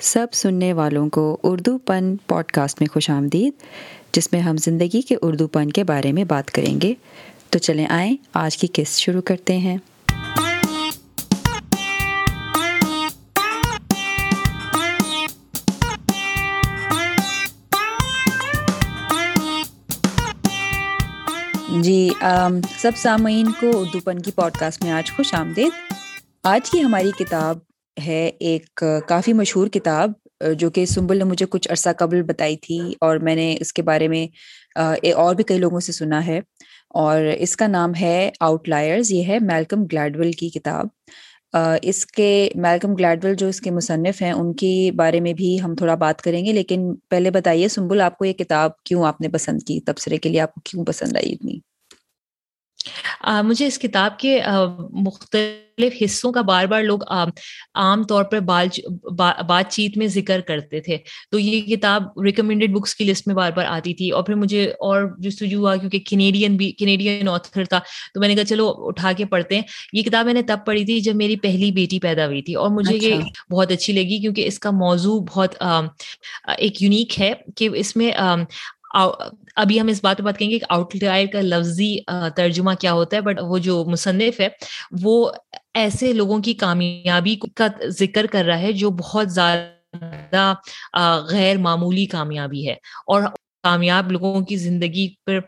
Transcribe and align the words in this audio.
سب 0.00 0.26
سننے 0.32 0.72
والوں 0.72 1.08
کو 1.08 1.36
اردو 1.42 1.78
پن 1.78 2.16
پوڈ 2.16 2.44
کاسٹ 2.44 2.80
میں 2.80 2.88
خوش 2.92 3.10
آمدید، 3.10 3.52
جس 4.12 4.32
میں 4.32 4.40
ہم 4.40 4.56
زندگی 4.56 5.00
کے 5.00 5.16
اردو 5.22 5.46
پن 5.46 5.70
کے 5.70 5.84
بارے 5.84 6.12
میں 6.12 6.24
بات 6.24 6.50
کریں 6.50 6.80
گے۔ 6.80 6.94
تو 7.50 7.58
چلیں 7.58 7.86
آئیں، 7.86 8.16
آج 8.34 8.56
کی 8.56 8.66
قسط 8.72 8.98
شروع 8.98 9.20
کرتے 9.20 9.58
ہیں۔ 9.58 9.76
جی 21.82 22.10
سب 22.78 22.92
سامعین 22.96 23.52
کو 23.60 23.80
اردو 23.80 24.00
پن 24.00 24.18
کی 24.18 24.30
پوڈ 24.30 24.52
کاسٹ 24.52 24.82
میں 24.82 24.92
آج 24.92 25.12
خوش 25.12 25.34
آمدید۔ 25.34 25.92
آج 26.44 26.70
کی 26.70 26.82
ہماری 26.82 27.10
کتاب 27.18 27.58
ہے 28.06 28.30
ایک 28.40 28.84
کافی 29.08 29.32
مشہور 29.32 29.66
کتاب، 29.66 30.12
جو 30.54 30.70
کہ 30.70 30.86
سنبل 30.86 31.18
نے 31.18 31.24
مجھے 31.24 31.46
کچھ 31.46 31.68
عرصہ 31.70 31.88
قبل 31.98 32.22
بتائی 32.22 32.56
تھی 32.56 32.94
اور 33.00 33.16
میں 33.16 33.34
نے 33.34 33.56
اس 33.60 33.72
کے 33.72 33.82
بارے 33.82 34.08
میں 34.08 34.26
اور 35.14 35.34
بھی 35.34 35.44
کئی 35.44 35.58
لوگوں 35.58 35.80
سے 35.80 35.92
سنا 35.92 36.26
ہے۔ 36.26 36.40
اور 36.90 37.20
اس 37.38 37.56
کا 37.56 37.66
نام 37.66 37.92
ہے 38.00 38.30
آؤٹ 38.40 38.68
لائرز 38.68 39.12
یہ 39.12 39.24
ہے 39.24 39.38
میلکم 39.40 39.84
گلیڈول 39.84 40.32
کی 40.32 40.48
کتاب۔ 40.48 40.86
اس 41.82 42.06
کے 42.06 42.50
میلکم 42.54 42.94
گلیڈول 42.94 43.34
جو 43.34 43.48
اس 43.48 43.60
کے 43.60 43.70
مصنف 43.70 44.22
ہیں، 44.22 44.32
ان 44.32 44.52
کے 44.54 44.90
بارے 44.96 45.20
میں 45.20 45.32
بھی 45.32 45.60
ہم 45.60 45.74
تھوڑا 45.74 45.94
بات 45.94 46.22
کریں 46.22 46.44
گے، 46.44 46.52
لیکن 46.52 46.94
پہلے 47.08 47.30
بتائیے 47.30 47.68
سنبل، 47.68 48.00
آپ 48.00 48.18
کو 48.18 48.24
یہ 48.24 48.32
کتاب 48.32 48.82
کیوں 48.84 49.04
آپ 49.04 49.20
نے 49.20 49.28
پسند 49.28 49.62
کی؟ 49.62 49.80
تبصرے 49.80 50.16
کے 50.16 50.28
لیے 50.28 50.40
آپ 50.40 50.54
کو 50.54 50.60
کیوں 50.64 50.84
پسند 50.84 51.16
آئی 51.16 51.32
اتنی؟ 51.32 51.58
مجھے 53.42 53.66
اس 53.66 53.78
کتاب 53.78 54.18
کے 54.18 54.40
مختلف 54.90 55.92
حصوں 56.04 56.32
کا 56.32 56.40
بار 56.40 56.64
بار 56.66 56.82
لوگ 56.82 56.98
عام 57.74 58.02
طور 58.02 58.24
پر 58.24 58.40
بات 58.40 59.70
چیت 59.70 59.96
میں 59.96 60.06
ذکر 60.06 60.40
کرتے 60.40 60.80
تھے۔ 60.80 60.96
تو 61.30 61.38
یہ 61.38 61.76
کتاب 61.76 62.02
ریکمینڈیڈ 62.24 62.72
بکس 62.72 62.94
کی 62.94 63.04
لسٹ 63.04 63.26
میں 63.26 63.34
بار 63.34 63.50
بار 63.50 63.64
آتی 63.68 63.94
تھی۔ 63.94 64.10
اور 64.10 64.22
پھر 64.22 64.34
مجھے 64.34 64.68
اور 64.70 65.16
جستجو 65.18 65.58
ہوا 65.58 65.76
کیونکہ 65.76 65.98
کینیڈین 65.98 66.56
بھی 66.56 66.72
کینیڈین 66.72 67.28
آتھر 67.28 67.64
تھا 67.64 67.78
تو 68.14 68.20
میں 68.20 68.28
نے 68.28 68.34
کہا 68.34 68.44
چلو 68.44 68.72
اٹھا 68.76 69.12
کے 69.12 69.24
پڑھتے 69.24 69.54
ہیں۔ 69.54 69.62
یہ 69.92 70.02
کتاب 70.02 70.24
میں 70.26 70.34
نے 70.34 70.42
تب 70.42 70.58
پڑھی 70.66 70.84
تھی 70.84 71.00
جب 71.00 71.16
میری 71.16 71.36
پہلی 71.36 71.72
بیٹی 71.72 71.98
پیدا 72.00 72.26
ہوئی 72.26 72.42
تھی۔ 72.42 72.54
اور 72.54 72.70
مجھے 72.70 72.96
یہ 72.96 73.14
اچھا۔ 73.14 73.54
بہت 73.54 73.70
اچھی 73.70 73.92
لگی 73.92 74.18
کیونکہ 74.18 74.46
اس 74.46 74.58
کا 74.58 74.70
موضوع 74.70 75.24
بہت 75.34 75.54
ایک 76.58 76.82
یونیک 76.82 77.20
ہے 77.20 77.32
کہ 77.56 77.68
اس 77.74 77.96
میں 77.96 78.10
ابھی 79.56 79.80
ہم 79.80 79.86
اس 79.86 80.00
بات 80.04 80.18
پہ 80.18 80.22
بات 80.22 80.38
کریں 80.38 80.50
گے 80.50 80.58
کہ 80.58 80.66
آؤٹ 80.68 80.96
لائر 81.02 81.26
کا 81.32 81.40
لفظی 81.40 81.96
ترجمہ 82.36 82.70
کیا 82.80 82.92
ہوتا 82.92 83.16
ہے، 83.16 83.20
بٹ 83.22 83.40
وہ 83.40 83.58
جو 83.58 83.84
مصنف 83.84 84.40
ہے، 84.40 84.48
وہ 85.02 85.30
ایسے 85.74 86.12
لوگوں 86.12 86.38
کی 86.38 86.54
کامیابی 86.54 87.36
کا 87.54 87.66
ذکر 87.88 88.26
کر 88.26 88.44
رہا 88.44 88.58
ہے 88.58 88.72
جو 88.72 88.90
بہت 88.90 89.32
زیادہ 89.32 90.54
غیر 91.30 91.58
معمولی 91.58 92.06
کامیابی 92.06 92.68
ہے۔ 92.68 92.74
اور 93.06 93.22
کامیاب 93.64 94.12
لوگوں 94.12 94.40
کی 94.40 94.56
زندگی 94.56 95.08
پر 95.26 95.38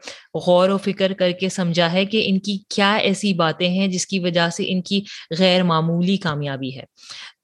غور 0.47 0.69
و 0.69 0.79
فکر 0.79 1.13
کر 1.13 1.31
کے 1.33 1.49
سمجھا 1.49 1.93
ہے 1.93 2.05
کہ 2.05 2.23
ان 2.27 2.39
کی 2.39 2.59
کیا 2.69 2.95
ایسی 2.95 3.33
باتیں 3.35 3.69
ہیں 3.69 3.89
جس 3.89 4.07
کی 4.07 4.19
وجہ 4.19 4.49
سے 4.57 4.65
ان 4.67 4.83
کی 4.83 5.01
غیر 5.39 5.63
معمولی 5.63 6.17
کامیابی 6.17 6.77
ہے۔ 6.77 6.85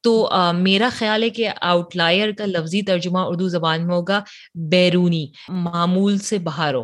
تو 0.02 0.28
میرا 0.54 0.88
خیال 0.92 1.22
ہے 1.22 1.30
کہ 1.30 1.48
آؤٹ 1.60 1.96
لائر 1.96 2.30
کا 2.32 2.46
لفظی 2.46 2.82
ترجمہ 2.82 3.18
اردو 3.18 3.48
زبان 3.48 3.86
میں 3.86 3.94
ہوگا 3.94 4.20
بیرونی، 4.68 5.26
معمول 5.48 6.18
سے 6.18 6.38
باہر 6.38 6.74
ہو 6.74 6.82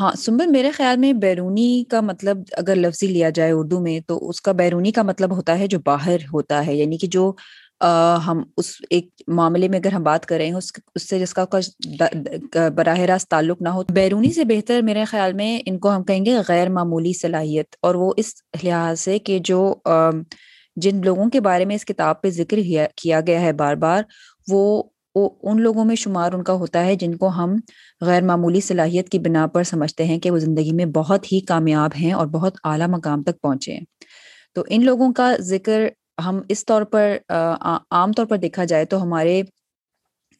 ہاں 0.00 0.12
سمبر 0.18 0.46
میرے 0.46 0.70
خیال 0.70 0.96
میں 0.96 1.12
بیرونی 1.12 1.84
کا 1.88 2.00
مطلب 2.00 2.38
اگر 2.52 2.76
لفظی 2.76 3.06
لیا 3.06 3.30
جائے 3.30 3.52
اردو 3.52 3.80
میں 3.80 4.00
تو 4.00 4.28
اس 4.28 4.40
کا 4.40 4.52
بیرونی 4.52 4.92
کا 4.92 5.02
مطلب 5.02 5.36
ہوتا 5.36 5.58
ہے 5.58 5.66
جو 5.66 5.78
باہر 5.86 6.16
ہوتا 6.32 6.66
ہے 6.66 6.76
یعنی 6.76 6.96
کہ 6.96 7.06
جو 7.06 7.32
ہم 8.26 8.42
اس 8.56 8.66
ایک 8.90 9.08
معاملے 9.28 9.68
میں 9.68 9.78
اگر 9.78 9.92
ہم 9.92 10.02
بات 10.02 10.26
کریں، 10.26 10.52
اس 10.52 10.70
اس 10.94 11.08
سے 11.08 11.18
جس 11.18 11.34
کا 11.34 11.44
براہ 12.74 12.98
راست 13.00 13.28
تعلق 13.28 13.62
نہ 13.62 13.68
ہو، 13.68 13.82
بیرونی 13.92 14.32
سے 14.32 14.44
بہتر 14.44 14.82
میرے 14.82 15.04
خیال 15.04 15.32
میں 15.32 15.60
ان 15.66 15.78
کو 15.78 15.94
ہم 15.96 16.04
کہیں 16.04 16.24
گے 16.24 16.36
غیر 16.48 16.68
معمولی 16.68 17.12
صلاحیت۔ 17.12 17.76
اور 17.82 17.94
وہ 17.94 18.12
اس 18.16 18.32
لحاظ 18.62 19.00
سے 19.00 19.18
کہ 19.18 19.38
جو 19.38 19.74
جن 20.76 21.00
لوگوں 21.04 21.30
کے 21.30 21.40
بارے 21.40 21.64
میں 21.64 21.74
اس 21.76 21.84
کتاب 21.84 22.22
پہ 22.22 22.30
ذکر 22.30 22.58
کیا 22.96 23.20
گیا 23.20 23.40
ہے 23.40 23.52
بار 23.52 23.74
بار 23.74 24.02
وہ 24.48 24.82
ان 25.42 25.60
لوگوں 25.62 25.84
میں 25.84 25.96
شمار 25.96 26.32
ان 26.32 26.42
کا 26.44 26.52
ہوتا 26.52 26.84
ہے 26.84 26.94
جن 26.94 27.14
کو 27.14 27.28
ہم 27.28 27.54
غیر 28.00 28.22
معمولی 28.22 28.60
صلاحیت 28.60 29.08
کی 29.08 29.18
بنا 29.18 29.46
پر 29.46 29.62
سمجھتے 29.62 30.04
ہیں 30.04 30.18
کہ 30.18 30.30
وہ 30.30 30.38
زندگی 30.38 30.72
میں 30.72 30.84
بہت 30.84 31.32
ہی 31.32 31.40
کامیاب 31.40 31.90
ہیں 32.00 32.12
اور 32.12 32.26
بہت 32.26 32.58
اعلیٰ 32.64 32.88
مقام 32.88 33.22
تک 33.22 33.40
پہنچے 33.40 33.72
ہیں۔ 33.72 33.84
تو 34.54 34.64
ان 34.68 34.84
لوگوں 34.84 35.12
کا 35.12 35.34
ذکر 35.40 35.88
ہم 36.26 36.40
اس 36.48 36.64
طور 36.66 36.82
پر 36.82 37.16
عام 37.30 38.12
طور 38.12 38.26
پر 38.26 38.36
دیکھا 38.36 38.64
جائے 38.64 38.84
تو 38.84 39.02
ہمارے 39.02 39.42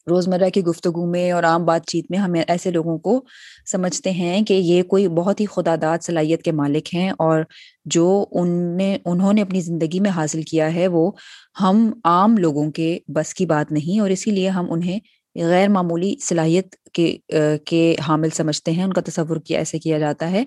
روزمرہ 0.07 0.49
کی 0.49 0.63
گفتگو 0.65 1.07
میں 1.07 1.31
اور 1.33 1.45
عام 1.45 1.65
بات 1.65 1.87
چیت 1.87 2.07
میں 2.11 2.19
ہمیں 2.19 2.43
ایسے 2.43 2.71
لوگوں 2.71 2.99
کو 2.99 3.21
سمجھتے 3.67 4.11
ہیں 4.11 4.43
کہ 4.45 4.55
یہ 4.55 4.83
کوئی 4.83 5.09
بہت 5.09 5.41
ہی 5.41 5.47
خدا 5.47 5.75
داد 5.83 5.99
صلاحیت 6.03 6.43
کے 6.43 6.53
مالک 6.53 6.95
ہیں 6.95 7.11
اور 7.19 7.43
جو 7.87 8.07
ان 8.33 8.49
نے، 8.77 8.97
انہوں 9.05 9.33
نے 9.33 9.43
اپنی 9.43 9.61
زندگی 9.61 10.01
میں 10.01 10.11
حاصل 10.11 10.43
کیا 10.43 10.75
ہے 10.75 10.89
وہ 10.89 11.11
ہم 11.61 11.91
عام 12.05 12.37
لوگوں 12.39 12.71
کے 12.71 12.99
بس 13.09 13.35
کی 13.35 13.47
بات 13.47 13.73
نہیں 13.73 14.01
اور 14.01 14.11
اسی 14.11 14.31
لیے 14.31 14.49
ہم 14.49 14.73
انہیں 14.73 14.99
غیر 15.37 15.69
معمولی 15.69 16.15
صلاحیت 16.25 16.75
کے 16.93 17.17
کے 17.67 17.95
حامل 18.09 18.31
سمجھتے 18.31 18.73
ہیں، 18.73 18.85
ان 18.85 18.93
کا 18.93 19.01
تصور 19.07 19.37
کیا، 19.37 19.59
ایسے 19.59 19.79
کیا 19.79 19.99
جاتا 19.99 20.31
ہے۔ 20.31 20.45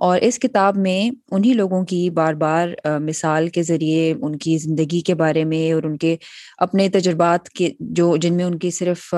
اور 0.00 0.18
اس 0.20 0.38
کتاب 0.38 0.76
میں 0.76 1.10
انہی 1.30 1.52
لوگوں 1.52 1.84
کی 1.84 2.10
بار 2.10 2.34
بار 2.34 2.68
مثال 3.00 3.48
کے 3.48 3.62
ذریعے 3.62 4.14
ان 4.22 4.36
کی 4.36 4.58
زندگی 4.58 5.00
کے 5.00 5.14
بارے 5.14 5.44
میں 5.44 5.72
اور 5.72 5.82
ان 5.82 5.96
کے 5.98 6.16
اپنے 6.58 6.88
تجربات 6.88 7.48
کے، 7.48 7.70
جو، 7.80 8.16
جن 8.16 8.34
میں 8.34 8.44
ان 8.44 8.58
کی 8.58 8.70
صرف 8.70 9.14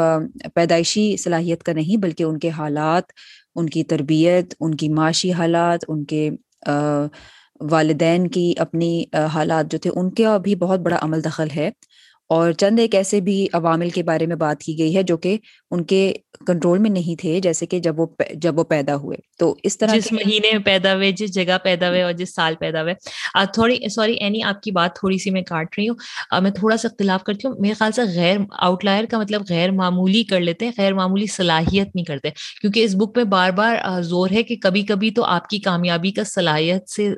پیدائشی 0.54 1.16
صلاحیت 1.16 1.62
کا 1.62 1.72
نہیں 1.72 1.96
بلکہ 1.96 2.22
ان 2.22 2.38
کے 2.38 2.50
حالات، 2.50 3.02
ان 3.54 3.68
کی 3.68 3.84
تربیت، 3.84 4.54
ان 4.60 4.74
کی 4.74 4.88
معاشی 4.88 5.32
حالات، 5.32 5.84
ان 5.88 6.04
کے 6.04 6.30
والدین 7.70 8.28
کی 8.28 8.54
اپنی 8.58 9.04
حالات 9.34 9.72
جو 9.72 9.78
تھے، 9.78 9.90
ان 9.94 10.10
کا 10.10 10.36
بھی 10.38 10.54
بہت 10.54 10.80
بڑا 10.80 10.98
عمل 11.02 11.24
دخل 11.24 11.48
ہے۔ 11.56 11.70
اور 12.30 12.52
چند 12.52 12.78
ایک 12.80 12.94
ایسے 12.94 13.20
بھی 13.20 13.46
عوامل 13.52 13.90
کے 13.90 14.02
بارے 14.02 14.26
میں 14.26 14.36
بات 14.36 14.60
کی 14.60 14.78
گئی 14.78 14.96
ہے 14.96 15.02
جو 15.02 15.16
کہ 15.16 15.36
ان 15.70 15.84
کے 15.84 16.12
کنٹرول 16.46 16.78
میں 16.78 16.90
نہیں 16.90 17.20
تھے 17.20 17.40
جیسے 17.40 17.66
کہ 17.66 17.78
جب 17.78 18.00
وہ 18.00 18.06
جب 18.34 18.58
وہ 18.58 18.64
پیدا 18.64 18.96
ہوئے۔ 18.96 19.16
تو 19.38 19.54
اس 19.62 19.78
طرح 19.78 19.96
جس 19.96 20.12
مہینے 20.12 20.48
میں 20.52 20.64
پیدا 20.64 20.94
ہوئے 20.94 21.12
جس 21.12 21.34
جگہ 21.34 21.58
پیدا 21.62 21.88
ہوئے 21.88 22.02
اور 22.02 22.12
جس 22.12 22.34
سال 22.34 22.54
پیدا 22.58 22.82
ہوئے۔ 22.82 22.94
تھوڑی 23.52 23.88
سوری 23.88 24.12
اینی 24.12 24.42
آپ 24.42 24.62
کی 24.62 24.70
بات 24.70 24.94
تھوڑی 24.94 25.18
سی 25.18 25.30
میں 25.30 25.42
کاٹ 25.42 25.78
رہی 25.78 25.88
ہوں۔ 25.88 26.40
میں 26.40 26.50
تھوڑا 26.50 26.76
سا 26.76 26.88
اختلاف 26.88 27.22
کرتی 27.22 27.48
ہوں۔ 27.48 27.54
میرے 27.58 27.74
خیال 27.74 27.92
سے 27.92 28.02
غیر 28.02 28.36
آؤٹ 28.58 28.84
لائر 28.84 29.04
کا 29.04 29.18
مطلب 29.18 29.42
غیر 29.48 29.70
معمولی 29.70 30.22
کر 30.24 30.40
لیتے 30.40 30.64
ہیں 30.64 30.72
غیر 30.78 30.94
معمولی 30.94 31.26
صلاحیت 31.26 31.88
نہیں 31.94 32.04
کرتے۔ 32.04 32.30
کیونکہ 32.60 32.84
اس 32.84 32.94
بک 32.94 33.16
میں 33.16 33.24
بار 33.24 33.50
بار 33.50 34.02
زور 34.02 34.28
ہے 34.30 34.42
کہ 34.42 34.56
کبھی 34.56 34.82
کبھی 34.82 35.10
تو 35.10 35.24
آپ 35.24 35.48
کی 35.48 35.58
کامیابی 35.58 36.10
کا 36.10 36.24
صلاحیت 36.24 36.90
سے 36.90 37.14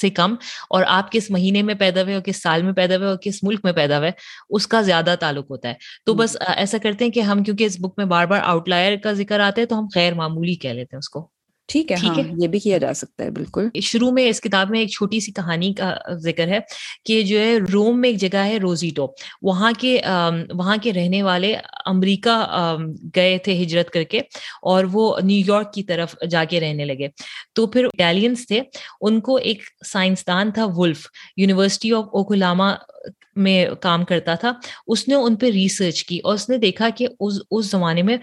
سے 0.00 0.10
کم 0.10 0.34
اور 0.70 0.84
آپ 0.88 1.12
کس 1.12 1.30
مہینے 1.30 1.62
میں 1.62 1.74
پیدا 1.74 2.02
ہوئے 2.02 2.14
اور 2.14 2.22
کس 2.22 2.42
سال 2.42 2.62
میں 2.62 2.72
پیدا 2.72 2.96
ہوئے 2.96 3.06
اور 3.08 3.16
کس 3.16 3.42
ملک 3.42 3.60
میں 3.64 3.72
پیدا 3.72 3.98
ہوئے 3.98 4.10
اس 4.50 4.66
کا 4.66 4.82
زیادہ 4.82 5.14
تعلق 5.20 5.50
ہوتا 5.50 5.68
ہے۔ 5.68 5.74
تو 6.06 6.14
بس 6.14 6.36
ایسا 6.56 6.78
کرتے 6.82 7.04
ہیں 7.04 7.12
کہ 7.12 7.20
ہم 7.20 7.42
کیونکہ 7.42 7.64
اس 7.64 7.76
بک 7.80 7.92
میں 7.96 8.04
بار 8.04 8.26
بار 8.26 8.40
آؤٹ 8.54 8.68
لائر 8.68 8.96
کا 8.96 9.12
ذکر 9.12 9.40
آتا 9.40 9.60
ہے 9.60 9.66
تو 9.66 9.78
ہم 9.78 9.86
غیر 9.94 10.14
معمولی 10.14 10.54
کہہ 10.54 10.70
لیتے 10.70 10.96
ہیں 10.96 10.98
اس 10.98 11.08
کو۔ 11.08 11.28
ٹھیک 11.68 11.92
ہے 11.92 11.96
ٹھیک 11.96 12.18
ہے؟ 12.18 12.24
یہ 12.38 12.48
بھی 12.48 12.58
کیا 12.58 12.78
جا 12.78 12.92
سکتا 12.94 13.24
ہے 13.24 13.30
بالکل۔ 13.30 13.68
شروع 13.82 14.10
میں 14.10 14.28
اس 14.28 14.40
کتاب 14.40 14.70
میں 14.70 14.80
ایک 14.80 14.90
چھوٹی 14.90 15.20
سی 15.20 15.32
کہانی 15.32 15.72
کا 15.74 15.94
ذکر 16.22 16.48
ہے 16.48 16.58
کہ 17.04 17.22
جو 17.22 17.38
ہے 17.38 17.56
روم 17.72 18.00
میں 18.00 18.08
ایک 18.08 18.18
جگہ 18.20 18.44
ہے 18.44 18.56
روزیٹو۔ 18.56 19.06
وہاں 19.42 19.72
کے 19.78 20.00
وہاں 20.54 20.76
کے 20.82 20.92
رہنے 20.92 21.22
والے 21.22 21.54
امریکہ 21.84 22.36
گئے 23.16 23.38
تھے 23.38 23.62
ہجرت 23.62 23.90
کر 23.90 24.02
کے 24.04 24.18
اور 24.62 24.84
وہ 24.92 25.20
نیو 25.22 25.42
یارک 25.46 25.72
کی 25.72 25.82
طرف 25.82 26.14
جا 26.30 26.44
کے 26.44 26.60
رہنے 26.60 26.84
لگے۔ 26.84 27.08
تو 27.54 27.66
پھر 27.66 27.84
اٹیلینس 27.84 28.46
تھے 28.46 28.60
ان 29.00 29.20
کو 29.20 29.36
ایک 29.36 29.62
سائنسدان 29.86 30.50
تھا 30.50 30.66
ولف 30.76 31.06
یونیورسٹی 31.36 31.92
آف 31.92 32.04
اوکلاما 32.12 32.72
میں 33.36 33.66
کام 33.80 34.04
کرتا 34.04 34.34
تھا، 34.34 34.52
اس 34.86 35.08
نے 35.08 35.14
ان 35.14 35.36
پہ 35.36 35.50
ریسرچ 35.50 36.04
کی 36.04 36.18
اور 36.24 36.34
اس 36.34 36.48
نے 36.48 36.56
دیکھا 36.58 36.88
کہ 36.96 37.06
اس 37.20 37.38
اس 37.50 37.70
زمانے 37.70 38.02
میں 38.02 38.16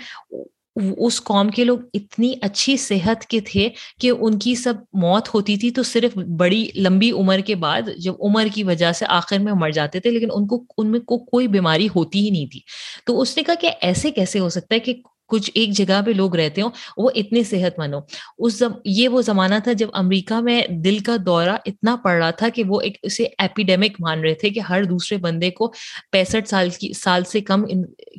اس 0.98 1.22
قوم 1.24 1.50
کے 1.50 1.64
لوگ 1.64 1.80
اتنی 1.94 2.34
اچھی 2.42 2.78
صحت 2.78 3.26
کے 3.26 3.40
تھے 3.40 3.68
کہ 4.00 4.12
ان 4.20 4.38
کی 4.40 4.56
سب 4.56 4.74
موت 4.94 5.34
ہوتی 5.34 5.56
تھی 5.58 5.72
تو 5.72 5.84
صرف 5.84 6.18
بڑی 6.38 6.70
لمبی 6.76 7.12
عمر 7.12 7.40
کے 7.40 7.56
بعد 7.56 7.90
جب 7.98 8.14
عمر 8.20 8.48
کی 8.54 8.64
وجہ 8.64 8.92
سے 8.92 9.06
آخر 9.10 9.40
میں 9.40 9.54
مر 9.54 9.72
جاتے 9.72 10.00
تھے، 10.00 10.12
لیکن 10.12 10.28
ان 10.34 10.48
کو، 10.48 10.64
ان 10.78 10.92
میں 10.92 11.00
کو 11.00 11.18
کوئی 11.26 11.48
بیماری 11.48 11.88
ہوتی 11.96 12.26
ہی 12.26 12.30
نہیں 12.30 12.46
تھی۔ 12.46 12.60
تو 13.06 13.22
اس 13.22 13.38
نے 13.38 13.44
کہا 13.44 13.56
کہ 13.62 13.72
ایسے 13.82 14.12
کیسے 14.12 14.40
ہو 14.40 14.50
سکتا 14.50 14.76
ہے 14.76 14.80
کہ 14.80 14.94
کچھ 15.32 15.52
ایک 15.56 15.72
جگہ 15.72 16.02
پہ 16.06 16.12
لوگ 16.12 16.36
رہتے 16.36 16.62
ہوں، 16.62 16.70
وہ 16.98 17.10
اتنے 17.16 17.44
صحت 17.44 17.80
مند 17.80 17.94
ہو 17.94 18.00
اس 18.38 18.62
یہ 18.86 19.08
وہ 19.10 19.22
زمانہ 19.22 19.56
تھا 19.64 19.74
جب 19.74 19.88
امریکہ 19.94 20.40
میں 20.42 20.62
دل 20.86 21.00
کا 21.00 21.16
دورہ 21.26 21.56
اتنا 21.66 21.96
پڑ 22.04 22.14
رہا 22.14 22.32
تھا 22.32 22.50
کہ 22.50 22.64
وہ 22.68 22.82
ایک 22.82 22.98
اسے 23.04 23.26
ایپیڈیمک 23.38 24.00
مان 24.00 24.22
رہے 24.22 24.34
تھے 24.34 24.50
کہ 24.50 24.60
ہر 24.60 24.84
دوسرے 24.84 25.18
بندے 25.18 25.50
کو 25.52 25.72
پینسٹھ 26.12 26.50
سال 26.50 26.70
کی، 26.70 26.94
سال 26.94 27.24
سے 27.24 27.42
کم 27.42 27.66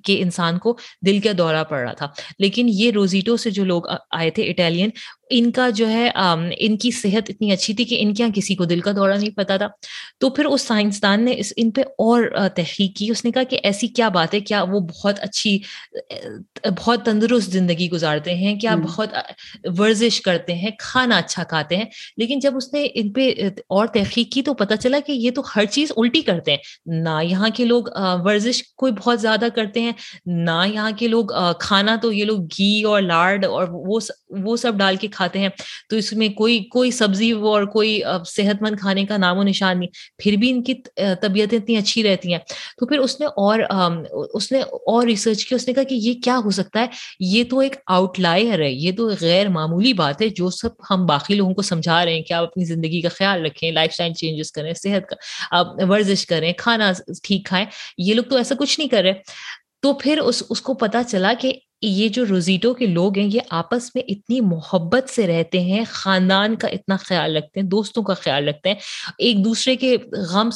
کے 0.05 0.21
انسان 0.23 0.59
کو 0.59 0.77
دل 1.07 1.19
کا 1.21 1.31
دورہ 1.39 1.65
پڑ 1.65 1.79
رہا 1.79 1.93
تھا۔ 1.93 2.09
لیکن 2.39 2.67
یہ 2.69 2.91
روزیٹو 2.91 3.37
سے 3.37 3.51
جو 3.51 3.65
لوگ 3.65 3.83
آئے 4.11 4.31
تھے 4.31 4.43
اٹالین 4.43 4.91
ان 5.35 5.51
کا 5.51 5.69
جو 5.71 5.89
ہے 5.89 6.11
ان 6.59 6.77
کی 6.77 6.91
صحت 6.91 7.31
اتنی 7.31 7.51
اچھی 7.53 7.75
تھی 7.75 7.85
کہ 7.85 7.97
ان 8.01 8.15
کے 8.15 8.23
یہاں 8.23 8.33
کسی 8.35 8.55
کو 8.55 8.65
دل 8.65 8.81
کا 8.81 8.93
دورہ 8.93 9.13
نہیں 9.13 9.37
پتا 9.37 9.57
تھا۔ 9.57 9.69
تو 10.21 10.31
پھر 10.31 10.45
اس 10.45 10.63
سائنسدان 10.63 11.25
نے 11.25 11.35
اس 11.39 11.53
ان 11.57 11.71
پہ 11.71 11.81
اور 11.81 12.23
تحقیق 12.57 12.97
کی۔ 12.97 13.11
اس 13.11 13.25
نے 13.25 13.31
کہا 13.31 13.43
کہ 13.43 13.59
ایسی 13.63 13.89
کیا 13.89 14.09
بات 14.09 14.35
ہے 14.35 14.41
کیا 14.41 14.63
وہ 14.63 14.81
بہت 14.81 15.21
اچھی 15.21 15.59
بہت 16.79 17.05
تندرست 17.05 17.51
زندگی 17.51 17.91
گزارتے 17.91 18.35
ہیں 18.35 18.55
کیا 18.61 18.75
بہت 18.75 19.15
ورزش 19.79 20.21
کرتے 20.21 20.55
ہیں 20.55 20.71
کھانا 20.79 21.17
اچھا 21.17 21.43
کھاتے 21.43 21.77
ہیں۔ 21.77 21.85
لیکن 22.17 22.39
جب 22.39 22.57
اس 22.57 22.73
نے 22.73 22.87
ان 22.95 23.13
پہ 23.13 23.31
اور 23.69 23.87
تحقیق 23.87 24.33
کی 24.33 24.43
تو 24.43 24.55
پتہ 24.55 24.75
چلا 24.75 24.99
کہ 25.07 25.13
یہ 25.13 25.31
تو 25.31 25.43
ہر 25.57 25.65
چیز 25.65 25.93
الٹی 25.97 26.21
کرتے 26.21 26.51
ہیں۔ 26.51 26.59
نہ 26.87 27.19
یہاں 27.23 27.49
کے 27.55 27.65
لوگ 27.65 27.85
ورزش 28.25 28.63
کوئی 28.77 28.93
بہت 28.93 29.21
زیادہ 29.21 29.47
کرتے 29.55 29.81
ہیں 29.81 29.93
نہ 30.27 30.63
یہاں 30.67 30.91
کے 30.99 31.09
لوگ 31.09 31.33
کھانا 31.61 31.97
تو 32.03 32.13
یہ 32.13 32.25
لوگ 32.25 32.39
گھی 32.59 32.83
اور 32.83 33.03
لاڈ 33.03 33.45
اور 33.45 33.69
وہ 33.71 33.99
وہ 34.45 34.57
سب 34.57 34.75
ڈال 34.75 34.97
کے 34.97 35.09
کھاتے 35.09 35.22
کھاتے 35.23 35.39
ہیں، 35.39 35.49
تو 35.91 35.97
اس 35.97 36.13
میں 36.13 36.29
کوئی 36.29 36.59
کوئی 36.73 36.91
سبزی 36.91 37.31
اور 37.31 37.65
کوئی 37.73 38.01
صحت 38.27 38.63
مند 38.63 38.81
کھانے 38.81 39.05
کا 39.07 39.17
نام 39.17 39.39
و 39.39 39.43
نشان 39.43 39.79
نہیں، 39.81 39.89
پھر 40.19 40.37
بھی 40.37 40.51
ان 40.51 40.63
کی 40.63 40.75
طبیعتیں 41.21 41.59
اتنی 41.59 41.77
اچھی 41.77 42.03
رہتی 42.03 42.33
ہیں۔ 42.33 42.39
تو 42.79 42.87
پھر 42.87 42.99
اس 42.99 43.19
نے 43.21 43.27
اور 43.27 43.61
اس 44.35 44.51
نے 44.53 44.61
اور 44.61 45.07
ریسرچ 45.07 45.45
کی، 45.47 45.55
اس 45.55 45.67
نے 45.69 45.75
کہا 45.75 45.83
کہ 45.83 45.95
یہ 45.95 46.21
کیا 46.25 46.39
ہو 46.45 46.51
سکتا 46.51 46.81
ہے؟ 46.81 46.87
یہ 47.21 47.45
تو 47.51 47.59
ایک 47.59 47.77
آؤٹ 47.87 48.21
لائر 48.21 48.61
ہے، 48.61 48.71
یہ 48.71 48.93
تو 48.97 49.09
غیر 49.21 49.49
معمولی 49.49 49.93
بات 49.93 50.23
ہے، 50.23 50.29
جو 50.29 50.51
سب 50.51 50.69
ہم 50.91 51.07
باقی 51.07 51.35
لوگوں 51.35 51.55
کو 51.55 51.63
سمجھا 51.63 52.05
رہے 52.05 52.15
ہیں 52.15 52.23
کہ 52.23 52.33
آپ 52.33 52.47
اپنی 52.47 52.65
زندگی 52.65 53.01
کا 53.01 53.09
خیال 53.09 53.45
رکھیں 53.47 53.71
لائف 53.71 53.91
اسٹائل 53.91 54.13
چینجز 54.13 54.53
کریں، 54.53 54.73
صحت 54.75 55.09
کا، 55.09 55.17
آپ 55.51 55.67
ورزش 55.89 56.27
کریں، 56.27 56.53
کھانا 56.59 56.93
ٹھیک 57.23 57.47
کھائیں، 57.47 57.67
یہ 57.99 58.15
لوگ 58.15 58.25
تو 58.31 58.37
ایسا 58.37 58.55
کچھ 58.59 58.79
نہیں 58.81 58.89
کر 58.89 59.03
رہے۔ 59.03 59.13
تو 59.83 59.93
پھر 59.93 60.19
اس 60.19 60.43
اس 60.51 60.61
کو 60.63 60.75
پتا 60.75 61.03
چلا 61.05 61.33
کہ 61.41 61.53
یہ 61.83 62.09
جو 62.09 62.25
روزیٹو 62.27 62.75
کے 62.75 62.87
لوگ 62.87 63.19
ہیں، 63.19 63.29
یہ 63.33 63.41
آپس 63.51 63.95
میں 63.95 64.03
اتنی 64.09 64.41
محبت 64.41 65.11
سے 65.11 65.27
رہتے 65.27 65.61
ہیں، 65.61 65.85
خاندان 65.89 66.57
کا 66.57 66.69
اتنا 66.69 66.97
خیال 66.97 67.37
رکھتے 67.37 67.61
ہیں، 67.61 67.67
دوستوں 67.67 68.03
کا 68.03 68.15
خیال 68.15 68.49
رکھتے 68.49 68.69
ہیں۔ 68.69 68.77
ایک 69.19 69.45
دوسرے 69.45 69.77
کے 69.77 69.97
غم 70.13 70.49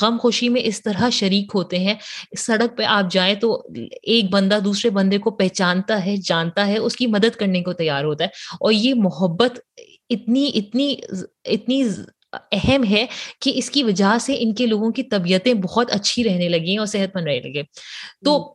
غم 0.00 0.16
خوشی 0.18 0.48
میں 0.48 0.60
اس 0.64 0.82
طرح 0.82 1.10
شریک 1.10 1.46
ہوتے 1.54 1.78
ہیں۔ 1.78 1.94
سڑک 2.38 2.78
پہ 2.78 2.82
آپ 2.82 3.04
جائیں 3.10 3.34
تو 3.34 3.66
ایک 4.02 4.30
بندہ 4.30 4.58
دوسرے 4.64 4.90
بندے 4.90 5.18
کو 5.18 5.30
پہچانتا 5.30 6.06
ہے، 6.06 6.16
جانتا 6.16 6.66
ہے، 6.66 6.78
اس 6.78 6.96
کی 6.96 7.06
مدد 7.06 7.36
کرنے 7.36 7.62
کو 7.62 7.72
تیار 7.72 8.04
ہوتا 8.04 8.24
ہے۔ 8.24 8.28
اور 8.60 8.72
یہ 8.72 8.94
محبت 8.94 9.58
اتنی 10.10 10.50
اتنی 10.54 10.94
اتنی 11.44 11.84
اہم 12.32 12.84
ہے 12.90 13.06
کہ 13.40 13.52
اس 13.54 13.70
کی 13.70 13.82
وجہ 13.82 14.18
سے 14.20 14.36
ان 14.38 14.54
کے 14.54 14.66
لوگوں 14.66 14.90
کی 14.90 15.02
طبیعتیں 15.02 15.54
بہت 15.54 15.92
اچھی 15.92 16.24
رہنے 16.24 16.48
لگی 16.48 16.76
اور 16.76 16.86
صحت 16.86 17.16
مند 17.16 17.26
رہنے 17.26 17.40
لگے 17.40 17.62
تو 18.24 18.54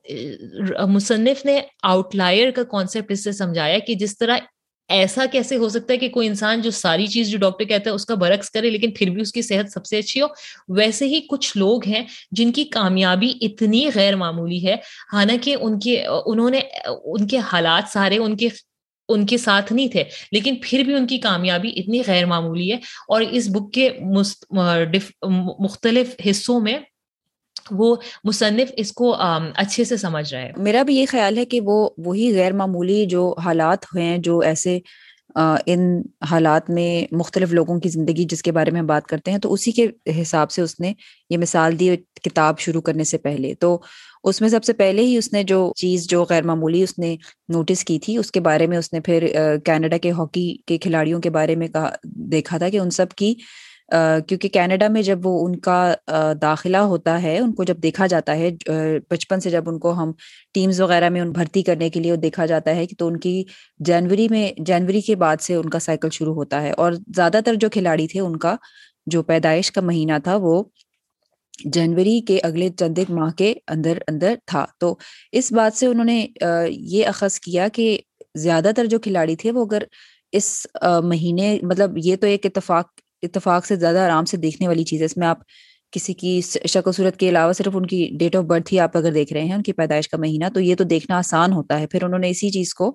مصنف 0.88 1.45
نے 1.45 1.59
آؤٹ 1.83 2.15
لائر 2.15 2.51
کا 2.51 2.63
کانسیپٹ 2.63 3.12
اس 3.12 3.23
سے 3.23 3.31
سمجھایا 3.31 3.79
کہ 3.79 3.95
جس 3.95 4.18
طرح 4.18 4.38
ایسا 4.89 5.25
کیسے 5.31 5.56
ہو 5.57 5.69
سکتا 5.69 5.94
ہے 5.94 5.97
کہ 5.97 6.09
کوئی 6.09 6.27
انسان 6.27 6.62
جو 6.62 6.71
ساری 6.71 7.07
چیز 7.07 7.29
جو 7.29 7.38
ڈاکٹر 7.38 7.65
کہتا 7.65 7.89
ہے 7.89 7.95
اس 7.95 8.06
کا 8.06 8.15
برعکس 8.15 8.50
کرے 8.50 8.69
لیکن 8.69 8.91
پھر 8.91 9.09
بھی 9.09 9.21
اس 9.21 9.31
کی 9.31 9.41
صحت 9.41 9.71
سب 9.71 9.85
سے 9.85 9.97
اچھی 10.00 10.21
ہو۔ 10.21 10.27
ویسے 10.69 11.06
ہی 11.06 11.19
کچھ 11.29 11.57
لوگ 11.57 11.88
ہیں 11.88 12.03
جن 12.31 12.51
کی 12.51 12.63
کامیابی 12.63 13.33
اتنی 13.41 13.89
غیر 13.95 14.15
معمولی 14.15 14.67
ہے 14.67 14.75
حالانکہ 15.13 15.56
ان 15.62 15.79
کے 15.79 16.03
انہوں 16.25 16.50
نے 16.50 16.59
ان 16.88 17.27
کے 17.27 17.38
حالات 17.38 17.91
سارے 17.94 18.17
ان 18.17 18.38
کے 18.38 18.50
ان 19.13 19.25
کے 19.25 19.38
ساتھ 19.38 19.74
نہیں 19.74 19.88
تھے۔ 19.88 20.04
لیکن 20.31 20.56
پھر 20.62 20.84
بھی 20.84 20.94
ان 20.94 21.08
کی 21.08 21.18
کامیابی 21.18 21.69
اتنی 21.75 22.02
غیر 22.08 22.25
معمولی 22.25 22.72
ہے 22.72 22.78
اور 23.08 23.22
اس 23.22 23.48
بک 23.50 23.74
کے 23.74 23.90
مختلف 25.60 26.16
حصوں 26.30 26.60
میں 26.60 26.80
وہ 27.72 27.96
مصنف 28.24 28.72
اس 28.78 28.92
کو 28.92 29.16
اچھے 29.56 29.84
سے 29.84 29.98
سمجھ 29.98 30.34
رہے 30.34 30.42
ہیں۔ 30.42 30.52
میرا 30.58 30.84
بھی 30.84 30.96
یہ 30.96 31.06
خیال 31.10 31.38
ہے 31.38 31.46
کہ 31.46 31.62
وہ، 31.62 31.90
وہی 31.98 32.36
غیر 32.36 32.52
معمولی 32.52 33.06
جو 33.06 33.36
حالات 33.46 33.86
ہیں، 33.96 34.18
جو 34.18 34.40
ایسے 34.40 34.80
ان 35.66 36.02
حالات 36.31 36.69
میں 36.69 37.13
مختلف 37.16 37.54
لوگوں 37.54 37.80
کی 37.80 37.90
زندگی 37.90 38.25
جس 38.25 38.42
کے 38.42 38.52
بارے 38.52 38.72
میں 38.72 38.80
ہم 38.80 38.86
بات 38.86 39.08
کرتے 39.08 39.31
ہیں، 39.31 39.38
تو 39.38 39.54
اسی 39.54 39.72
کے 39.72 39.88
حساب 40.22 40.52
سے 40.52 40.62
اس 40.62 40.80
نے 40.80 40.94
یہ 41.30 41.38
مثال 41.38 41.80
دی 41.80 41.96
کتاب 42.24 42.60
شروع 42.60 42.81
کرنے 42.81 43.04
سے 43.04 43.18
پہلے۔ 43.18 43.54
تو 43.54 43.81
اس 44.23 44.41
میں 44.41 44.50
سب 44.50 44.63
سے 44.63 44.73
پہلے 44.73 45.01
ہی 45.01 45.18
اس 45.18 45.31
نے 45.33 45.44
جو 45.44 45.71
چیز 45.75 46.06
جو 46.07 46.23
غیر 46.29 46.44
معمولی 46.44 46.81
اس 46.83 46.97
نے 47.00 47.15
نوٹس 47.53 47.83
کی 47.85 47.97
تھی، 48.00 48.18
اس 48.18 48.31
کے 48.31 48.39
بارے 48.39 48.68
میں 48.68 48.77
اس 48.77 48.91
نے 48.94 49.00
پھر 49.00 49.27
کینیڈا 49.65 49.97
کے 49.97 50.12
ہاکی 50.12 50.56
کے 50.68 50.77
کھلاڑیوں 50.77 51.19
کے 51.21 51.29
بارے 51.29 51.56
میں 51.56 51.68
کہا، 51.68 51.89
دیکھا 52.31 52.57
تھا 52.57 52.69
کہ 52.69 52.77
ان 52.77 52.89
سب 52.89 53.12
کی 53.18 53.33
کیونکہ 54.27 54.50
کینیڈا 54.50 54.88
میں 54.88 55.01
جب 55.01 55.25
وہ 55.25 55.45
ان 55.45 55.56
کا 55.59 55.94
داخلہ 56.41 56.77
ہوتا 56.91 57.21
ہے، 57.23 57.38
ان 57.39 57.53
کو 57.53 57.63
جب 57.63 57.77
دیکھا 57.83 58.07
جاتا 58.07 58.35
ہے 58.38 58.50
بچپن 59.09 59.39
سے 59.39 59.50
جب 59.50 59.69
ان 59.69 59.79
کو 59.79 59.91
ہم 59.94 60.12
ٹیمز 60.53 60.79
وغیرہ 60.81 61.09
میں 61.09 61.21
ان 61.21 61.31
بھرتی 61.31 61.62
کرنے 61.63 61.89
کے 61.89 62.00
لیے 62.00 62.15
دیکھا 62.15 62.45
جاتا 62.45 62.75
ہے 62.75 62.85
کہ 62.85 62.95
تو 63.00 63.07
ان 63.07 63.17
کی 63.19 63.44
جنوری 63.79 64.27
میں، 64.31 64.51
جنوری 64.57 65.01
کے 65.01 65.15
بعد 65.15 65.41
سے 65.41 65.56
ان 65.56 65.69
کا 65.69 65.79
سائیکل 65.79 66.09
شروع 66.12 66.33
ہوتا 66.35 66.62
ہے۔ 66.62 66.71
اور 66.71 66.94
زیادہ 67.15 67.39
تر 67.45 67.56
جو 67.56 67.69
کھلاڑی 67.69 68.07
تھے، 68.07 68.19
ان 68.19 68.38
کا 68.38 68.56
جو 69.07 69.24
پیدائش 69.24 69.71
کا 69.71 69.81
مہینہ 69.81 70.17
تھا، 70.24 70.35
وہ 70.41 70.63
جنوری 71.59 72.19
کے 72.21 72.39
اگلے 72.44 72.69
چند 72.77 73.00
ایک 73.00 73.09
ماہ 73.12 73.31
کے 73.31 73.53
اندر 73.68 73.98
اندر 74.07 74.36
تھا۔ 74.45 74.65
تو 74.80 74.95
اس 75.31 75.51
بات 75.51 75.77
سے 75.77 75.88
انہوں 75.88 76.06
نے 76.06 76.25
یہ 76.69 77.06
اخذ 77.07 77.39
کیا 77.39 77.68
کہ 77.68 77.98
زیادہ 78.39 78.71
تر 78.75 78.86
جو 78.86 79.00
کھلاڑی 79.00 79.36
تھے 79.36 79.51
وہ 79.51 79.65
اگر 79.65 79.83
اس 80.33 80.65
مہینے 81.03 81.57
مطلب 81.63 81.98
یہ 81.98 82.15
تو 82.15 82.27
ایک 82.27 82.45
اتفاق 82.45 82.89
اتفاق 83.24 83.65
سے 83.65 83.75
زیادہ 83.75 84.00
آرام 84.00 84.25
سے 84.25 84.38
دیکھنے 84.38 84.68
والی 84.68 84.83
چیز 84.83 85.00
ہے۔ 85.00 85.06
اس 85.06 85.18
میں 85.18 85.27
آپ 85.27 85.39
کسی 85.94 86.13
کی 86.13 86.39
شک 86.42 86.88
و 86.88 86.92
صورت 86.92 87.18
کے 87.18 87.30
علاوہ 87.30 87.53
صرف 87.53 87.75
ان 87.75 87.86
کی 87.86 88.09
ڈیٹ 88.19 88.36
آف 88.36 88.44
برتھ 88.44 88.74
ہی 88.74 88.80
آپ 88.80 88.98
اگر 88.98 89.12
دیکھ 89.13 89.33
رہے 89.33 89.44
ہیں، 89.44 89.53
ان 89.53 89.63
کی 89.63 89.74
پیدائش 89.74 90.09
کا 90.09 90.18
مہینہ، 90.18 90.45
تو 90.53 90.59
یہ 90.59 90.75
تو 90.75 90.83
دیکھنا 90.83 91.18
آسان 91.18 91.53
ہوتا 91.53 91.80
ہے۔ 91.80 91.88
پھر 91.88 92.03
انہوں 92.03 92.19
نے 92.19 92.30
اسی 92.30 92.50
چیز 92.50 92.74
کو 92.74 92.92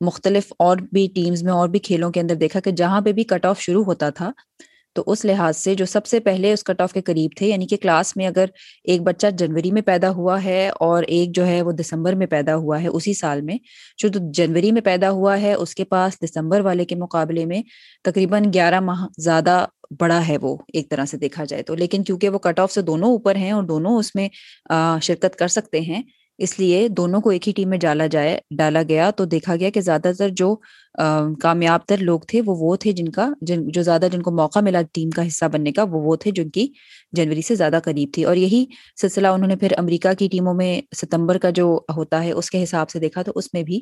مختلف 0.00 0.52
اور 0.58 0.76
بھی 0.92 1.06
ٹیمز 1.14 1.42
میں 1.42 1.52
اور 1.52 1.68
بھی 1.68 1.78
کھیلوں 1.78 2.10
کے 2.10 2.20
اندر 2.20 2.34
دیکھا 2.34 2.60
کہ 2.60 2.70
جہاں 2.70 3.00
پہ 3.00 3.12
بھی 3.12 3.24
کٹ 3.24 3.46
آف 3.46 3.60
شروع 3.60 3.84
ہوتا 3.84 4.10
تھا 4.10 4.30
تو 5.00 5.12
اس 5.12 5.24
لحاظ 5.24 5.56
سے 5.56 5.74
جو 5.74 5.84
سب 5.86 6.06
سے 6.06 6.20
پہلے 6.20 6.52
اس 6.52 6.64
کٹ 6.64 6.80
آف 6.80 6.92
کے 6.92 7.00
قریب 7.00 7.30
تھے 7.36 7.46
یعنی 7.46 7.66
کہ 7.66 7.76
کلاس 7.76 8.16
میں 8.16 8.26
اگر 8.26 8.46
ایک 8.84 9.02
بچہ 9.02 9.26
جنوری 9.30 9.70
میں 9.70 9.82
پیدا 9.82 10.10
ہوا 10.10 10.42
ہے 10.44 10.68
اور 10.80 11.02
ایک 11.02 11.34
جو 11.34 11.46
ہے 11.46 11.62
وہ 11.62 11.72
دسمبر 11.72 12.14
میں 12.14 12.26
پیدا 12.26 12.56
ہوا 12.56 12.82
ہے 12.82 12.88
اسی 12.88 13.14
سال 13.14 13.40
میں، 13.40 13.56
جو 13.98 14.08
جنوری 14.34 14.72
میں 14.72 14.80
پیدا 14.80 15.10
ہوا 15.10 15.40
ہے، 15.40 15.52
اس 15.54 15.74
کے 15.74 15.84
پاس 15.84 16.20
دسمبر 16.20 16.60
والے 16.60 16.84
کے 16.84 16.94
مقابلے 16.94 17.44
میں 17.44 17.62
تقریباً 18.04 18.44
گیارہ 18.54 18.80
ماہ 18.80 19.06
زیادہ 19.18 19.64
بڑا 20.00 20.20
ہے 20.28 20.36
وہ 20.42 20.56
ایک 20.72 20.90
طرح 20.90 21.04
سے 21.04 21.16
دیکھا 21.16 21.44
جائے 21.44 21.62
تو۔ 21.62 21.74
لیکن 21.74 22.04
کیونکہ 22.04 22.28
وہ 22.28 22.38
کٹ 22.38 22.58
آف 22.58 22.72
سے 22.72 22.82
دونوں 22.82 23.08
اوپر 23.08 23.36
ہیں 23.36 23.50
اور 23.52 23.62
دونوں 23.62 23.96
اس 23.98 24.14
میں 24.14 24.28
شرکت 25.02 25.36
کر 25.36 25.48
سکتے 25.48 25.80
ہیں 25.80 26.02
اس 26.40 26.58
لیے 26.58 26.86
دونوں 26.90 27.20
کو 27.20 27.30
ایک 27.30 27.46
ہی 27.48 27.52
ٹیم 27.56 27.68
میں 27.70 27.78
ڈالا 27.78 28.06
جائے، 28.06 28.38
ڈالا 28.58 28.82
گیا 28.84 29.10
تو 29.12 29.24
دیکھا 29.26 29.56
گیا 29.56 29.70
کہ 29.70 29.80
زیادہ 29.80 30.10
تر 30.18 30.28
جو 30.34 30.54
کامیاب 31.40 31.80
تر 31.86 31.98
لوگ 32.00 32.20
تھے 32.28 32.40
وہ 32.46 32.54
وہ 32.60 32.74
تھے 32.76 32.92
جن 32.92 33.08
کا، 33.10 33.28
جن، 33.42 33.66
جو 33.68 33.82
زیادہ 33.82 34.08
جن 34.12 34.22
کو 34.22 34.30
موقع 34.32 34.60
ملا 34.60 34.80
ٹیم 34.92 35.10
کا 35.10 35.26
حصہ 35.26 35.44
بننے 35.52 35.72
کا، 35.72 35.82
وہ 35.84 36.00
وہ 36.02 36.16
تھے 36.16 36.30
جن 36.30 36.50
کی 36.50 36.66
جنوری 37.12 37.42
سے 37.42 37.54
زیادہ 37.56 37.78
قریب 37.84 38.10
تھی۔ 38.14 38.24
اور 38.24 38.36
یہی 38.36 38.64
سلسلہ 38.96 39.28
انہوں 39.28 39.48
نے 39.48 39.56
پھر 39.56 39.72
امریکہ 39.78 40.12
کی 40.18 40.28
ٹیموں 40.28 40.54
میں 40.54 40.70
ستمبر 40.96 41.38
کا 41.38 41.50
جو 41.52 41.66
ہوتا 41.96 42.22
ہے 42.24 42.32
اس 42.32 42.50
کے 42.50 42.62
حساب 42.62 42.90
سے 42.90 42.98
دیکھا 43.00 43.22
تو 43.22 43.32
اس 43.34 43.52
میں 43.54 43.62
بھی 43.62 43.80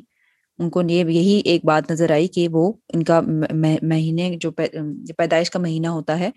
ان 0.59 0.69
کو 0.69 0.81
یہی 0.89 1.41
ایک 1.45 1.65
بات 1.65 1.91
نظر 1.91 2.11
آئی 2.11 2.27
کہ 2.29 2.47
وہ 2.51 2.63
ان 2.93 3.03
کا 3.03 3.19
مہینے 3.83 4.29
جو 4.41 4.51
پیدائش 5.17 5.49
کا 5.49 5.59
مہینہ 5.59 5.87
ہوتا 5.89 6.19
ہے 6.19 6.29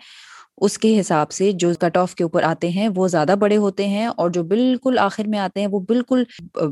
اس 0.57 0.77
کے 0.77 0.99
حساب 0.99 1.31
سے 1.31 1.51
جو 1.51 1.71
کٹ 1.79 1.97
آف 1.97 2.13
کے 2.15 2.23
اوپر 2.23 2.43
آتے 2.43 2.69
ہیں 2.69 2.87
وہ 2.95 3.07
زیادہ 3.07 3.35
بڑے 3.39 3.57
ہوتے 3.57 3.87
ہیں 3.87 4.05
اور 4.07 4.29
جو 4.29 4.43
بالکل 4.43 4.97
آخر 4.99 5.27
میں 5.27 5.39
آتے 5.39 5.59
ہیں 5.59 5.67
وہ 5.71 5.79
بالکل 5.87 6.23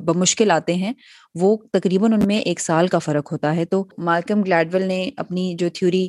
بمشکل 0.06 0.52
آتے 0.52 0.74
ہیں، 0.76 0.92
وہ 1.36 1.56
تقریباً 1.74 2.14
ان 2.14 2.26
میں 2.28 2.38
ایک 2.40 2.60
سال 2.60 2.88
کا 2.88 3.00
فرق 3.00 3.32
ہوتا 3.32 3.56
ہے۔ 3.56 3.66
تو 3.66 3.84
مالکم 4.00 4.42
گلیڈول 4.44 4.84
نے 4.84 5.10
اپنی 5.18 5.54
جو 5.60 5.70
تھیوری 5.74 6.08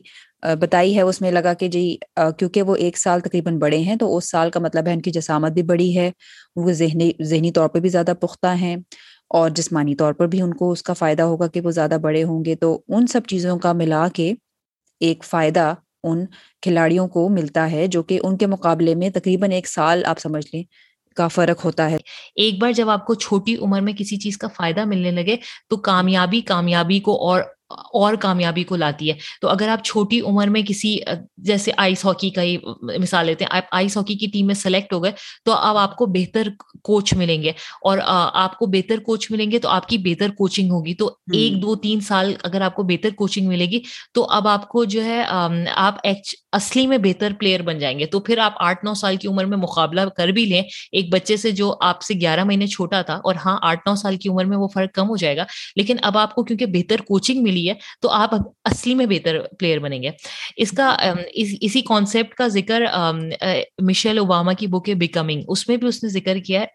بتائی 0.61 0.95
ہے، 0.97 1.03
اس 1.03 1.21
میں 1.21 1.31
لگا 1.33 1.53
کہ 1.55 1.69
جی 1.69 1.85
کیونکہ 2.39 2.63
وہ 2.63 2.75
ایک 2.77 2.99
سال 2.99 3.21
تقریباً 3.21 3.59
بڑے 3.59 3.79
ہیں 3.79 3.97
تو 3.97 4.17
اس 4.17 4.31
سال 4.31 4.51
کا 4.51 4.61
مطلب 4.61 4.87
ہے 4.87 4.93
ان 4.93 5.03
کی 5.03 5.11
جسامت 5.11 5.53
بھی 5.53 5.63
بڑی 5.65 5.97
ہے، 5.99 6.11
وہ 6.57 6.73
ذہنی 6.73 7.11
ذہنی 7.23 7.53
طور 7.53 7.69
پہ 7.69 7.81
بھی 7.81 7.89
زیادہ 7.89 8.13
پختہ 8.21 8.55
ہیں 8.57 8.77
اور 9.31 9.51
جسمانی 9.51 9.95
طور 9.95 10.13
پر 10.13 10.27
بھی 10.27 10.41
ان 10.43 10.53
کو 10.55 10.71
اس 10.73 10.83
کا 10.83 10.93
فائدہ 10.93 11.23
ہوگا 11.23 11.47
کہ 11.47 11.61
وہ 11.61 11.71
زیادہ 11.71 11.97
بڑے 12.03 12.23
ہوں 12.25 12.45
گے۔ 12.45 12.55
تو 12.57 12.81
ان 12.89 13.07
سب 13.07 13.27
چیزوں 13.29 13.59
کا 13.59 13.73
ملا 13.73 14.07
کے 14.15 14.33
ایک 15.01 15.25
فائدہ 15.25 15.73
ان 16.05 16.25
کھلاڑیوں 16.63 17.09
کو 17.09 17.29
ملتا 17.29 17.71
ہے 17.73 17.87
جو 17.87 18.03
کہ 18.03 18.19
ان 18.23 18.37
کے 18.37 18.47
مقابلے 18.47 18.95
میں 18.95 19.11
تقریباً 19.11 19.51
ایک 19.53 19.69
سال 19.69 20.05
آپ 20.05 20.19
سمجھ 20.19 20.47
لیں 20.55 20.63
کا 21.17 21.29
فرق 21.29 21.65
ہوتا 21.65 21.91
ہے۔ 21.91 21.97
ایک 22.35 22.61
بار 22.61 22.73
جب 22.73 22.91
آپ 22.91 23.07
کو 23.07 23.15
چھوٹی 23.15 23.57
عمر 23.57 23.81
میں 23.81 23.93
کسی 23.99 24.17
چیز 24.17 24.39
کا 24.39 24.49
فائدہ 24.49 24.85
ملنے 24.85 25.11
لگے 25.11 25.37
تو 25.71 25.77
کامیابی 25.83 26.41
کامیابی 26.41 27.01
کو 27.01 27.29
اور 27.29 27.41
اور 27.93 28.15
کامیابی 28.15 28.65
کو 28.65 28.77
لاتی 28.77 29.09
ہے۔ 29.09 29.15
تو 29.41 29.49
اگر 29.49 29.69
آپ 29.69 29.85
چھوٹی 29.85 30.21
عمر 30.21 30.47
میں 30.47 30.63
کسی 30.69 30.97
جیسے 31.37 31.71
آئس 31.77 32.05
ہاکی 32.05 32.31
کا 32.31 32.43
ہی 32.43 32.57
مثال 32.99 33.27
لیتے 33.27 33.45
ہیں 33.45 33.57
آپ 33.57 33.63
آئس 33.73 33.97
ہاکی 33.97 34.15
کی 34.15 34.27
ٹیم 34.33 34.47
میں 34.47 34.55
سلیکٹ 34.55 34.93
ہو 34.93 35.03
گئے 35.05 35.13
تو 35.45 35.53
اب 35.53 35.77
آپ 35.77 35.97
کو 35.97 36.07
بہتر 36.07 36.49
کوچ 36.83 37.15
ملیں 37.15 37.43
گے۔ 37.43 37.53
اور 37.83 37.99
آپ 38.35 38.59
کو 38.59 38.67
بہتر 38.67 38.99
کوچ 38.99 39.31
ملیں 39.31 39.51
گے 39.51 39.59
تو 39.59 39.69
آپ 39.69 39.89
کی 39.89 39.99
بہتر 39.99 40.29
کوچنگ 40.29 40.71
ہوگی۔ 40.71 40.95
تو 40.95 41.11
ایک 41.33 41.63
دو 41.63 41.75
تین 41.77 42.01
سال 42.01 42.33
اگر 42.43 42.61
آپ 42.61 42.75
کو 42.75 42.83
بہتر 42.83 43.11
کوچنگ 43.17 43.49
ملے 43.49 43.67
گی 43.67 43.81
تو 44.15 44.27
اب 44.31 44.49
آپ 44.49 44.69
کو 44.69 44.85
جو 44.85 45.05
ہے 45.05 45.23
آپ 45.75 46.07
اصلی 46.53 46.87
میں 46.87 46.99
بہتر 46.99 47.33
پلیئر 47.39 47.63
بن 47.63 47.79
جائیں 47.79 47.99
گے۔ 47.99 48.07
تو 48.07 48.21
پھر 48.21 48.39
آپ 48.39 48.53
آٹھ 48.57 48.85
نو 48.85 48.95
سال 48.95 49.17
کی 49.17 49.29
عمر 49.29 49.45
میں 49.45 49.57
مقابلہ 49.59 50.01
کر 50.17 50.29
بھی 50.29 50.45
لیں۔ 50.45 50.63
ایک 50.93 51.13
بچے 51.13 51.37
سے 51.37 51.51
جو 51.51 51.75
آپ 51.81 52.03
سے 52.03 52.15
گیارہ 52.15 52.45
مہینے 52.45 52.67
چھوٹا 52.67 53.03
تھا 53.03 53.15
اور 53.25 53.35
ہاں 53.45 53.59
آٹھ 53.63 53.81
نو 53.87 53.95
سال 53.95 54.17
کی 54.17 54.29
عمر 54.29 54.45
میں 54.45 54.57
وہ 54.57 54.69
فرق 54.75 54.95
کم 54.95 55.09
ہو 55.09 55.17
جائے 55.17 55.37
گا۔ 55.37 55.45
لیکن 55.77 55.97
اب 56.03 56.19
آپ 56.19 56.35
کو 56.35 56.45
کیونکہ 56.45 56.67
بہتر 56.67 57.01
کوچنگ 57.01 57.43
ملی 57.43 57.62
دی 57.63 57.69
ہے، 57.69 57.75
تو 58.03 58.11
آپ 58.11 58.35
اصلی 58.65 58.95
میں 58.95 59.07
بہتر 59.07 59.39
پلیئر 59.59 59.79
بنیں 59.79 60.03
گے۔ 60.03 60.11
اس 60.57 60.71
کا 60.71 60.97
اسی 61.35 61.81
کانسیپٹ 61.81 62.35
کا 62.35 62.49
ذکر 62.49 62.83
مشیل 63.83 64.19
اوباما 64.19 64.53
کی 64.53 64.67
بک 64.67 64.89
ہے 64.89 64.95
بیکمنگ 64.95 65.43
اس 65.49 65.69
میں 65.69 65.77
بھی 65.77 65.89
اس 65.89 66.03
نے 66.05 66.11
ذکر 66.11 66.39
کیا 66.39 66.61
ہے۔ 66.61 66.67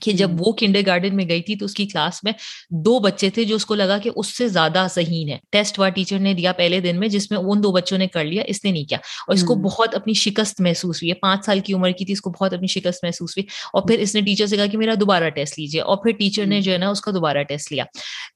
کہ 0.00 0.12
جب 0.12 0.30
وہ 0.38 0.52
کنڈر 0.52 0.80
گارڈن 0.86 1.16
میں 1.16 1.28
گئی 1.28 1.42
تھی 1.42 1.56
تو 1.56 1.64
اس 1.64 1.74
کی 1.74 1.86
کلاس 1.86 2.24
میں 2.24 2.32
دو 2.70 2.98
بچے 2.98 3.30
تھے 3.30 3.44
جو 3.44 3.56
اس 3.56 3.66
کو 3.66 3.74
لگا 3.74 3.98
کہ 3.98 4.10
اس 4.16 4.38
سے 4.38 4.48
زیادہ 4.48 4.86
صحیح 4.94 5.32
ہے۔ 5.32 5.38
ٹیسٹ 5.50 5.78
ہوا 5.78 5.88
ٹیچر 5.88 6.18
نے 6.18 6.34
دیا 6.34 6.52
پہلے 6.52 6.80
دن 6.80 7.00
میں 7.00 7.08
جس 7.08 7.30
میں 7.30 7.38
ان 7.38 7.62
دو 7.62 7.72
بچوں 7.72 7.98
نے 7.98 8.06
کر 8.06 8.24
لیا 8.24 8.42
اس 8.46 8.64
نے 8.64 8.72
نہیں 8.72 8.84
کیا۔ 8.84 8.98
اور 8.98 9.34
اس 9.34 9.42
کو 9.42 9.54
بہت 9.54 9.94
اپنی 9.94 10.12
شکست 10.12 10.60
محسوس 10.60 11.02
ہوئی۔ 11.02 11.08
ہے 11.10 11.14
پانچ 11.14 11.44
سال 11.44 11.60
کی 11.60 11.72
عمر 11.72 11.90
کی 11.90 12.04
تھی 12.04 12.12
اس 12.12 12.20
کو 12.20 12.30
بہت 12.30 12.54
اپنی 12.54 12.66
شکست 12.66 13.04
محسوس 13.04 13.30
ہوئی۔ 13.30 13.46
اور 13.72 13.82
پھر 13.82 13.98
اس 13.98 14.14
نے 14.14 14.20
ٹیچر 14.20 14.46
سے 14.46 14.56
کہا 14.56 14.66
کہ 14.66 14.78
میرا 14.78 14.94
دوبارہ 15.00 15.28
ٹیسٹ 15.28 15.58
لیجیے 15.58 15.80
اور 15.80 15.96
پھر 15.96 16.10
ٹیچر 16.10 16.46
نے 16.46 16.60
جو 16.60 16.72
ہے 16.72 16.78
نا 16.78 16.88
اس 16.88 17.00
کا 17.00 17.10
دوبارہ 17.10 17.42
ٹیسٹ 17.42 17.72
لیا۔ 17.72 17.84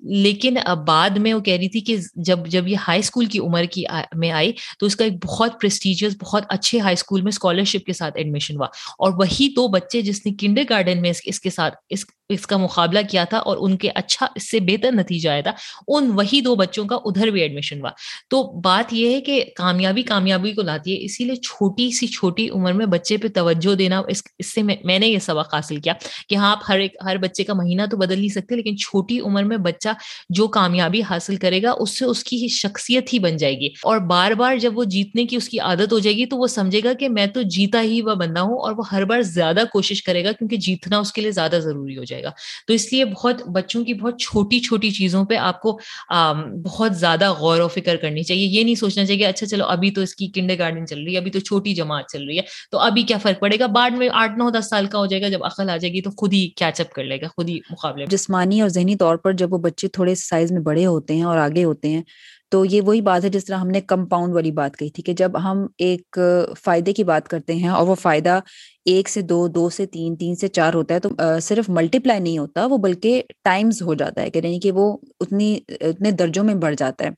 لیکن 0.00 0.54
بعد 0.87 1.11
میں 1.11 1.35
وہ 1.35 1.40
کہہ 1.40 1.54
رہی 1.54 1.68
تھی 1.68 1.80
کہ 1.80 1.97
جب 2.14 2.38
جب 2.47 2.68
یہ 2.68 2.76
ہائی 2.88 2.99
اسکول 2.99 3.26
کی 3.26 3.38
عمر 3.38 3.64
کی 3.64 3.85
میں 4.14 4.30
آئی 4.30 4.52
تو 4.78 4.87
اس 4.87 4.97
کا 4.97 5.04
ایک 5.04 5.12
بہت 5.26 5.61
پرسٹیجیس 5.61 6.16
بہت 6.23 6.42
اچھے 6.49 6.80
ہائی 6.80 6.92
اسکول 6.92 7.21
میں 7.21 7.28
اسکالرشپ 7.28 7.87
کے 7.87 7.92
ساتھ 7.92 8.16
ایڈمیشن 8.16 8.56
ہوا۔ 8.56 8.66
اور 8.99 9.12
وہی 9.12 9.52
دو 9.56 9.68
بچے 9.68 10.02
جس 10.02 10.26
نے 10.26 10.32
کنڈر 10.38 10.62
گارڈن 10.71 11.02
میں 11.02 11.11
اس 11.25 11.40
کے 11.42 11.50
ساتھ 11.50 11.75
اس 11.88 12.04
اس 12.29 12.47
کا 12.47 12.57
مقابلہ 12.57 12.99
کیا 13.11 13.25
تھا 13.25 13.38
اور 13.38 13.57
ان 13.61 13.76
کے 13.76 13.91
اچھا 13.95 14.26
اس 14.35 14.50
سے 14.50 14.61
بہتر 14.61 14.93
نتیجہ 14.93 15.31
آیا 15.31 15.41
تھا۔ 15.41 15.52
ان 15.88 16.11
وہی 16.14 16.41
دو 16.41 16.55
بچوں 16.55 16.85
کا 16.85 16.97
ادھر 17.05 17.26
بھی 17.26 17.41
ایڈمیشن 17.41 17.81
ہوا۔ 17.81 17.91
تو 18.31 18.61
بات 18.61 18.93
یہ 18.93 19.14
ہے 19.14 19.21
کہ 19.21 19.45
کامیابی 19.57 20.02
کامیابی 20.02 20.52
کو 20.52 20.62
لاتی 20.62 20.93
ہے، 20.93 21.05
اسی 21.05 21.25
لیے 21.25 21.37
چھوٹی 21.37 21.91
سی 21.91 22.07
چھوٹی 22.07 22.49
عمر 22.50 22.73
میں 22.73 22.87
بچے 22.87 23.17
پہ 23.17 23.29
توجہ 23.29 23.75
دینا، 23.75 24.02
اس 24.09 24.23
اس 24.38 24.55
سے 24.55 24.62
میں 24.62 24.99
نے 24.99 25.07
یہ 25.07 25.19
سبق 25.19 25.55
حاصل 25.55 25.76
کیا 25.76 25.93
کہ 26.29 26.35
ہاں 26.35 26.50
آپ 26.50 26.59
ہر 26.69 26.79
ایک، 26.79 26.97
ہر 27.05 27.17
بچے 27.17 27.45
کا 27.45 27.55
مہینہ 27.55 27.83
تو 27.91 27.97
بدل 27.97 28.19
نہیں 28.19 28.29
سکتے، 28.29 28.57
لیکن 28.57 28.76
چھوٹی 28.76 29.21
عمر 29.21 29.43
میں 29.43 29.57
بچہ 29.57 29.88
جو 30.29 30.49
کامیابی 30.49 31.02
حاصل 31.11 31.37
کرے 31.37 31.62
گا، 31.62 31.71
اس 31.71 31.99
سے 31.99 32.05
اس 32.05 32.25
کی 32.25 32.49
شخصیت 32.49 33.12
ہی 33.12 33.19
بن 33.19 33.37
جائے 33.37 33.61
گی۔ 33.61 33.67
اور 33.67 33.99
بار 33.99 34.31
بار 34.31 34.57
جب 34.57 34.79
وہ 34.79 34.85
جیتنے 34.85 35.26
کی 35.26 35.37
اس 35.37 35.49
کی 35.49 35.59
عادت 35.61 35.93
ہو 35.93 35.99
جائے 35.99 36.17
گی، 36.17 36.26
تو 36.26 36.37
وہ 36.37 36.47
سمجھے 36.47 36.81
گا 36.85 36.93
کہ 36.93 37.09
میں 37.09 37.26
تو 37.26 37.43
جیتا 37.43 37.83
ہی 37.83 38.02
وہ 38.02 38.14
بندہ 38.14 38.41
ہوں 38.41 38.59
اور 38.59 38.73
وہ 38.76 38.83
ہر 38.93 39.05
بار 39.05 39.23
زیادہ 39.23 39.61
کوشش 39.73 40.02
کرے 40.02 40.25
گا 40.25 40.33
کیونکہ 40.33 40.57
جیتنا 40.57 40.99
اس 40.99 41.12
کے 41.12 41.21
لیے 41.21 41.31
زیادہ 41.31 41.59
ضروری 41.62 41.99
ہو 41.99 42.05
جائے 42.05 42.12
گا۔ 42.21 42.31
تو 42.66 42.73
اس 42.73 42.92
لیے 42.92 43.04
بہت 43.04 43.42
بچوں 43.49 43.85
کی 43.85 43.95
بہت 43.95 44.21
چھوٹی 44.21 44.61
چھوٹی 44.61 44.90
چیزوں 44.90 45.25
پہ 45.25 45.37
آپ 45.37 45.61
کو 45.61 45.78
بہت 46.64 46.97
زیادہ 46.97 47.33
غور 47.33 47.61
و 47.61 47.69
فکر 47.69 47.97
کرنی 47.97 48.23
چاہیے۔ 48.23 48.47
یہ 48.47 48.64
نہیں 48.64 48.75
سوچنا 48.75 49.04
چاہیے 49.04 49.19
کہ 49.19 49.26
اچھا 49.26 49.47
چلو 49.47 49.64
ابھی 49.64 49.90
تو 49.90 50.00
اس 50.00 50.14
کی 50.14 50.26
کنڈے 50.26 50.59
گارڈن 50.59 50.87
چل 50.87 51.02
رہی 51.04 51.12
ہے، 51.12 51.19
ابھی 51.19 51.31
تو 51.31 51.40
چھوٹی 51.40 51.75
جماعت 51.75 52.09
چل 52.12 52.25
رہی 52.26 52.37
ہے، 52.37 52.42
تو 52.71 52.78
ابھی 52.78 53.02
کیا 53.02 53.19
فرق 53.19 53.40
پڑے 53.40 53.59
گا؟ 53.59 53.66
بعد 53.66 53.90
میں 53.90 54.09
آٹھ، 54.12 54.33
نو، 54.38 54.50
دس 54.50 54.69
سال 54.71 54.87
کا 54.87 54.99
ہو 54.99 55.07
جائے 55.07 55.23
گا، 55.23 55.28
جب 55.28 55.45
عقل 55.45 55.71
آ 55.71 55.76
جائے 55.76 55.92
گی 55.92 56.00
تو 56.00 56.11
خود 56.11 56.33
ہی 56.33 56.49
کیچ 56.49 56.81
اپ 56.81 56.92
کر 56.92 57.04
لے 57.04 57.21
گا، 57.21 57.26
خود 57.37 57.49
ہی 57.49 57.59
مقابلے 57.71 58.04
جسمانی 58.07 58.61
اور 58.61 58.69
ذہنی 58.69 58.97
طور 58.97 59.16
پر 59.16 59.33
جب 59.33 59.52
وہ 59.52 59.59
بچے 59.59 59.88
تھوڑے 59.88 60.14
سائز 60.14 60.52
میں 60.52 60.61
بڑے 60.61 60.87
ہوتے 60.87 61.14
ہیں 61.14 61.23
اور 61.23 61.38
آگے 61.38 61.64
ہوتے 61.64 61.88
ہیں 61.88 62.02
تو 62.52 62.64
یہ 62.64 62.80
وہی 62.80 63.00
بات 63.00 63.25
ہے 63.25 63.28
جس 63.28 63.44
طرح 63.44 63.56
ہم 63.56 63.68
نے 63.68 63.80
کمپاؤنڈ 63.80 64.35
والی 64.35 64.50
بات 64.52 64.76
کہی 64.76 64.90
تھی 64.90 65.02
کہ 65.02 65.12
جب 65.12 65.38
ہم 65.44 65.66
ایک 65.78 66.18
فائدے 66.64 66.92
کی 66.92 67.04
بات 67.04 67.28
کرتے 67.28 67.54
ہیں 67.54 67.68
اور 67.68 67.87
وہ 67.87 67.94
فائدہ 67.94 68.38
ایک 68.85 69.09
سے 69.09 69.21
دو 69.23 69.47
دو 69.49 69.68
سے 69.71 69.87
تین 69.87 70.16
تین 70.16 70.35
سے 70.35 70.49
چار 70.49 70.75
ہوتا 70.75 70.94
ہے 70.94 71.00
تو 71.00 71.09
صرف 71.42 71.68
ملٹی 71.68 71.99
پلائی 71.99 72.21
نہیں 72.21 72.38
ہوتا، 72.38 72.66
وہ 72.66 72.78
بلکہ 72.78 73.23
ٹائمز 73.44 73.82
ہو 73.82 73.94
جاتا 73.94 74.23
ہے 74.23 74.30
کہ 74.30 74.38
یعنی 74.38 74.61
کہ 74.61 74.73
وہ 74.73 74.97
اتنی، 75.21 75.59
اتنے 75.80 76.11
درجوں 76.11 76.44
میں 76.44 76.54
بڑھ 76.54 76.75
جاتا 76.78 77.04
ہے۔ 77.04 77.11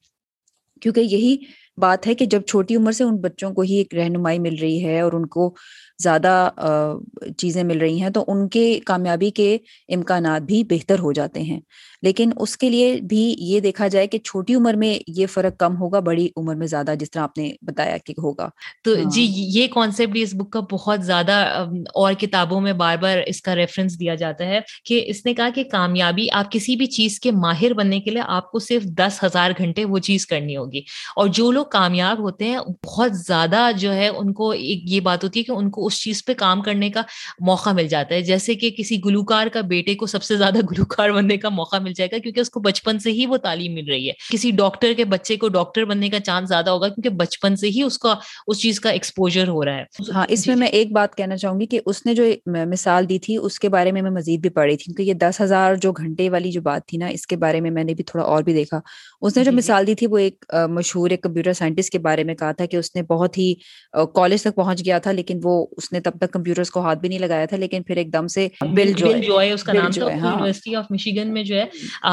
کیونکہ 0.82 1.00
یہی 1.00 1.36
بات 1.78 2.06
ہے 2.06 2.14
کہ 2.14 2.26
جب 2.26 2.42
چھوٹی 2.42 2.76
عمر 2.76 2.92
سے 2.92 3.04
ان 3.04 3.16
بچوں 3.16 3.50
کو 3.50 3.62
ہی 3.62 3.76
ایک 3.76 3.94
رہنمائی 3.94 4.38
مل 4.38 4.56
رہی 4.60 4.84
ہے 4.84 5.00
اور 5.00 5.12
ان 5.12 5.26
کو 5.26 5.54
زیادہ 6.02 6.50
چیزیں 7.38 7.62
مل 7.64 7.78
رہی 7.78 8.00
ہیں 8.02 8.10
تو 8.10 8.24
ان 8.28 8.48
کے 8.48 8.80
کامیابی 8.86 9.30
کے 9.30 9.56
امکانات 9.88 10.42
بھی 10.42 10.62
بہتر 10.64 10.98
ہو 10.98 11.12
جاتے 11.12 11.42
ہیں۔ 11.42 11.60
لیکن 12.04 12.30
اس 12.36 12.56
کے 12.56 12.70
لیے 12.70 13.00
بھی 13.08 13.34
یہ 13.38 13.60
دیکھا 13.60 13.88
جائے 13.88 14.06
کہ 14.06 14.18
چھوٹی 14.18 14.54
عمر 14.54 14.74
میں 14.74 14.98
یہ 15.06 15.26
فرق 15.26 15.58
کم 15.58 15.76
ہوگا 15.76 16.00
بڑی 16.00 16.28
عمر 16.36 16.54
میں 16.54 16.66
زیادہ 16.66 16.94
جس 17.00 17.10
طرح 17.10 17.22
آپ 17.22 17.38
نے 17.38 17.52
بتایا 17.62 17.96
کہ 17.96 18.14
ہوگا۔ 18.18 18.48
تو 18.84 18.94
جی 19.04 19.26
یہ 19.30 19.66
کانسیپٹ 19.66 20.12
اس 20.14 20.34
بک 20.34 20.50
کا 20.50 20.60
بہت 20.72 21.04
زیادہ 21.04 21.32
اور 21.94 22.12
کتابوں 22.12 22.60
میں 22.60 22.72
بار 22.72 22.96
بار 22.96 23.18
اس 23.26 23.42
کا 23.42 23.54
ریفرنس 23.56 24.00
دیا 24.00 24.14
جاتا 24.14 24.44
ہے 24.44 24.60
کہ 24.84 25.04
اس 25.06 25.26
نے 25.26 25.34
کہا 25.34 25.48
کہ 25.54 25.64
کامیابی 25.64 26.26
آپ 26.32 26.52
کسی 26.52 26.76
بھی 26.76 26.86
چیز 26.86 27.20
کے 27.20 27.30
ماہر 27.30 27.72
بننے 27.72 28.00
کے 28.00 28.10
لیے 28.10 28.22
آپ 28.26 28.50
کو 28.50 28.58
صرف 28.58 28.82
دس 28.82 29.24
ہزار 29.24 29.50
گھنٹے 29.58 29.84
وہ 29.84 29.98
چیز 29.98 30.26
کرنی 30.26 30.56
ہوگی۔ 30.56 30.80
اور 31.16 31.28
جو 31.28 31.50
لوگ 31.52 31.64
کامیاب 31.66 32.18
ہوتے 32.18 32.44
ہیں 32.44 32.58
بہت 32.86 33.10
زیادہ 33.16 33.70
جو 33.78 33.92
ہے 33.94 34.08
ان 34.08 34.32
کو 34.32 34.50
ایک 34.50 34.82
یہ 34.84 35.00
بات 35.00 35.24
ہوتی 35.24 35.38
ہے 35.40 35.44
کہ 35.44 35.52
ان 35.52 35.70
کو 35.70 35.86
اس 35.86 36.00
چیز 36.00 36.24
پہ 36.24 36.32
کام 36.34 36.62
کرنے 36.62 36.90
کا 36.90 37.02
موقع 37.40 37.70
مل 37.70 37.88
جاتا 37.88 38.14
ہے۔ 38.14 38.20
جیسے 38.22 38.54
کہ 38.54 38.70
کسی 38.70 39.00
گلوکار 39.04 39.46
کا 39.46 39.60
بیٹے 39.60 39.94
کو 39.94 40.06
سب 40.06 40.22
سے 40.22 40.36
زیادہ 40.36 40.58
گلوکار 40.72 41.10
بننے 41.10 41.36
کا 41.36 41.48
موقع 41.48 41.76
مل 41.76 41.92
جائے 41.96 42.08
گا 42.12 42.18
کیونکہ 42.18 42.40
اس 42.40 42.50
کو 42.50 42.60
بچپن 42.60 42.98
سے 42.98 43.10
ہی 43.10 43.26
وہ 43.26 43.36
تعلیم 43.36 43.74
مل 43.74 43.88
رہی 43.88 44.08
ہے۔ 44.08 44.12
کسی 44.32 44.50
ڈاکٹر 44.50 44.92
کے 44.96 45.04
بچے 45.04 45.36
کو 45.36 45.48
ڈاکٹر 45.48 45.84
بننے 45.84 46.08
کا 46.08 46.20
چانس 46.20 46.48
زیادہ 46.48 46.70
ہوگا 46.70 46.88
کیونکہ 46.88 47.10
بچپن 47.16 47.56
سے 47.56 47.68
ہی 47.68 47.82
اس 47.82 47.98
کا 47.98 48.14
اس 48.46 48.60
چیز 48.60 48.80
کا 48.80 48.90
ایکسپوجر 48.90 49.48
ہو 49.48 49.64
رہا 49.64 49.76
ہے۔ 49.76 49.84
ہاں 50.14 50.26
اس 50.28 50.44
جی، 50.44 50.50
میں 50.50 50.56
جی۔ 50.56 50.60
میں 50.60 50.68
ایک 50.68 50.92
بات 50.92 51.16
کہنا 51.16 51.36
چاہوں 51.36 51.60
گی 51.60 51.66
کہ 51.66 51.80
اس 51.86 52.04
نے 52.06 52.14
جو 52.14 52.24
مثال 52.68 53.08
دی 53.08 53.18
تھی 53.18 53.36
اس 53.36 53.58
کے 53.60 53.68
بارے 53.68 53.92
میں 53.92 54.02
میں 54.02 54.10
مزید 54.10 54.40
بھی 54.40 54.50
پڑھی 54.50 54.76
تھی 54.76 54.84
کیونکہ 54.84 55.02
یہ 55.02 55.14
دس 55.14 55.40
ہزار 55.40 55.74
جو 55.74 55.92
گھنٹے 55.92 56.28
والی 56.30 56.50
جو 56.50 56.60
بات 56.60 56.86
تھی 56.88 56.98
نا 56.98 57.06
اس 57.06 57.26
کے 57.26 57.36
بارے 57.36 57.60
میں 57.60 57.70
میں 57.70 57.84
نے 57.84 57.94
بھی 57.94 58.04
تھوڑا 58.04 58.24
اور 58.24 58.42
بھی 58.42 58.54
دیکھا۔ 58.54 58.80
اس 59.20 59.36
نے 59.36 59.44
جو 59.44 59.50
جی، 59.50 59.56
مثال 59.56 59.86
دی 59.86 59.94
تھی 59.94 60.06
وہ 60.06 60.18
ایک 60.18 60.44
مشہور 60.70 61.10
ایک 61.10 61.22
کمپیوٹر 61.22 61.52
سائنٹسٹ 61.52 61.92
کے 61.92 61.98
بارے 61.98 62.24
میں 62.24 62.34
کہا 62.34 62.52
تھا 62.52 62.66
کہ 62.66 62.76
اس 62.76 62.94
نے 62.96 63.02
بہت 63.02 63.38
ہی 63.38 63.52
کالج 64.14 64.42
تک 64.42 64.54
پہنچ 64.54 64.84
گیا 64.84 64.98
تھا 64.98 65.12
لیکن 65.12 65.40
وہ 65.42 65.54
اس 65.76 65.92
نے 65.92 66.00
تب 66.00 66.18
تک 66.20 66.32
کمپیوٹر 66.32 66.62
کو 66.72 66.80
ہاتھ 66.80 66.98
بھی 66.98 67.08
نہیں 67.08 67.18
لگایا 67.18 67.44
تھا 67.44 67.56
لیکن 67.56 67.82
پھر 67.82 67.96
ایک 67.96 68.12
دم 68.12 68.26
سے 68.26 68.48
بل 68.74 68.92
جو 68.92 69.40
ہے 69.40 69.50
اس 69.52 69.62
کا 69.64 69.72
نام 69.72 69.90
تھا 69.90 70.10
یونیورسٹی 70.10 70.74
آف 70.74 70.84
مشیگن 70.90 71.32
میں 71.32 71.42
جو 71.42 71.56
ہے 71.56 71.64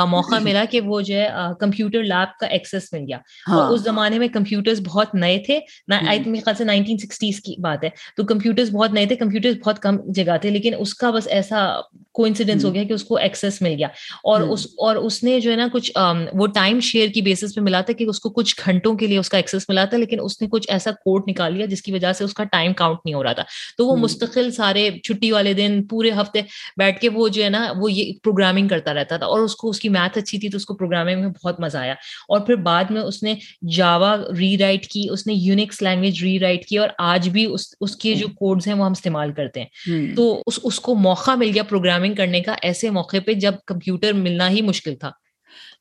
موقع 0.07 0.35
ملا 0.41 0.65
کہ 0.71 0.81
وہ 0.81 1.01
جو 1.01 1.15
ہے 1.15 1.27
کمپیوٹر 1.59 2.03
لیب 2.03 2.39
کا 2.39 2.47
ایکسس 2.47 2.93
مل 2.93 2.99
گیا۔ 2.99 3.17
ہاں۔ 3.47 3.59
اور 3.59 3.73
اس 3.73 3.81
زمانے 3.81 4.19
میں 4.19 4.27
کمپیوٹر 4.27 4.73
بہت 4.85 5.15
نئے 5.15 5.37
تھے۔ 5.37 5.59
نائنٹین 5.87 6.97
سکسٹیز 6.97 7.41
کی 7.41 7.61
بات 7.61 7.83
ہے۔ 7.83 7.89
تو 8.17 8.23
کمپیوٹر 8.23 8.65
بہت 8.71 8.93
نئے 8.93 9.05
تھے 9.05 9.15
کمپیوٹر 9.15 9.51
بہت 9.65 9.79
کم 9.79 9.97
جگہ 10.05 10.37
تھے 10.41 10.49
لیکن 10.49 10.73
اس 10.79 10.93
کا 10.93 11.11
بس 11.11 11.27
ایسا 11.27 11.81
کو 12.13 12.25
انسیڈینس 12.25 12.65
ہو 12.65 12.73
گیا 12.73 12.83
کہ 12.83 12.93
اس 12.93 13.03
کو 13.03 13.17
ایکسس 13.17 13.61
مل 13.61 13.73
گیا۔ 13.77 13.87
اور 14.23 14.41
اس 14.41 14.67
اور 14.77 14.95
اس 14.95 15.23
نے 15.23 15.39
جو 15.39 15.51
ہے 15.51 15.55
نا 15.55 15.67
کچھ 15.73 15.91
وہ 16.33 16.47
ٹائم 16.47 16.79
شیئر 16.79 17.09
کی 17.09 17.21
بیسس 17.21 17.55
پہ 17.55 17.61
ملا 17.61 17.81
تھا 17.81 17.93
کہ 17.93 18.03
اس 18.03 18.19
کو 18.19 18.29
کچھ 18.29 18.55
گھنٹوں 18.65 18.95
کے 18.95 19.07
لیے 19.07 19.17
اس 19.17 19.29
کا 19.29 19.37
ایکسس 19.37 19.69
ملا 19.69 19.85
تھا 19.85 19.97
لیکن 19.97 20.17
اس 20.21 20.41
نے 20.41 20.47
کچھ 20.51 20.71
ایسا 20.71 20.91
کوڈ 20.91 21.23
نکال 21.27 21.53
لیا 21.53 21.65
جس 21.65 21.81
کی 21.81 21.91
وجہ 21.91 22.13
سے 22.13 22.23
اس 22.23 22.33
کا 22.33 22.43
ٹائم 22.43 22.73
کاؤنٹ 22.73 22.97
نہیں 23.05 23.15
ہو 23.15 23.23
رہا 23.23 23.33
تھا۔ 23.33 23.43
تو 23.77 23.87
وہ 23.87 23.95
مستقل 23.95 24.51
سارے 24.51 24.89
چھٹی 25.03 25.31
والے 25.31 25.53
دن 25.53 25.83
پورے 25.89 26.11
ہفتے 26.11 26.41
بیٹھ 26.77 26.99
کے 26.99 27.09
وہ 27.09 27.27
جو 27.27 27.43
ہے 27.43 27.49
نا 27.49 27.73
وہ 27.77 27.91
یہ 27.91 28.13
پروگرامنگ 28.23 28.67
کرتا 28.67 28.93
رہتا 28.93 29.17
تھا۔ 29.17 29.25
اور 29.25 29.39
اس 29.39 29.55
کو 29.61 29.69
اس 29.69 29.79
کی 29.79 29.89
میتھ 29.89 30.17
اچھی 30.17 30.39
تھی 30.39 30.49
تو 30.49 30.57
اس 30.57 30.65
کو 30.65 30.73
پروگرامنگ 30.73 31.21
میں 31.21 31.29
بہت 31.43 31.59
مزہ 31.59 31.77
آیا۔ 31.77 31.93
اور 32.27 32.39
پھر 32.39 32.55
بعد 32.61 32.91
میں 32.91 33.01
اس 33.01 33.23
نے 33.23 33.33
جاوا 33.75 34.15
ری 34.39 34.57
رائٹ 34.57 34.85
کی 34.87 35.07
اس 35.11 35.27
نے 35.27 35.33
یونکس 35.33 35.81
لینگویج 35.81 36.23
ری 36.23 36.39
رائٹ 36.39 36.65
کی 36.65 36.77
اور 36.77 36.89
آج 36.97 37.29
بھی 37.29 37.45
اس 37.45 37.67
اس 37.81 37.95
کے 37.95 38.13
جو 38.15 38.27
کوڈز 38.35 38.67
ہیں 38.67 38.73
وہ 38.73 38.85
ہم 38.85 38.91
استعمال 38.91 39.31
کرتے 39.33 39.61
ہیں۔ 39.61 39.67
تو 40.15 40.43
اس 40.45 40.59
اس 40.63 40.79
کو 40.79 40.95
موقع 40.95 41.35
مل 41.35 41.51
گیا 41.53 41.63
پروگرامنگ 41.63 42.15
کرنے 42.15 42.41
کا 42.41 42.55
ایسے 42.61 42.89
موقع 42.89 43.17
پہ 43.25 43.33
جب 43.33 43.53
کمپیوٹر 43.67 44.13
ملنا 44.13 44.49
ہی 44.49 44.61
مشکل 44.61 44.95
تھا۔ 44.95 45.11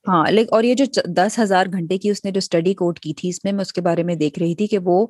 ہاں 0.07 0.31
لیکن 0.31 0.53
اور 0.53 0.63
یہ 0.63 0.73
جو 0.73 0.85
دس 1.17 1.39
ہزار 1.39 1.65
گھنٹے 1.73 1.97
کی 1.97 2.09
اس 2.09 2.23
نے 2.25 2.31
جو 2.31 2.37
اسٹڈی 2.37 2.73
کوڈ 2.73 2.99
کی 2.99 3.13
تھی 3.13 3.29
اس 3.29 3.43
میں 3.43 3.51
میں 3.51 3.61
اس 3.61 3.73
کے 3.73 3.81
بارے 3.81 4.03
میں 4.03 4.15
دیکھ 4.15 4.39
رہی 4.39 4.55
تھی 4.55 4.67
کہ 4.67 4.77
وہ 4.83 5.05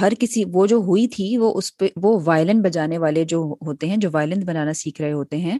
ہر 0.00 0.12
کسی 0.18 0.44
وہ 0.52 0.66
جو 0.66 0.76
ہوئی 0.76 1.06
تھی 1.08 1.36
وہ 1.36 1.52
اس 1.54 1.76
پہ 1.76 1.88
وہ 1.96 2.20
وائلن 2.24 2.62
بجانے 2.62 2.98
والے 2.98 3.24
جو 3.24 3.38
ہوتے 3.66 3.88
ہیں 3.88 3.96
جو 3.96 4.08
وائلن 4.12 4.44
بنانا 4.44 4.72
سیکھ 4.72 5.00
رہے 5.02 5.12
ہوتے 5.12 5.36
ہیں 5.36 5.58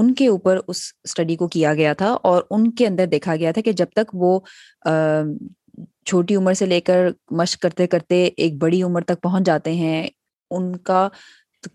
ان 0.00 0.12
کے 0.14 0.26
اوپر 0.28 0.58
اس 0.68 0.82
اسٹڈی 1.04 1.36
کو 1.36 1.48
کیا 1.48 1.74
گیا 1.74 1.92
تھا 1.92 2.10
اور 2.22 2.42
ان 2.50 2.70
کے 2.70 2.86
اندر 2.86 3.06
دیکھا 3.06 3.36
گیا 3.36 3.52
تھا 3.52 3.60
کہ 3.60 3.72
جب 3.72 3.86
تک 3.94 4.14
وہ 4.14 4.38
چھوٹی 6.06 6.36
عمر 6.36 6.54
سے 6.54 6.66
لے 6.66 6.80
کر 6.80 7.08
مشق 7.30 7.62
کرتے 7.62 7.86
کرتے 7.86 8.24
ایک 8.36 8.56
بڑی 8.58 8.82
عمر 8.82 9.02
تک 9.02 9.22
پہنچ 9.22 9.46
جاتے 9.46 9.72
ہیں، 9.74 10.08
ان 10.50 10.76
کا 10.84 11.08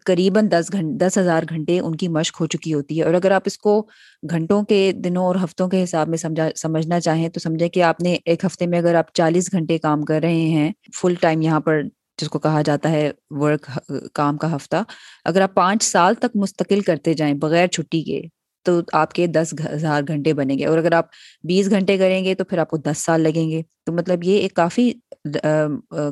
قریباً 0.05 0.47
دس 0.51 0.71
گھنٹے 0.73 1.05
دس 1.05 1.17
ہزار 1.17 1.43
گھنٹے 1.49 1.79
ان 1.79 1.95
کی 1.95 2.07
مشق 2.07 2.39
ہو 2.41 2.45
چکی 2.45 2.73
ہوتی 2.73 2.97
ہے۔ 2.99 3.03
اور 3.03 3.13
اگر 3.13 3.31
آپ 3.31 3.41
اس 3.45 3.57
کو 3.57 3.81
گھنٹوں 4.23 4.61
کے، 4.63 4.79
دنوں 4.95 5.25
اور 5.25 5.35
ہفتوں 5.43 5.67
کے 5.69 5.83
حساب 5.83 6.09
میں 6.09 6.17
سمجھا، 6.17 6.47
سمجھنا 6.55 6.99
چاہیں 6.99 7.27
تو 7.29 7.39
سمجھے 7.39 7.69
کہ 7.69 7.83
آپ 7.83 8.01
نے 8.01 8.17
ایک 8.25 8.45
ہفتے 8.45 8.67
میں 8.67 8.79
اگر 8.79 8.95
آپ 8.95 9.13
چالیس 9.13 9.51
گھنٹے 9.51 9.77
کام 9.77 10.01
کر 10.03 10.19
رہے 10.21 10.45
ہیں 10.49 10.71
فل 10.93 11.15
ٹائم 11.21 11.41
یہاں 11.41 11.59
پر 11.59 11.81
جس 12.19 12.29
کو 12.29 12.39
کہا 12.39 12.61
جاتا 12.61 12.89
ہے 12.91 13.09
ورک 13.31 13.69
کام 14.13 14.37
کا 14.37 14.55
ہفتہ، 14.55 14.83
اگر 15.25 15.41
آپ 15.41 15.53
پانچ 15.55 15.83
سال 15.83 16.15
تک 16.15 16.35
مستقل 16.35 16.81
کرتے 16.81 17.13
جائیں 17.13 17.33
بغیر 17.35 17.67
چھٹی 17.67 18.01
کے، 18.03 18.21
تو 18.65 18.79
آپ 18.93 19.13
کے 19.13 19.27
دس 19.27 19.53
ہزار 19.65 20.03
گھنٹے 20.07 20.33
بنیں 20.33 20.57
گے، 20.59 20.65
اور 20.65 20.77
اگر 20.77 20.91
آپ 20.91 21.05
بیس 21.43 21.69
گھنٹے 21.69 21.97
کریں 21.97 22.23
گے 22.25 22.35
تو 22.35 22.43
پھر 22.43 22.57
آپ 22.57 22.69
کو 22.69 22.77
دس 22.79 23.03
سال 23.05 23.21
لگیں 23.21 23.49
گے۔ 23.49 23.61
تو 23.85 23.93
مطلب 23.93 24.23
یہ 24.23 24.37
ایک 24.37 24.53
کافی 24.55 24.91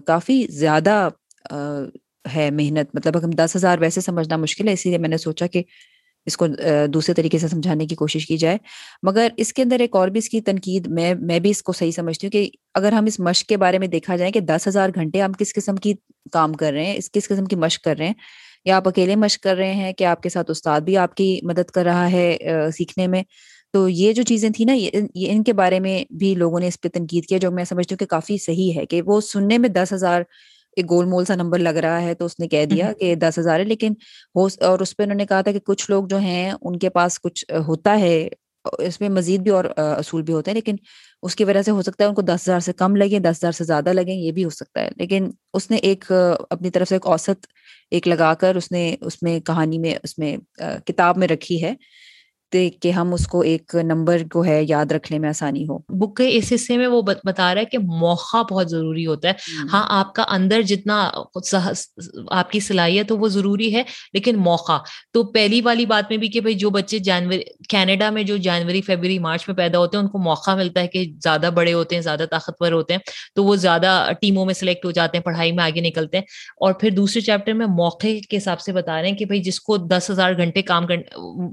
کافی 0.08 0.46
زیادہ 0.50 1.08
ہے 2.26 2.50
محنت 2.52 2.96
مطلب 2.96 3.18
اگر 3.18 3.28
دس 3.38 3.56
ہزار 3.56 3.78
ویسے 3.80 4.02
سمجھنا 4.02 4.38
مشکل 4.38 4.68
ہے، 4.68 4.74
اسی 4.74 4.90
لیے 4.90 4.98
میں 4.98 5.10
نے 5.10 5.18
سوچا 5.18 5.48
کہ 5.48 5.64
اس 6.28 6.38
کو 6.38 6.48
دوسرے 6.94 7.14
طریقے 7.16 7.38
سے 7.38 7.48
سمجھانے 7.48 7.86
کی 7.88 7.96
کوشش 7.96 8.26
کی 8.28 8.38
جائے۔ 8.38 8.58
مگر 9.04 9.28
اس 9.38 9.54
کے 9.54 9.62
اندر 9.64 9.80
ایک 9.80 9.96
اور 9.96 10.08
بھی 10.08 10.20
اس 10.20 10.30
کی 10.30 10.42
تنقید، 10.42 10.88
میں 10.90 11.14
میں 11.22 11.40
بھی 11.40 11.50
اس 11.50 11.62
کو 11.64 11.74
صحیح 11.74 11.92
سمجھتی 11.92 12.28
ہوں 12.28 12.32
کہ 12.32 12.50
اگر 12.76 12.92
ہم 12.92 13.06
اس 13.06 13.20
مشق 13.20 13.50
کے 13.50 13.58
بارے 13.58 13.80
میں 13.80 13.88
دیکھا 13.88 14.16
جائے 14.16 14.32
کہ 14.32 14.40
دس 14.42 14.68
ہزار 14.68 14.90
گھنٹے 14.96 15.22
ہم 15.22 15.34
کس 15.40 15.54
قسم 15.54 15.76
کی 15.76 15.94
کام 16.34 16.54
کر 16.54 16.74
رہے 16.74 16.86
ہیں، 16.86 16.96
اس 16.98 17.12
کس 17.12 17.28
قسم 17.28 17.46
کی 17.46 17.56
مشق 17.56 17.84
کر 17.84 17.98
رہے 17.98 18.06
ہیں، 18.06 18.14
یا 18.66 18.76
آپ 18.76 18.88
اکیلے 18.88 19.16
مشق 19.16 19.44
کر 19.44 19.56
رہے 19.58 19.74
ہیں 19.74 19.92
کہ 19.94 20.04
آپ 20.06 20.22
کے 20.24 20.30
ساتھ 20.30 20.52
استاد 20.52 20.82
بھی 20.82 20.98
آپ 20.98 21.16
کی 21.16 21.40
مدد 21.44 21.72
کر 21.72 21.84
رہا 21.86 22.12
ہے 22.12 22.38
سیکھنے 22.76 23.08
میں، 23.08 23.24
تو 23.74 23.88
یہ 23.90 24.14
جو 24.14 24.24
چیزیں 24.24 24.50
تھیں 24.50 24.66
نا 24.66 24.74
یہ 24.74 25.32
ان 25.32 25.44
کے 25.44 25.54
بارے 25.54 25.80
میں 25.80 26.04
بھی 26.16 26.34
لوگوں 26.36 26.60
نے 26.60 26.68
اس 26.68 26.80
پہ 26.82 26.90
تنقید 26.90 27.26
کیا، 27.26 27.38
جو 27.38 27.52
میں 27.52 27.64
سمجھتی 27.64 27.94
ہوں 27.94 28.00
کہ 28.00 28.06
کافی 28.06 28.38
صحیح 28.38 28.74
ہے 28.76 28.86
کہ 28.86 29.02
وہ 29.02 29.20
سننے 29.24 29.58
میں 29.58 29.70
دس 29.70 29.94
ہزار 29.94 30.22
ایک 30.78 30.90
گول 30.90 31.06
مول 31.06 31.26
سا 31.26 31.36
نمبر 31.36 31.60
لگ 31.60 31.78
رہا 31.80 32.02
ہے 32.02 32.14
تو 32.14 32.26
اس 32.26 32.40
نے 32.40 32.48
کہہ 32.48 32.66
دیا 32.66 32.92
کہ 32.94 33.16
دس 33.16 33.40
ہزار 33.40 33.60
ہے 33.60 33.66
لیکن 33.66 33.94
اور 34.36 34.80
اس 34.80 34.96
پہ 34.98 35.04
انہوں 35.04 35.18
نے 35.18 35.26
کہا 35.26 35.42
تھا 35.42 35.52
کہ 35.52 35.60
کچھ 35.60 35.90
لوگ 35.92 36.06
جو 36.08 36.18
ہیں 36.18 36.52
ان 36.62 36.80
کے 36.80 36.90
پاس 36.90 37.20
کچھ 37.22 37.46
ہوتا 37.68 38.00
ہے 38.00 38.28
اس 38.80 39.00
میں 39.02 39.10
مزید 39.10 39.42
بھی 39.42 39.52
اور 39.52 39.66
اصول 39.78 40.22
بھی 40.22 40.34
ہوتے 40.34 40.52
ہیں 40.52 40.56
لیکن 40.56 40.76
اس 41.24 41.36
کی 41.36 41.44
وجہ 41.44 41.62
سے 41.62 41.72
ہو 41.72 41.82
سکتا 41.82 42.04
ہے 42.04 42.10
ان 42.10 42.16
کو 42.16 42.22
دس 42.22 42.48
ہزار 42.48 42.60
سے 42.60 42.74
کم 42.74 42.96
لگیں 42.96 43.20
دس 43.20 43.38
ہزار 43.40 43.52
سے 43.52 43.64
زیادہ 43.64 43.94
لگیں 43.94 44.14
یہ 44.16 44.32
بھی 44.32 44.44
ہو 44.46 44.50
سکتا 44.50 44.82
ہے۔ 44.82 44.90
لیکن 44.98 45.30
اس 45.54 45.70
نے 45.72 45.78
ایک 45.80 46.12
اپنی 46.50 46.70
طرف 46.70 46.90
سے 46.90 46.96
ایک 46.96 47.08
اوسط 47.08 47.46
ایک 47.92 48.08
لگا 48.08 48.34
کر 48.34 48.56
اس 48.56 48.72
نے 48.72 48.96
اس 49.02 49.22
میں 49.24 49.40
کہانی 49.40 49.78
میں 49.78 49.96
اس 50.04 50.18
میں 50.20 50.36
کتاب 50.86 51.18
میں 51.18 51.28
رکھی 51.28 51.64
ہے۔ 51.64 51.74
کہ 52.82 52.92
ہم 52.92 53.14
اس 53.14 53.28
کو 53.28 53.42
ایک 53.42 53.76
نمبر 53.84 54.22
کو 54.32 54.46
ہے 54.46 54.64
یاد 54.68 54.92
رکھنے 54.92 55.20
میں 55.20 55.30
آسانی 55.30 55.64
ہو۔ 55.64 55.78
بک 55.78 56.18
کے 56.18 56.38
اس 56.38 56.54
حصے 56.56 56.78
میں 56.78 56.88
وہ 56.88 57.02
بتا 57.26 57.54
رہا 57.54 57.62
ہے 57.62 57.66
کہ 57.66 57.78
موقع 57.78 58.42
بہت 58.42 58.70
ضروری 58.70 59.06
ہوتا 59.06 59.28
ہے۔ 59.28 59.34
ہاں 59.74 59.84
آپ 59.90 60.16
کا 60.16 60.24
اندر 60.30 60.62
جتنا 60.62 61.12
آپ 62.32 62.52
کی 62.52 62.60
صلاحیت 62.60 63.12
ہو 63.12 63.18
وہ 63.18 63.28
ضروری 63.28 63.76
ہے 63.76 63.84
لیکن 64.14 64.38
موقع۔ 64.38 64.78
تو 65.14 65.24
پہلی 65.24 65.62
والی 65.62 65.86
بات 65.86 66.04
میں 66.10 66.18
بھی 66.18 66.28
کہ 66.28 66.42
بھائی 66.42 66.56
جو 66.56 66.70
بچے 66.70 67.00
جنوری 67.00 67.40
کینیڈا 67.70 68.10
میں 68.10 68.24
جو 68.24 68.38
جنوری 68.38 68.82
فیبری 68.82 69.20
مارچ 69.20 69.48
میں 69.48 69.56
پیدا 69.56 69.78
ہوتے 69.78 69.98
ہیں 69.98 70.04
ان 70.04 70.10
کو 70.10 70.18
موقع 70.18 70.56
ملتا 70.56 70.82
ہے 70.82 70.88
کہ 70.88 71.12
زیادہ 71.24 71.50
بڑے 71.56 71.74
ہوتے 71.74 71.96
ہیں 71.96 72.02
زیادہ 72.02 72.26
طاقتور 72.32 72.72
ہوتے 72.72 72.94
ہیں 72.94 73.00
تو 73.36 73.44
وہ 73.44 73.56
زیادہ 73.56 74.10
ٹیموں 74.22 74.46
میں 74.46 74.54
سلیکٹ 74.54 74.86
ہو 74.86 74.92
جاتے 74.92 75.18
ہیں 75.18 75.24
پڑھائی 75.24 75.52
میں 75.52 75.64
آگے 75.64 75.82
نکلتے 75.82 76.18
ہیں۔ 76.18 76.24
اور 76.58 76.74
پھر 76.74 76.90
دوسرے 76.90 77.22
چیپٹر 77.22 77.54
میں 77.54 77.66
موقع 77.66 78.08
کے 78.30 78.38
حساب 78.38 78.60
سے 78.60 78.74
بتا 78.74 79.02
رہے 79.02 79.10
ہیں 79.10 79.18
کہ 79.18 79.26
بھائی 79.26 79.42
جس 79.42 79.60
کو 79.60 79.78
دس 79.78 80.12
ہزار 80.12 80.34
گھنٹے 80.38 80.62
کام 80.62 80.86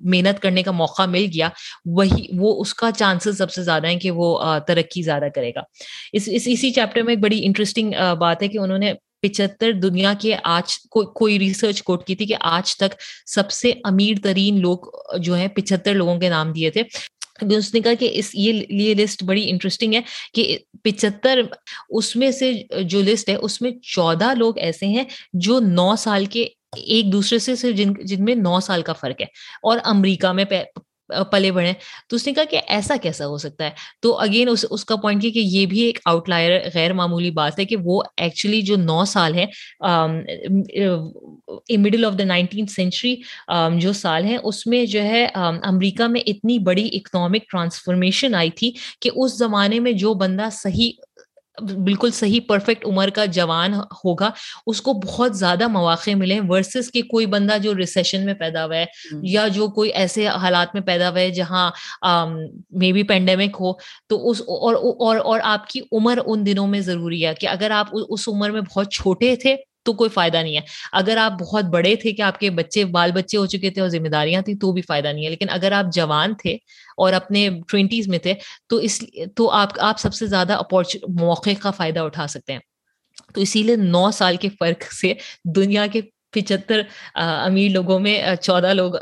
محنت 0.02 0.42
کرنے 0.42 0.62
کا 0.62 0.70
موقع 0.70 0.89
موقع 0.90 1.06
مل 1.06 1.26
گیا، 1.34 1.48
وہی، 1.84 2.26
وہ 2.38 2.60
اس 2.60 2.74
کا 2.74 2.90
چانسز 2.98 3.38
سب 3.38 3.50
سے 3.50 3.62
زیادہ 3.62 3.86
ہیں 3.86 3.98
کہ 3.98 4.10
وہ 4.10 4.38
ترقی 4.66 5.02
زیادہ 5.02 5.28
کرے 5.34 5.50
گا۔ 5.50 5.60
اس 6.12 6.28
اسی 6.32 6.70
چیپٹر 6.70 7.02
میں 7.02 7.12
ایک 7.12 7.22
بڑی 7.22 7.44
انٹرسٹنگ 7.44 7.92
بات 8.20 8.42
ہے 8.42 8.48
کہ 8.48 8.58
انہوں 8.58 8.78
نے 8.78 8.92
پچہتر 9.22 9.72
دنیا 9.72 10.12
کے 10.20 10.34
آج 10.44 10.78
کوئی 10.90 11.38
ریسرچ 11.38 11.82
کوٹ 11.82 12.04
کی 12.06 12.14
تھی 12.14 12.26
کہ 12.26 12.36
آج 12.40 12.76
تک 12.76 12.94
سب 13.26 13.50
سے 13.50 13.72
امیر 13.84 14.22
ترین 14.22 14.60
لوگ 14.60 14.78
جو 15.18 15.34
ہیں 15.34 15.48
پچہتر 15.48 15.94
لوگوں 15.94 16.18
کے 16.20 16.28
نام 16.28 16.52
دیے 16.52 16.70
تھے۔ 16.70 16.82
اس 17.56 17.74
نے 17.74 17.80
کہا 17.80 17.94
کہ 17.98 18.10
اس، 18.12 18.30
یہ 18.34 18.94
لسٹ 18.94 19.22
بڑی 19.24 19.50
انٹرسٹنگ 19.50 19.94
ہے 19.94 20.00
کہ 20.34 20.58
پچہتر، 20.82 21.40
اس 21.90 22.16
میں 22.16 22.30
سے 22.30 22.52
جو 22.82 23.00
لسٹ 23.02 23.28
ہے، 23.28 23.34
اس 23.34 23.60
میں 23.62 23.70
چودہ 23.82 24.32
لوگ 24.34 24.58
ایسے 24.58 24.86
ہیں 24.86 25.04
جو 25.32 25.60
نو 25.60 25.94
سال 25.98 26.24
کے 26.24 26.46
ایک 26.76 27.12
دوسرے 27.12 27.38
سے 27.38 27.54
صرف 27.56 27.76
جن 27.76 27.92
جن 28.04 28.24
میں 28.24 28.34
نو 28.34 28.60
سال 28.60 28.82
کا 28.82 28.92
فرق 28.92 29.20
ہے 29.20 29.26
اور 29.62 29.78
امریکہ 29.84 30.32
میں 30.32 30.44
پلے 31.30 31.50
بڑھے 31.50 31.72
تو 32.08 32.16
اس 32.16 32.26
نے 32.26 32.32
کہا 32.32 32.44
کہ 32.50 32.60
ایسا 32.68 32.96
کیسا 33.02 33.26
ہو 33.26 33.36
سکتا 33.36 33.64
ہے؟ 33.64 33.70
تو 34.02 34.18
اگین 34.18 34.48
اس 34.48 34.64
اس 34.70 34.84
کا 34.84 34.96
پوائنٹ 34.96 35.22
کہ 35.22 35.30
یہ 35.34 35.66
بھی 35.66 35.80
ایک 35.80 35.98
آؤٹ 36.04 36.28
لائر 36.28 36.50
غیر 36.74 36.92
معمولی 36.92 37.30
بات 37.30 37.58
ہے 37.58 37.64
کہ 37.64 37.76
وہ 37.84 38.02
ایکچولی 38.16 38.60
جو 38.62 38.76
نو 38.76 39.04
سال 39.04 39.34
ہے 39.34 39.46
middle 41.78 42.04
of 42.04 42.18
the 42.18 42.24
nineteen 42.24 42.66
century 42.66 43.14
جو 43.78 43.92
سال 43.92 44.24
ہے 44.24 44.36
اس 44.42 44.66
میں 44.66 44.84
جو 44.86 45.02
ہے 45.02 45.26
امریکہ 45.34 46.06
میں 46.06 46.20
اتنی 46.26 46.58
بڑی 46.58 46.88
اکنامک 46.92 47.50
ٹرانسفارمیشن 47.50 48.34
آئی 48.34 48.50
تھی 48.50 48.72
کہ 49.00 49.10
اس 49.14 49.38
زمانے 49.38 49.80
میں 49.80 49.92
جو 49.92 50.14
بندہ 50.14 50.48
صحیح 50.52 50.90
بالکل 51.60 52.10
صحیح 52.10 52.40
پرفیکٹ 52.48 52.86
عمر 52.86 53.08
کا 53.08 53.24
جوان 53.24 53.74
ہوگا 53.74 54.30
اس 54.66 54.82
کو 54.82 54.92
بہت 54.92 55.36
زیادہ 55.36 55.66
مواقع 55.68 56.14
ملے 56.14 56.38
ورسز 56.48 56.90
کہ 56.92 57.02
کوئی 57.02 57.26
بندہ 57.26 57.58
جو 57.58 57.74
ریسیشن 57.76 58.24
میں 58.24 58.34
پیدا 58.34 58.64
ہوا 58.64 58.76
ہے 58.76 58.84
یا 59.22 59.46
جو 59.48 59.68
کوئی 59.68 59.90
ایسے 59.90 60.26
حالات 60.26 60.74
میں 60.74 60.82
پیدا 60.82 61.10
ہوا 61.10 61.20
ہے 61.20 61.30
جہاں 61.30 61.70
مے 62.70 62.92
بی 62.92 63.02
پینڈیمک 63.02 63.56
ہو 63.60 63.72
تو 64.08 64.30
اس 64.30 64.40
اور 64.40 64.74
اور 64.74 65.16
اور 65.16 65.40
آپ 65.44 65.66
کی 65.66 65.80
عمر 65.92 66.18
ان 66.26 66.46
دنوں 66.46 66.66
میں 66.66 66.80
ضروری 66.80 67.26
ہے 67.26 67.34
کہ 67.34 67.46
اگر 67.46 67.70
آپ 67.70 67.94
اس 68.08 68.28
عمر 68.28 68.50
میں 68.50 68.60
بہت 68.60 68.92
چھوٹے 68.92 69.36
تھے 69.36 69.56
تو 69.86 69.92
کوئی 69.92 70.10
فائدہ 70.10 70.36
نہیں 70.36 70.56
ہے۔ 70.56 70.60
اگر 70.92 71.16
آپ 71.16 71.32
بہت 71.40 71.64
بڑے 71.64 71.94
تھے 71.96 72.12
کہ 72.12 72.22
آپ 72.22 72.40
کے 72.40 72.50
بچے 72.50 72.84
بال 72.90 73.12
بچے 73.12 73.36
ہو 73.36 73.46
چکے 73.46 73.70
تھے 73.70 73.80
اور 73.80 73.88
ذمہ 73.88 74.08
داریاں 74.08 74.42
تھیں 74.42 74.54
تو 74.54 74.72
بھی 74.72 74.82
فائدہ 74.82 75.08
نہیں 75.08 75.24
ہے۔ 75.24 75.30
لیکن 75.30 75.50
اگر 75.50 75.72
آپ 75.72 75.92
جوان 75.94 76.34
تھے 76.34 76.54
اور 76.96 77.12
اپنے 77.12 77.48
ٹوینٹیز 77.68 78.08
میں 78.08 78.18
تھے 78.18 78.34
تو 78.68 78.76
اس 78.78 79.00
تو 79.36 79.50
آپ 79.52 79.78
آپ 79.80 79.98
سب 79.98 80.14
سے 80.14 80.26
زیادہ 80.26 80.58
موقع 81.20 81.50
کا 81.60 81.70
فائدہ 81.70 82.00
اٹھا 82.00 82.26
سکتے 82.26 82.52
ہیں۔ 82.52 82.60
تو 83.34 83.40
اسی 83.40 83.62
لیے 83.62 83.76
نو 83.76 84.10
سال 84.10 84.36
کے 84.36 84.48
فرق 84.58 84.92
سے 84.92 85.12
دنیا 85.54 85.86
کے 85.86 86.00
پچہتر 86.30 86.80
امیر 87.16 87.70
لوگوں 87.70 87.98
میں 88.00 88.18
چودہ 88.42 88.72
لوگ 88.72 88.92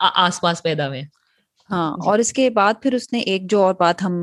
آس 0.00 0.40
پاس 0.40 0.62
پیدا 0.62 0.88
ہوئے 0.88 1.02
ہاں 1.70 1.90
اور 2.06 2.18
اس 2.18 2.32
کے 2.32 2.48
بعد 2.50 2.74
پھر 2.82 2.94
اس 2.94 3.12
نے 3.12 3.18
ایک 3.22 3.50
جو 3.50 3.62
اور 3.62 3.74
بات 3.74 4.02
ہم 4.02 4.14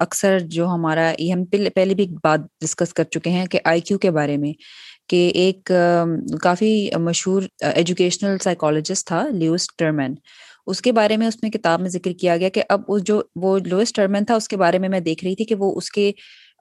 اکثر 0.00 0.38
جو 0.48 0.66
ہمارا 0.68 1.12
یہ 1.18 1.32
ہم 1.32 1.44
پہلے 1.74 1.94
بھی 1.94 2.06
بات 2.22 2.40
ڈسکس 2.60 2.94
کر 2.94 3.04
چکے 3.04 3.30
ہیں 3.30 3.46
کہ 3.46 3.60
آئی 3.64 3.80
کیو 3.80 3.98
کے 3.98 4.10
بارے 4.10 4.36
میں۔ 4.36 4.52
کہ 5.10 5.30
ایک 5.34 5.72
کافی 6.42 6.74
مشہور 6.98 7.42
ایجوکیشنل 7.74 8.38
سائیکالوجسٹ 8.44 9.06
تھا، 9.06 9.24
لیوس 9.32 9.66
ٹرمن۔ 9.78 10.14
اس 10.66 10.80
کے 10.82 10.92
بارے 10.92 11.16
میں 11.16 11.26
اس 11.26 11.42
میں 11.42 11.50
کتاب 11.50 11.80
میں 11.80 11.90
ذکر 11.90 12.12
کیا 12.20 12.36
گیا 12.36 12.48
کہ 12.48 12.62
اب 12.68 12.80
جو، 13.06 13.20
وہ 13.42 13.58
لوئس 13.66 13.92
ٹرمن 13.92 14.24
تھا، 14.24 14.34
اس 14.34 14.48
کے 14.48 14.56
بارے 14.56 14.78
میں 14.78 14.88
میں 14.88 15.00
دیکھ 15.00 15.24
رہی 15.24 15.34
تھی 15.34 15.44
کہ 15.44 15.54
وہ 15.54 15.72
اس 15.76 15.90
کے 15.90 16.10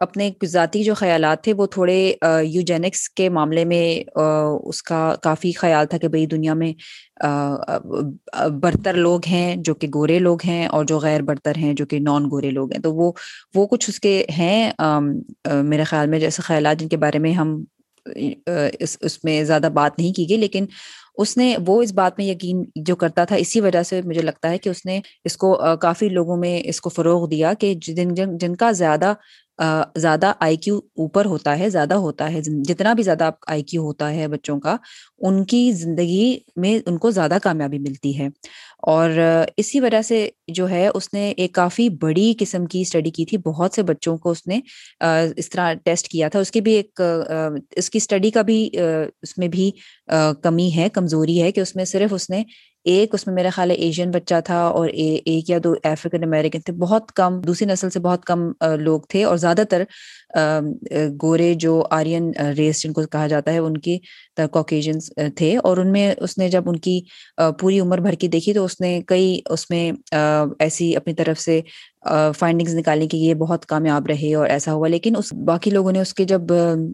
اپنے 0.02 0.30
ذاتی 0.48 0.84
جو 0.84 0.94
خیالات 0.94 1.44
تھے، 1.44 1.54
وہ 1.54 1.66
تھوڑے 1.66 1.96
یوجینکس 2.44 3.10
کے 3.10 3.28
معاملے 3.30 3.66
میں 3.66 3.84
اس 4.68 4.82
کا 4.84 5.16
کافی 5.24 5.52
خیال 5.52 5.86
تھا 5.86 5.98
کہ 5.98 6.08
بھئی 6.08 6.26
دنیا 6.26 6.54
میں 6.54 6.72
برتر 8.62 8.94
لوگ 8.94 9.28
ہیں 9.28 9.56
جو 9.58 9.74
کہ 9.74 9.88
گورے 9.96 10.20
لوگ 10.20 10.46
ہیں 10.46 10.66
اور 10.68 10.86
جو 10.86 11.00
غیر 11.00 11.22
برتر 11.22 11.58
ہیں 11.58 11.74
جو 11.74 11.86
کہ 11.86 12.00
نان 12.00 12.26
گورے 12.32 12.52
لوگ 12.52 12.72
ہیں۔ 12.72 12.82
تو 12.82 12.94
وہ 12.96 13.12
وہ 13.56 13.68
کچھ 13.68 13.90
اس 13.90 14.00
کے 14.00 14.24
ہیں 14.38 14.72
میرے 15.64 15.84
خیال 15.84 16.10
میں 16.10 16.20
جیسے 16.20 16.42
خیالات 16.42 16.80
جن 16.80 16.88
کے 16.88 16.98
بارے 16.98 17.20
میں 17.20 17.32
ہم 17.34 17.58
اس 18.80 18.98
اس 19.02 19.24
میں 19.24 19.44
زیادہ 19.44 19.70
بات 19.74 20.00
نہیں 20.00 20.14
کی 20.14 20.30
گئی، 20.30 20.38
لیکن 20.38 20.66
اس 21.18 21.36
نے 21.38 21.56
وہ 21.68 21.82
اس 21.84 21.92
بات 21.94 22.18
میں 22.18 22.26
یقین 22.26 22.64
جو 22.86 22.96
کرتا 22.96 23.24
تھا، 23.26 23.36
اسی 23.36 23.62
وجہ 23.62 23.84
سے 23.84 24.02
مجھے 24.06 24.22
لگتا 24.22 24.50
ہے 24.50 24.58
کہ 24.58 24.70
اس 24.70 24.86
نے 24.86 25.00
اس 25.26 25.38
کو 25.38 25.54
کافی 25.82 26.10
لوگوں 26.10 26.38
میں 26.38 26.62
اس 26.66 26.82
کو 26.82 26.90
فروغ 26.90 27.28
دیا 27.30 27.54
کہ 27.60 27.74
جن 27.88 28.14
جن 28.16 28.38
جن 28.38 28.56
کا 28.56 28.72
زیادہ 28.74 29.14
زیادہ 29.96 30.32
آئی 30.40 30.56
کیو 30.56 30.78
اوپر 30.78 31.26
ہوتا 31.26 31.58
ہے، 31.60 31.70
زیادہ 31.70 31.94
ہوتا 31.94 32.32
ہے 32.34 32.42
جتنا 32.42 32.94
بھی 32.94 33.04
زیادہ 33.04 33.30
آئی 33.48 33.64
کیو 33.64 33.82
ہوتا 33.84 34.12
ہے 34.12 34.28
بچوں 34.28 34.60
کا، 34.60 34.76
ان 35.20 35.44
کی 35.46 35.72
زندگی 35.72 36.38
میں 36.56 36.78
ان 36.86 36.98
کو 36.98 37.12
زیادہ 37.12 37.38
کامیابی 37.44 37.80
ملتی 37.80 38.18
ہے۔ 38.20 38.28
اور 38.88 39.10
اسی 39.58 39.80
وجہ 39.80 40.02
سے 40.02 40.30
جو 40.48 40.70
ہے، 40.70 40.88
اس 40.88 41.14
نے 41.14 41.30
ایک 41.38 41.54
کافی 41.54 41.90
بڑی 42.02 42.34
قسم 42.40 42.66
کی 42.66 42.82
اسٹڈی 42.82 43.12
کی 43.12 43.26
تھی، 43.26 43.38
بہت 43.38 43.74
سے 43.74 43.84
بچوں 43.84 44.18
کو 44.18 44.32
اس 44.32 44.46
نے 44.48 44.60
اس 45.36 45.50
طرح 45.50 45.74
ٹیسٹ 45.84 46.08
کیا 46.08 46.30
تھا۔ 46.30 46.40
اس 46.40 46.52
کی 46.52 46.62
بھی 46.62 46.74
ایک 46.74 47.02
اس 47.76 47.90
کی 47.90 47.98
اسٹڈی 47.98 48.32
کا 48.32 48.42
بھی 48.42 48.70
اس 49.22 49.38
میں 49.38 49.48
بھی 49.48 49.70
کمی 50.44 50.70
ہے، 50.76 50.88
کمزوری 50.94 51.42
ہے 51.42 51.52
کہ 51.52 51.60
اس 51.60 51.76
میں 51.76 51.86
صرف 51.86 52.14
اس 52.14 52.30
نے 52.30 52.44
ایک 52.86 53.14
اس 53.14 53.26
میں 53.28 53.34
میرا 53.36 53.50
خیال 53.54 53.72
ہے 53.72 53.76
ایشین 53.76 54.12
بچہ 54.12 54.40
تھا 54.46 54.60
اور 54.68 54.88
ایک 54.90 55.50
یا 55.50 55.58
دو 55.64 55.74
افریقن 55.84 56.24
امیریکن 56.24 56.60
تھے، 56.66 56.74
بہت 56.76 57.12
کم، 57.16 57.40
دوسری 57.42 57.68
نسل 57.68 57.90
سے 57.90 58.00
بہت 58.00 58.26
کم 58.26 58.52
لوگ 58.80 59.02
تھے 59.10 59.24
اور 59.24 59.38
زیادہ 59.38 59.64
تر 59.70 59.84
گورے 61.24 61.54
جو 61.60 61.82
آرین 61.92 62.32
ریس 62.58 62.82
جن 62.84 62.94
کو 62.94 63.06
کہا 63.08 63.28
جاتا 63.28 63.54
ہے، 63.54 63.58
ان 63.58 63.78
کی 63.78 63.98
کوکیجنس 64.52 65.12
تھے 65.36 65.56
اور 65.58 65.78
ان 65.78 65.92
میں 65.92 66.14
اس 66.18 66.38
نے 66.38 66.50
جب 66.50 66.70
ان 66.70 66.78
کی 66.80 67.00
پوری 67.60 67.80
عمر 67.80 68.00
بھر 68.02 68.14
کی 68.14 68.28
دیکھی 68.28 68.54
تو 68.54 68.64
اس 68.66 68.80
نے 68.82 69.00
کئی، 69.08 69.40
اس 69.46 69.70
میں 69.70 69.92
ایسی 70.60 70.96
اپنی 70.96 71.14
طرف 71.14 71.40
سے 71.40 71.60
فائنڈنگز 72.38 72.76
نکالی 72.76 73.08
کہ 73.08 73.18
یہ 73.18 73.34
بہت 73.34 73.66
کامیاب 73.66 74.06
رہے 74.06 74.34
اور 74.36 74.46
ایسا 74.48 74.74
ہوا۔ 74.74 74.88
لیکن 74.88 75.16
اس، 75.18 75.34
باقی 75.48 75.70
لوگوں 75.70 75.92
نے 75.92 76.00
اس 76.00 76.14
کے 76.14 76.24
جب 76.24 76.42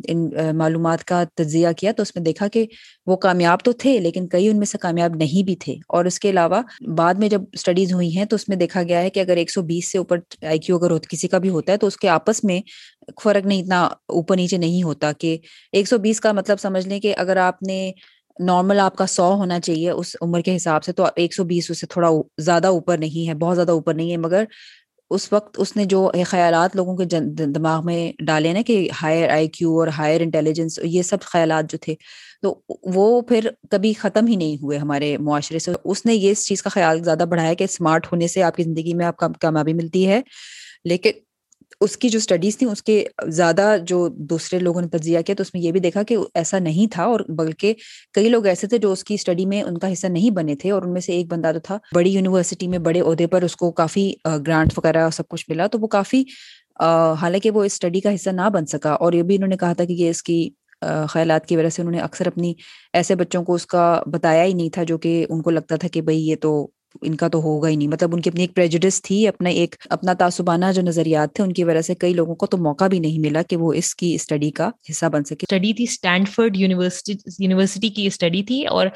ان 0.08 0.30
معلومات 0.58 1.04
کا 1.04 1.24
تجزیہ 1.36 1.68
کیا 1.78 1.92
تو 1.92 2.02
اس 2.02 2.16
میں 2.16 2.24
دیکھا 2.24 2.48
کہ 2.48 2.66
وہ 3.06 3.16
کامیاب 3.16 3.60
تو 3.64 3.72
تھے 3.72 3.98
لیکن 4.00 4.28
کئی 4.28 4.48
ان 4.48 4.58
میں 4.58 4.66
سے 4.66 4.78
کامیاب 4.78 5.16
نہیں 5.16 5.44
بھی 5.44 5.56
تھے۔ 5.56 5.74
اور 5.90 6.06
اس 6.06 6.20
کے 6.20 6.30
علاوہ 6.30 6.62
بعد 6.98 7.14
میں 7.14 7.30
جب 7.30 7.42
اسٹڈیز 7.54 7.94
ہوئی 7.94 8.18
ہیں 8.18 8.26
تو 8.26 8.36
اس 8.36 8.48
میں 8.50 8.58
دیکھا 8.58 8.84
گیا 8.84 9.02
ہے 9.02 9.10
کہ 9.10 9.20
اگر 9.20 9.38
ایک 9.38 9.52
سو 9.52 9.62
بیس 9.62 9.92
سے 9.92 9.98
اوپر 9.98 10.20
آئی 10.48 10.60
کیو 10.60 10.76
اگر 10.78 10.98
کسی 11.10 11.28
کا 11.28 11.38
بھی 11.38 11.50
ہوتا 11.50 11.72
ہے 11.72 11.78
تو 11.78 11.88
اس 11.88 11.98
کے 11.98 12.10
آپس 12.10 12.44
میں 12.44 12.60
فرق 13.24 13.46
نہیں، 13.46 13.62
اتنا 13.62 13.84
اوپر 13.86 14.36
نیچے 14.36 14.58
نہیں 14.58 14.84
ہوتا 14.84 15.12
کہ 15.12 15.38
ایک 15.72 15.88
سو 15.88 15.98
بیس 15.98 16.20
کا 16.22 16.32
مطلب 16.32 16.60
سمجھ 16.60 16.88
لیں 16.88 17.00
کہ 17.00 17.14
اگر 17.18 17.38
آپ 17.38 17.64
نے 17.64 17.92
نارمل 18.40 18.80
آپ 18.80 18.96
کا 18.96 19.06
سو 19.06 19.34
ہونا 19.34 19.60
چاہیے 19.60 19.90
اس 19.90 20.16
عمر 20.22 20.42
کے 20.42 20.56
حساب 20.56 20.84
سے 20.84 20.92
تو 20.92 21.06
ایک 21.16 21.34
سو 21.36 21.44
بیس 21.44 21.72
اس 21.72 21.80
سے 21.82 21.88
تھوڑا 21.88 22.10
زیادہ 22.38 22.68
اوپر 22.68 22.98
نہیں 22.98 23.28
ہے، 23.30 23.34
بہت 23.34 23.56
زیادہ 23.56 23.72
اوپر 23.72 23.94
نہیں 23.94 24.12
ہے۔ 24.12 24.18
مگر 24.18 24.44
اس 25.12 25.32
وقت 25.34 25.60
اس 25.60 25.76
نے 25.76 25.84
جو 25.86 26.10
خیالات 26.28 26.76
لوگوں 26.76 26.96
کے 26.98 27.06
دماغ 27.06 27.86
میں 27.86 28.12
ڈالے 28.26 28.54
نا 28.54 28.62
کہ 28.68 28.88
ہائر 29.02 29.30
آئی 29.30 29.48
کیو 29.48 29.80
اور 29.80 29.88
ہائر 29.98 30.22
انٹیلیجنس 30.22 30.80
یہ 30.84 31.02
سب 31.02 31.22
خیالات 31.22 31.72
جو 31.72 31.78
تھے، 31.82 31.96
تو 32.42 32.56
وہ 32.96 33.22
پھر 33.22 33.50
کبھی 33.72 33.94
ختم 33.94 34.28
ہی 34.28 34.36
نہیں 34.36 34.56
ہوئے 34.64 34.78
ہمارے 34.78 35.18
معاشرے 35.18 35.60
سے۔ 35.60 35.72
اس 35.86 36.06
نے 36.06 36.16
یہ 36.16 36.32
اس 36.32 36.46
چیز 36.48 36.64
کا 36.64 36.70
خیال 36.70 37.04
زیادہ 37.04 37.26
بڑھایا 37.30 37.54
کہ 37.54 37.64
اسمارٹ 37.64 38.12
ہونے 38.12 38.28
سے 38.28 38.44
آپ 38.44 38.56
کی 38.56 38.64
زندگی 38.64 38.94
میں 38.94 39.06
آپ 39.06 39.18
کا 39.18 39.28
کامیابی 39.42 39.74
ملتی 39.74 40.08
ہے، 40.08 40.22
لیکن 40.86 41.24
اس 41.82 41.96
کی 41.98 42.10
جو 42.10 42.18
اسٹڈیز 42.18 42.58
تھیں، 42.58 42.68
اس 42.70 42.84
کے 42.84 43.04
زیادہ 43.30 43.76
جو 43.88 43.98
دوسرے 44.30 44.60
لوگوں 44.60 44.82
نے 44.82 44.88
تجزیہ 44.88 45.22
کیا 45.26 45.36
تو 45.36 45.42
اس 45.42 45.54
میں 45.54 45.62
یہ 45.62 45.72
بھی 45.72 45.80
دیکھا 45.80 46.04
کہ 46.04 46.18
ایسا 46.36 46.60
نہیں 46.60 46.92
تھا 46.92 47.04
اور 47.04 47.20
بلکہ 47.38 47.74
کئی 48.14 48.30
لوگ 48.30 48.46
ایسے 48.46 48.68
تھے 48.68 48.78
جو 48.78 48.92
اس 48.92 49.04
کی 49.04 49.14
اسٹڈی 49.14 49.46
میں 49.46 49.62
ان 49.64 49.78
کا 49.78 49.92
حصہ 49.92 50.08
نہیں 50.08 50.30
بنے 50.32 50.56
تھے 50.56 50.72
اور 50.72 50.82
ان 50.82 50.94
میں 50.94 51.02
سے 51.02 51.14
ایک 51.14 51.28
بندہ 51.28 51.52
جو 51.54 51.60
تھا۔ 51.60 51.78
بڑی 51.96 52.10
یونیورسٹی 52.10 52.68
میں 52.68 52.80
بڑے 52.80 53.00
عہدے 53.02 53.28
پر 53.28 53.42
اس 53.42 53.56
کو 53.56 53.72
کافی 53.74 54.12
گرانٹ 54.48 54.78
وغیرہ 54.78 55.10
سب 55.14 55.28
کچھ 55.30 55.46
ملا 55.50 55.68
تو 55.68 55.80
وہ 55.80 55.88
کافی 55.88 56.24
حالانکہ 57.22 57.52
وہ 57.52 57.64
اس 57.64 57.74
اسٹڈی 57.74 58.00
کا 58.00 58.14
حصہ 58.16 58.30
نہ 58.30 58.50
بن 58.54 58.66
سکا 58.66 58.94
اور 58.94 59.14
یہ 59.14 59.24
بھی 59.24 59.36
انہوں 59.36 59.50
نے 59.50 59.58
کہا 59.58 59.74
تھا 59.74 59.86
کہ 59.86 59.94
یہ 59.94 60.10
اس 60.10 60.24
کی 60.24 60.50
خیالات 60.82 61.46
کی 61.46 61.58
وجہ 61.58 61.70
سے 61.70 61.82
انہوں 61.82 61.94
نے 61.94 62.00
اکثر 62.00 62.28
اپنی 62.28 62.54
ایسے 62.94 63.16
بچوں 63.16 63.44
کو 63.44 63.54
اس 63.54 63.66
کا 63.66 63.84
بتایا 64.12 64.44
ہی 64.44 64.54
نہیں 64.54 64.70
تھا 64.70 64.84
جو 64.84 64.98
کہ 64.98 65.26
ان 65.30 65.42
کو 65.42 65.50
لگتا 65.50 65.76
تھا 65.76 65.88
کہ 65.88 66.02
بھائی 66.02 66.28
یہ 66.28 66.36
تو 66.42 66.52
ان 67.02 67.16
کا 67.16 67.28
تو 67.28 67.42
ہوگا 67.42 67.70
ہی 67.70 67.76
نہیں۔ 67.76 67.88
مطلب 67.88 68.14
ان 68.16 68.22
کی 68.22 68.30
اپنی 68.30 68.42
ایک 68.42 68.56
پریجڈس 68.56 69.02
تھی 69.02 69.28
اپنا 69.28 69.50
ایک 69.52 69.76
اپنا 69.90 70.14
تعصبانہ 70.14 70.72
جو 70.76 70.82
نظریات 70.82 71.34
تھے 71.34 71.44
ان 71.44 71.54
کی 71.54 71.64
وجہ 71.64 71.82
سے 71.82 71.96
کئی 71.96 72.14
لوگوں 72.14 72.36
کو 72.36 72.46
تو 72.48 72.58
موقع 72.60 72.88
بھی 72.88 73.00
نہیں 73.00 73.20
ملا 73.20 73.42
کہ 73.44 73.58
وہ 73.58 73.72
اس 73.74 73.94
کی 73.96 74.14
اسٹڈی 74.16 74.52
کا 74.52 74.70
حصہ 74.90 75.06
بن 75.06 75.24
سکے۔ 75.24 75.46
اسٹڈی 75.46 75.74
تھی 75.74 75.84
اسٹینڈفرڈ 75.86 76.58
یونیورسٹی 76.58 77.14
یونیورسٹی 77.40 77.90
کی 77.90 78.06
اسٹڈی 78.08 78.44
تھی 78.44 78.66
اور 78.68 78.88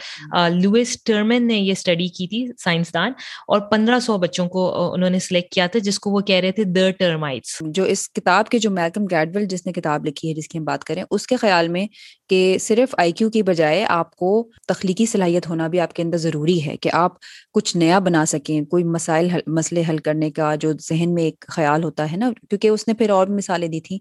لوئس 0.53 0.97
ٹرمن 1.03 1.47
نے 1.47 1.57
یہ 1.57 1.71
اسٹڈی 1.71 2.07
کی 2.09 2.27
تھی 2.27 2.45
سائنسدان 2.59 3.12
اور 3.47 3.59
پندرہ 3.71 3.99
سو 3.99 4.17
بچوں 4.19 4.47
کو 4.47 4.63
انہوں 4.93 5.09
نے 5.09 5.19
سلیکٹ 5.19 5.51
کیا 5.51 5.67
تھا 5.67 5.79
جس 5.79 5.99
کو 5.99 6.12
وہ 6.12 6.19
کہہ 6.21 6.39
رہے 6.39 6.51
تھے 6.51 6.63
دا 6.71 6.89
ٹرمائٹس 6.99 7.57
جو 7.69 7.83
اس 7.85 8.09
کتاب 8.12 8.49
کے 8.49 8.59
جو 8.59 8.71
میلکم 8.71 9.05
گریڈول 9.05 9.45
جس 9.45 9.65
نے 9.65 9.71
کتاب 9.73 10.05
لکھی 10.05 10.29
ہے 10.29 10.33
جس 10.33 10.47
کی 10.47 10.57
ہم 10.57 10.63
بات 10.63 10.83
کریں 10.83 11.03
اس 11.09 11.27
کے 11.27 11.35
خیال 11.38 11.67
میں 11.67 11.85
کہ 12.29 12.39
صرف 12.62 12.95
آئی 12.97 13.12
کیو 13.12 13.29
کی 13.29 13.43
بجائے 13.43 13.83
آپ 13.89 14.15
کو 14.15 14.31
تخلیقی 14.67 15.05
صلاحیت 15.05 15.49
ہونا 15.49 15.67
بھی 15.67 15.79
آپ 15.79 15.93
کے 15.93 16.03
اندر 16.03 16.17
ضروری 16.19 16.63
ہے 16.65 16.75
کہ 16.77 16.89
آپ 16.93 17.13
کچھ 17.53 17.75
نیا 17.77 17.88
بنا 17.99 18.23
سکیں، 18.25 18.62
کوئی 18.65 18.84
مسائل 18.86 19.28
مسئلے 19.49 19.84
حل 19.89 19.97
کرنے 19.99 20.30
کا 20.32 20.54
جو 20.56 20.71
ذہن 20.82 21.13
میں 21.13 21.23
ایک 21.23 21.45
خیال 21.49 21.84
ہوتا 21.84 22.12
ہے 22.12 22.17
نا، 22.17 22.30
کیونکہ 22.49 22.67
اس 22.67 22.88
نے 22.88 22.93
پھر 22.93 23.10
اور 23.10 23.28
مثالیں 23.30 23.67
دی 23.67 23.80
تھیں 23.82 23.97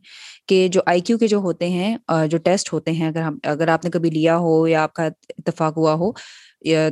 کہ 0.49 0.67
جو 0.73 0.81
آئی 0.87 1.01
کیو 1.01 1.19
کے 1.19 1.27
جو 1.29 1.39
ہوتے 1.41 1.69
ہیں 1.69 1.97
جو 2.31 2.39
ٹیسٹ 2.39 2.73
ہوتے 2.73 2.93
ہیں، 2.93 3.09
اگر 3.09 3.23
ہم، 3.23 3.39
اگر 3.47 3.69
آپ 3.69 3.85
نے 3.85 3.91
کبھی 3.91 4.11
لیا 4.11 4.37
ہو 4.39 4.67
یا 4.69 4.83
آپ 4.83 4.93
کا 4.95 5.05
اتفاق 5.39 5.77
ہوا 5.77 5.95
ہو 5.95 6.11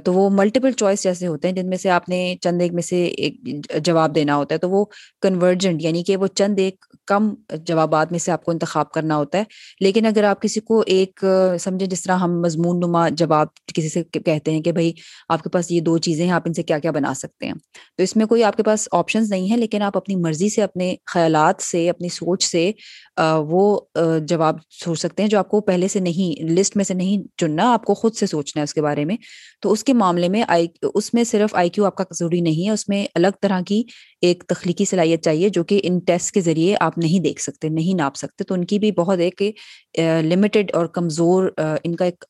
تو 0.05 0.13
وہ 0.15 0.31
ملٹیپل 0.31 0.73
چوائس 0.73 1.03
جیسے 1.03 1.27
ہوتے 1.27 1.49
ہیں 1.49 1.55
جن 1.55 1.69
میں 1.69 1.77
سے 1.77 1.91
آپ 1.91 2.09
نے 2.09 2.37
چند 2.41 2.63
ایک 2.63 2.73
میں 2.73 2.83
سے 2.83 3.05
ایک 3.05 3.35
جواب 3.85 4.15
دینا 4.15 4.37
ہوتا 4.37 4.55
ہے 4.55 4.59
تو 4.59 4.71
وہ 4.71 4.85
کنورجنٹ 5.23 5.83
یعنی 5.83 6.03
کہ 6.03 6.17
وہ 6.17 6.27
چند 6.27 6.59
ایک 6.59 6.75
کم 7.07 7.29
جوابات 7.67 8.11
میں 8.11 8.19
سے 8.19 8.33
آپ 8.33 8.45
کو 8.45 8.53
انتخاب 8.53 8.91
کرنا 8.91 9.17
ہوتا 9.17 9.39
ہے۔ 9.39 9.45
لیکن 9.81 10.07
اگر 10.07 10.25
آپ 10.25 10.43
کسی 10.43 10.61
کو 10.61 10.83
ایک 10.87 11.25
سمجھے 11.61 11.87
جس 11.87 12.03
طرح 12.03 12.17
ہم 12.17 12.41
مضمون 12.41 12.81
نما 12.81 13.09
جواب 13.09 13.47
کسی 13.75 13.89
سے 13.89 14.03
کہتے 14.05 14.51
ہیں 14.51 14.63
کہ 14.63 14.73
بھائی 14.73 14.93
آپ 15.29 15.43
کے 15.43 15.51
پاس 15.51 15.71
یہ 15.71 15.81
دو 15.81 15.99
چیزیں 15.99 16.25
ہیں، 16.25 16.33
آپ 16.33 16.43
ان 16.47 16.55
سے 16.55 16.63
کیا 16.63 16.79
کیا 16.79 16.91
بنا 16.91 17.15
سکتے 17.15 17.47
ہیں؟ 17.47 17.55
تو 17.97 18.03
اس 18.03 18.17
میں 18.17 18.27
کوئی 18.27 18.45
آپ 18.45 18.57
کے 18.57 18.63
پاس 18.63 18.89
آپشنز 18.93 19.31
نہیں 19.31 19.51
ہے 19.51 19.57
لیکن 19.57 19.83
آپ 19.83 19.97
اپنی 19.97 20.17
مرضی 20.17 20.49
سے، 20.49 20.63
اپنے 20.63 20.95
خیالات 21.07 21.63
سے، 21.63 21.91
اپنی 21.91 22.09
سوچ 22.09 22.45
سے 22.45 22.71
وہ 23.49 23.81
جواب 24.29 24.57
سوچ 24.71 24.99
سکتے 25.01 25.23
ہیں 25.23 25.31
جو 25.31 25.39
آپ 25.39 25.49
کو 25.49 25.61
پہلے 25.61 25.89
سے 25.89 26.01
نہیں، 26.01 26.43
لسٹ 26.45 26.77
میں 26.77 26.85
سے 26.85 26.95
نہیں 26.95 27.23
چننا، 27.37 27.73
آپ 27.73 27.85
کو 27.85 27.95
خود 27.95 28.15
سے 28.15 28.27
سوچنا 28.27 28.61
ہے 28.61 28.65
اس 28.65 28.75
کے 28.75 28.83
بارے 28.83 29.05
میں۔ 29.05 29.17
تو 29.61 29.73
اس 29.73 29.85
کے 29.85 29.93
معاملے 29.93 30.29
میں 30.29 30.43
آئی، 30.49 30.67
اس 30.95 31.13
میں 31.15 31.25
صرف 31.25 31.55
آئی 31.55 31.69
کیو 31.69 31.85
آپ 31.85 31.97
کا 31.97 32.05
ضروری 32.15 32.41
نہیں 32.41 32.67
ہے، 32.67 32.73
اس 32.73 32.89
میں 32.89 33.07
الگ 33.15 33.41
طرح 33.43 33.61
کی 33.67 33.83
ایک 34.21 34.45
تخلیقی 34.47 34.85
صلاحیت 34.85 35.23
چاہیے 35.25 35.49
جو 35.49 35.65
کہ 35.65 35.81
ان 35.85 35.99
ٹیسٹ 35.99 36.35
کے 36.35 36.41
ذریعے 36.41 36.77
آپ 36.81 36.99
نہیں 36.99 37.21
دیکھ 37.21 37.43
سکتے، 37.43 37.69
نہیں 37.69 37.97
ناپ 37.97 38.17
سکتے۔ 38.17 38.45
تو 38.45 38.55
ان 38.55 38.65
کی 38.65 38.79
بھی 38.79 38.93
بہت 38.93 39.19
ایک 39.19 39.43
لمیٹڈ 40.23 40.71
اور 40.75 40.87
کمزور 40.87 41.51
ان 41.85 41.95
کا 41.95 42.05
ایک 42.05 42.25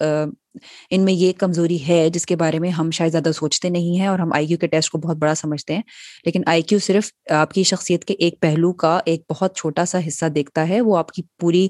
ان 0.91 1.05
میں 1.05 1.13
یہ 1.13 1.33
کمزوری 1.33 1.79
ہے 1.89 2.09
جس 2.11 2.27
کے 2.27 2.37
بارے 2.37 2.59
میں 2.59 2.71
ہم 2.71 2.91
شاید 2.91 3.13
زیادہ 3.13 3.33
سوچتے 3.33 3.69
نہیں 3.69 3.99
ہیں 4.01 4.07
اور 4.07 4.19
ہم 4.19 4.33
آئی 4.33 4.47
کیو 4.47 4.59
کے 4.59 4.67
ٹیسٹ 4.67 4.91
کو 4.91 4.99
بہت 4.99 5.17
بڑا 5.17 5.35
سمجھتے 5.35 5.75
ہیں۔ 5.75 5.83
لیکن 6.25 6.43
آئی 6.47 6.63
کیو 6.63 6.79
صرف 6.79 7.11
آپ 7.31 7.53
کی 7.53 7.63
شخصیت 7.63 8.05
کے 8.05 8.15
ایک 8.15 8.41
پہلو 8.41 8.73
کا 8.73 9.01
ایک 9.05 9.23
بہت 9.31 9.57
چھوٹا 9.57 9.85
سا 9.85 9.99
حصہ 10.07 10.27
دیکھتا 10.27 10.69
ہے، 10.69 10.81
وہ 10.81 10.97
آپ 10.99 11.11
کی 11.11 11.23
پوری 11.41 11.69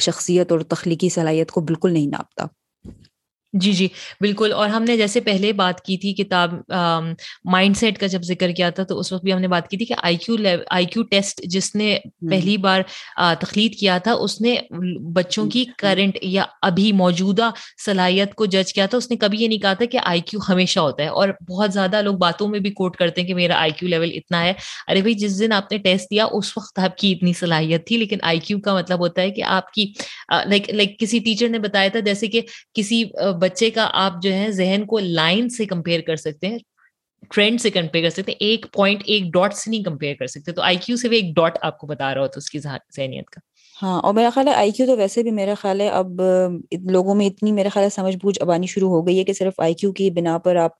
شخصیت 0.00 0.52
اور 0.52 0.60
تخلیقی 0.60 1.08
صلاحیت 1.08 1.50
کو 1.50 1.60
بالکل 1.60 1.92
نہیں 1.92 2.06
ناپتا۔ 2.06 2.44
جی 3.54 3.72
جی 3.72 3.86
بالکل۔ 4.20 4.52
اور 4.52 4.68
ہم 4.68 4.82
نے 4.82 4.96
جیسے 4.96 5.20
پہلے 5.20 5.52
بات 5.52 5.80
کی 5.80 5.96
تھی 5.98 6.12
کتاب 6.14 6.52
مائنڈ 7.44 7.76
سیٹ 7.76 7.98
کا 7.98 8.06
جب 8.06 8.22
ذکر 8.22 8.50
کیا 8.52 8.68
تھا 8.70 8.82
تو 8.82 8.98
اس 8.98 9.12
وقت 9.12 9.24
بھی 9.24 9.32
ہم 9.32 9.38
نے 9.38 9.48
بات 9.48 9.68
کی 9.68 9.76
تھی 9.76 9.86
کہ 9.86 9.94
آئی 10.02 10.16
کیو 10.16 10.36
آئی 10.70 10.84
کیو 10.86 11.02
ٹیسٹ 11.04 11.40
جس 11.50 11.74
نے 11.74 11.96
پہلی 12.30 12.56
بار 12.58 12.82
تخلیق 13.40 13.78
کیا 13.80 13.96
تھا 13.98 14.12
اس 14.18 14.40
نے 14.40 14.54
بچوں 15.14 15.46
کی 15.50 15.64
کرنٹ 15.78 16.18
یا 16.22 16.44
ابھی 16.62 16.90
موجودہ 16.94 17.50
صلاحیت 17.84 18.34
کو 18.34 18.46
جج 18.46 18.72
کیا 18.72 18.86
تھا۔ 18.86 18.98
اس 18.98 19.10
نے 19.10 19.16
کبھی 19.16 19.38
یہ 19.38 19.48
نہیں 19.48 19.58
کہا 19.58 19.72
تھا 19.74 19.84
کہ 19.84 19.98
آئی 20.04 20.20
کیو 20.20 20.40
ہمیشہ 20.48 20.80
ہوتا 20.80 21.02
ہے۔ 21.02 21.08
اور 21.10 21.28
بہت 21.48 21.72
زیادہ 21.72 22.02
لوگ 22.02 22.14
باتوں 22.18 22.48
میں 22.48 22.60
بھی 22.60 22.70
کوٹ 22.72 22.96
کرتے 22.96 23.20
ہیں 23.20 23.28
کہ 23.28 23.34
میرا 23.34 23.60
آئی 23.60 23.70
کیو 23.72 23.88
لیول 23.88 24.10
اتنا 24.14 24.42
ہے۔ 24.44 24.52
ارے 24.88 25.00
بھائی 25.00 25.14
جس 25.16 25.38
دن 25.40 25.52
آپ 25.52 25.72
نے 25.72 25.78
ٹیسٹ 25.78 26.10
دیا 26.10 26.26
اس 26.32 26.56
وقت 26.56 26.78
آپ 26.78 26.96
کی 26.98 27.12
اتنی 27.12 27.32
صلاحیت 27.32 27.86
تھی۔ 27.86 27.96
لیکن 27.96 28.18
آئی 28.22 28.38
کیو 28.40 28.58
کا 28.60 28.74
مطلب 28.74 29.00
ہوتا 29.00 29.22
ہے 29.22 29.30
کہ 29.30 29.42
آپ 29.50 29.72
کی 29.72 29.92
لائک 30.46 30.70
لائک 30.70 30.98
کسی 30.98 31.18
ٹیچر 31.20 31.48
نے 31.48 31.58
بتایا 31.58 31.88
تھا 31.88 32.00
جیسے 32.00 32.26
کہ 32.26 32.40
کسی 32.74 33.02
بچے 33.40 33.70
کا 33.70 33.88
آپ 33.92 34.22
جو 34.22 34.32
ہے 34.32 34.50
ذہن 34.52 34.84
کو 34.86 34.98
لائن 34.98 35.48
سے 35.48 35.66
کمپیئر 35.66 36.00
کر 36.06 36.16
سکتے 36.16 36.46
ہیں، 36.46 36.58
ٹرینڈ 37.30 37.60
سے 37.60 37.70
کمپیئر 37.70 38.04
کر 38.04 38.10
سکتے 38.10 38.32
ہیں، 38.32 38.38
ایک 38.40 38.66
پوائنٹ 38.72 39.02
ایک 39.06 39.32
ڈاٹ 39.32 39.54
سے 39.54 39.70
نہیں 39.70 39.82
کمپیئر 39.84 40.14
کر 40.18 40.26
سکتے، 40.26 40.52
تو 40.52 40.62
آئی 40.62 40.76
کیو 40.84 40.96
سے 40.96 41.08
بھی 41.08 41.16
ایک 41.16 41.34
ڈاٹ 41.36 41.58
آپ 41.62 41.78
کو 41.78 41.86
بتا 41.86 42.12
رہا 42.14 42.22
ہوتا 42.22 42.38
اس 42.38 42.50
کی 42.50 42.58
ذہنیت 42.58 43.30
کا۔ 43.30 43.40
ہاں 43.76 44.00
اور 44.00 44.14
میرا 44.14 44.30
خیال 44.30 44.48
ہے 44.48 44.54
آئی 44.54 44.70
کیو 44.70 44.86
تو 44.86 44.96
ویسے 44.96 45.22
بھی 45.22 45.30
میرا 45.30 45.54
خیال 45.60 45.80
ہے 45.80 45.88
اب 45.88 46.20
لوگوں 46.90 47.14
میں 47.14 47.26
اتنی 47.26 47.52
میرا 47.52 47.68
خیال 47.68 47.84
ہے 47.84 47.90
سمجھ 47.90 48.16
بوجھ 48.22 48.38
اب 48.40 48.50
آنی 48.50 48.66
شروع 48.66 48.88
ہو 48.90 49.06
گئی 49.06 49.18
ہے 49.18 49.24
کہ 49.24 49.32
صرف 49.32 49.60
آئی 49.60 49.74
کیو 49.74 49.92
کی 49.92 50.10
بنا 50.10 50.38
پر 50.38 50.56
آپ 50.56 50.72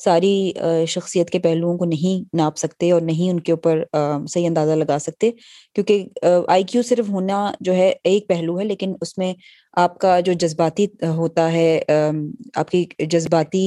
ساری 0.00 0.52
شخصیت 0.88 1.30
کے 1.30 1.38
پہلوؤں 1.38 1.76
کو 1.78 1.84
نہیں 1.84 2.24
ناپ 2.36 2.56
سکتے 2.58 2.90
اور 2.92 3.00
نہیں 3.00 3.30
ان 3.30 3.40
کے 3.40 3.52
اوپر 3.52 3.82
صحیح 4.28 4.46
اندازہ 4.46 4.72
لگا 4.72 4.98
سکتے، 4.98 5.30
کیونکہ 5.76 6.26
آئی 6.48 6.62
کیو 6.62 6.82
صرف 6.82 7.08
ہونا 7.10 7.50
جو 7.60 7.74
ہے 7.74 7.92
ایک 8.04 8.28
پہلو 8.28 8.58
ہے، 8.58 8.64
لیکن 8.64 8.94
اس 9.00 9.16
میں 9.18 9.32
آپ 9.76 9.98
کا 9.98 10.18
جو 10.20 10.32
جذباتی 10.34 10.86
ہوتا 11.08 11.50
ہے 11.52 11.68
آپ 12.54 12.70
کی 12.70 12.84
جذباتی 13.10 13.64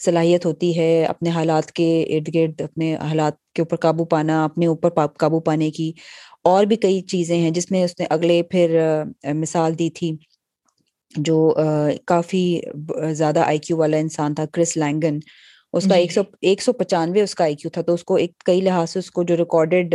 صلاحیت 0.00 0.46
ہوتی 0.46 0.78
ہے 0.78 0.88
اپنے 1.06 1.30
حالات 1.30 1.70
کے 1.72 1.86
ارد 2.08 2.34
گرد 2.34 2.60
اپنے 2.60 2.94
حالات 3.02 3.34
کے 3.54 3.62
اوپر 3.62 3.76
قابو 3.78 4.04
پانا 4.06 4.44
اپنے 4.44 4.66
اوپر 4.66 4.90
قابو 5.18 5.40
پانے 5.40 5.70
کی 5.70 5.92
اور 6.44 6.64
بھی 6.64 6.76
کئی 6.78 7.00
چیزیں 7.04 7.36
ہیں 7.36 7.50
جس 7.50 7.70
میں 7.70 7.82
اس 7.84 7.98
نے 7.98 8.06
اگلے 8.10 8.42
پھر 8.50 8.78
مثال 9.34 9.78
دی 9.78 9.90
تھی 9.90 10.12
جو 11.14 11.36
کافی 12.06 12.44
زیادہ 13.12 13.40
آئی 13.42 13.58
کیو 13.58 13.76
والا 13.76 13.96
انسان 13.98 14.34
تھا 14.34 14.44
کرس 14.52 14.76
لینگن۔ 14.76 15.18
اس 15.74 15.84
کا 15.84 15.94
ایک 15.96 16.12
سو 16.12 16.20
ایک 16.42 16.62
سو 16.62 16.72
پچانوے 16.74 17.22
اس 17.22 17.34
کا 17.34 17.44
آئی 17.44 17.54
کیو 17.54 17.70
تھا 17.70 17.82
تو 17.82 17.94
اس 17.94 18.04
کو 18.04 18.14
ایک 18.16 18.36
کئی 18.46 18.60
لحاظ 18.60 18.90
سے 18.90 18.98
اس 18.98 19.10
کو 19.10 19.22
جو 19.22 19.36
ریکارڈیڈ 19.36 19.94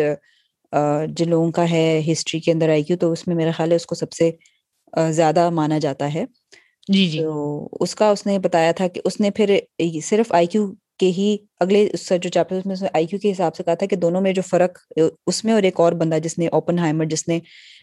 جن 1.12 1.29
لوگوں 1.29 1.51
کا 1.51 1.69
ہے 1.69 1.84
ہسٹری 2.12 2.39
کے 2.39 2.51
اندر 2.51 2.69
آئی 2.69 2.84
کیو 2.84 2.97
تو 2.97 3.12
اس 3.12 3.27
میں 3.27 3.36
میرا 3.36 3.51
خیال 3.51 3.71
ہے 3.71 3.75
اس 3.75 3.86
کو 3.86 3.95
سب 3.95 4.12
سے 4.12 4.29
زیادہ 5.12 5.49
مانا 5.49 5.77
جاتا 5.77 6.13
ہے۔ 6.13 6.25
جی 6.88 7.08
جی۔ 7.08 7.19
تو 7.19 7.67
اس 7.79 7.95
کا 7.95 8.10
اس 8.10 8.25
نے 8.25 8.39
بتایا 8.39 8.71
تھا 8.71 8.88
کہ 8.88 9.01
اس 9.03 9.19
نے 9.19 9.32
پھر 9.32 9.58
صرف 10.03 10.32
آئی 10.32 10.47
کیو 10.47 10.67
کے 10.99 11.08
ہی 11.08 11.36
اگلے 11.60 11.88
جو 12.12 12.29
چیپٹر 12.29 12.60
میں 12.65 12.75
آئی 12.93 13.06
کیو 13.06 13.19
کے 13.19 13.32
حساب 13.32 13.56
سے 13.56 13.63
کہا 13.63 13.73
تھا 13.73 13.86
کہ 13.86 13.95
دونوں 13.95 14.21
میں 14.21 14.34
جو 14.34 14.41
فرق 14.41 14.77
اس 15.27 15.43
میں 15.43 15.53
اور 15.53 15.63
ایک 15.63 15.79
اور 15.79 15.93
بندہ 15.93 16.17
جس 16.23 16.38
نے 16.38 16.47
اوپن 16.47 16.79
ہائمر 16.79 17.06
جس 17.06 17.27
نے 17.27 17.39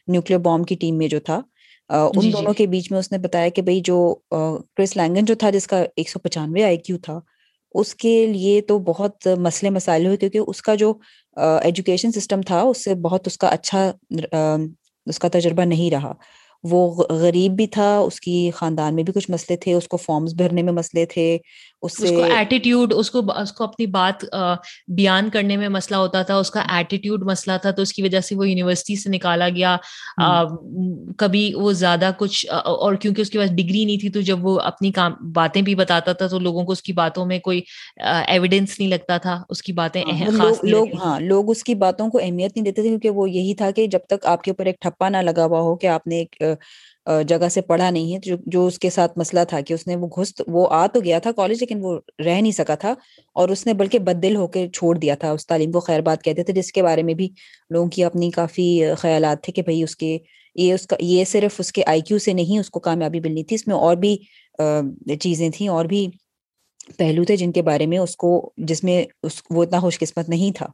نیوکلیر 0.09 0.38
بام 0.38 0.62
کی 0.62 0.75
ٹیم 0.75 0.99
میں 0.99 1.09
جو 1.09 1.20
تھا 1.20 1.40
ان 1.90 2.20
جی، 2.20 2.20
جی۔ 2.20 2.33
دونوں 2.33 2.53
کے 2.53 2.66
بیچ 2.66 2.90
میں 2.90 2.99
اس 2.99 3.12
نے 3.12 3.18
بتایا 3.18 3.49
کہ 3.49 3.62
بھائی 3.62 3.81
جو 3.81 4.14
کرس 4.31 4.96
لینگن 4.96 5.25
جو 5.25 5.35
تھا 5.35 5.51
جس 5.51 5.66
کا 5.66 5.85
ایک 5.96 6.11
سو 6.11 6.18
پچانوے 6.18 6.62
آئی 6.62 6.77
کیو 6.77 6.99
تھا 6.99 7.20
اس 7.75 7.94
کے 7.94 8.27
لیے 8.27 8.61
تو 8.61 8.79
بہت 8.79 9.29
مسئلے 9.38 9.70
مسائل 9.70 10.07
ہوئے 10.07 10.16
کیونکہ 10.16 10.38
اس 10.46 10.62
کا 10.62 10.75
جو 10.75 10.92
ایجوکیشن 11.37 12.12
سسٹم 12.12 12.40
تھا 12.40 12.61
اس 12.61 12.85
سے 12.85 12.94
بہت 12.94 13.27
اس 13.27 13.38
کا 13.38 13.49
اچھا 13.49 13.90
اس 15.07 15.18
کا 15.18 15.29
تجربہ 15.29 15.64
نہیں 15.64 15.90
رہا۔ 15.90 16.12
وہ 16.64 16.81
غریب 17.11 17.53
بھی 17.53 17.66
تھا، 17.66 17.99
اس 17.99 18.20
کی 18.20 18.51
خاندان 18.55 18.94
میں 18.94 19.03
بھی 19.05 19.12
کچھ 19.12 19.31
مسئلے 19.31 19.57
تھے، 19.57 19.75
اس 19.75 19.88
کو 19.88 19.96
فارمز 19.96 20.35
بھرنے 20.35 20.62
میں 20.62 20.73
مسئلے 20.73 21.05
تھے۔ 21.07 21.38
اس 21.83 22.11
کو 22.11 22.23
ایٹیٹیوڈ 22.31 22.93
اس 22.95 23.11
کو 23.11 23.21
اس 23.33 23.53
کو 23.53 23.64
اپنی 23.64 23.87
بات 23.88 24.25
بیان 24.93 25.29
کرنے 25.31 25.57
میں 25.57 25.69
مسئلہ 25.71 25.97
ہوتا 25.97 26.23
تھا 26.23 26.37
اس 26.37 26.51
کا 26.51 26.61
ایٹیٹیوڈ 26.71 27.23
مسئلہ 27.25 27.57
تھا 27.59 27.71
تو 27.71 27.83
اس 27.83 27.93
کی 27.93 28.03
وجہ 28.03 28.21
سے 28.21 28.35
وہ 28.35 28.49
یونیورسٹی 28.49 28.97
سے 28.97 29.11
نکالا 29.11 29.49
گیا۔ 29.51 29.77
کبھی 31.19 31.43
وہ 31.55 31.73
زیادہ 31.75 32.11
کچھ 32.19 32.45
اور 32.55 32.95
کیونکہ 32.97 33.21
اس 33.21 33.31
کے 33.31 33.38
پاس 33.38 33.51
ڈگری 33.53 33.85
نہیں 33.85 33.99
تھی 33.99 34.09
تو 34.11 34.21
جب 34.23 34.38
وہ 34.40 34.59
اپنی 34.62 34.93
کام 34.93 35.12
باتیں 35.35 35.61
بھی 35.62 35.75
بتاتا 35.77 36.12
تھا 36.14 36.27
تو 36.29 36.38
لوگوں 36.40 36.64
کو 36.64 36.73
اس 36.73 36.83
کی 36.83 36.93
باتوں 36.95 37.27
میں 37.27 37.38
کوئی 37.40 37.61
ایویڈینس 37.99 38.79
نہیں 38.79 38.88
لگتا 38.90 39.16
تھا۔ 39.19 39.43
اس 39.49 39.62
کی 39.62 39.73
باتیں 39.75 40.03
لوگ 40.64 40.88
ہاں 40.95 41.19
لوگ 41.21 41.51
اس 41.51 41.62
کی 41.64 41.75
باتوں 41.77 42.09
کو 42.11 42.19
اہمیت 42.19 42.57
نہیں 42.57 42.64
دیتے 42.64 42.83
تھے 42.83 42.88
کیونکہ 42.88 43.11
وہ 43.12 43.29
یہی 43.31 43.55
تھا 43.55 43.71
کہ 43.71 43.87
جب 43.88 44.01
تک 44.09 44.27
آپ 44.27 44.43
کے 44.43 44.51
اوپر 44.51 44.66
ایک 44.66 44.81
ٹھپا 44.81 45.09
نہ 45.09 45.16
لگا 45.21 45.45
ہوا 45.45 45.61
ہو 45.61 45.75
کہ 45.77 45.87
آپ 45.88 46.07
نے 46.07 46.19
ایک 46.19 46.43
جگہ 47.29 47.49
سے 47.49 47.61
پڑھا 47.61 47.88
نہیں 47.90 48.14
ہے، 48.14 48.35
جو 48.46 48.66
اس 48.66 48.79
کے 48.79 48.90
ساتھ 48.90 49.18
مسئلہ 49.18 49.40
تھا 49.49 49.61
کہ 49.61 49.75
اس 49.75 49.87
نے 49.87 49.96
وہ 49.96 50.09
گھس، 50.16 50.33
وہ 50.46 50.66
آ 50.70 50.87
تو 50.87 51.01
گیا 51.01 51.18
تھا 51.18 51.33
کالج، 51.33 51.61
لیکن 51.61 51.79
وہ 51.83 51.99
رہ 52.25 52.40
نہیں 52.40 52.53
سکا 52.53 52.75
تھا 52.75 52.94
اور 53.37 53.49
اس 53.49 53.66
نے 53.66 53.75
بلکہ 53.75 53.99
بد 53.99 54.23
دل 54.23 54.37
ہو 54.37 54.46
کے 54.46 54.66
چھوڑ 54.75 54.96
دیا 54.99 55.14
تھا۔ 55.14 55.31
اس 55.31 55.46
تعلیم 55.46 55.73
کو 55.73 55.81
خیر 55.81 56.01
بات 56.01 56.23
کہتے 56.23 56.42
تھے، 56.42 56.53
جس 56.53 56.73
کے 56.73 56.83
بارے 56.83 57.03
میں 57.03 57.14
بھی 57.14 57.29
لوگوں 57.70 57.88
کی 57.88 58.05
اپنی 58.05 58.31
کافی 58.31 58.68
خیالات 58.99 59.42
تھے 59.44 59.53
کہ 59.53 59.62
بھائی 59.62 59.83
اس 59.83 59.96
کے، 59.96 60.16
یہ 60.57 60.73
اس 60.75 60.87
کا، 60.87 60.96
یہ 61.01 61.25
صرف 61.25 61.61
اس 61.61 61.73
کے 61.73 61.83
آئی 61.87 62.01
کیو 62.01 62.18
سے 62.18 62.33
نہیں، 62.33 62.59
اس 62.59 62.70
کو 62.70 62.81
کامیابی 62.81 63.20
ملنی 63.20 63.44
تھی۔ 63.44 63.57
اس 63.57 63.66
میں 63.66 63.77
اور 63.77 63.96
بھی 63.96 64.16
چیزیں 65.20 65.49
تھیں، 65.51 65.68
اور 65.68 65.85
بھی 65.85 66.07
پہلو 66.99 67.25
تھے 67.25 67.37
جن 67.37 67.53
کے 67.53 67.62
بارے 67.62 67.87
میں 67.87 67.99
اس 67.99 68.16
کو، 68.16 68.31
جس 68.68 68.83
میں 68.85 69.05
اس، 69.23 69.42
وہ 69.51 69.62
اتنا 69.62 69.81
خوش 69.81 69.99
قسمت 69.99 70.29
نہیں 70.29 70.57
تھا۔ 70.57 70.66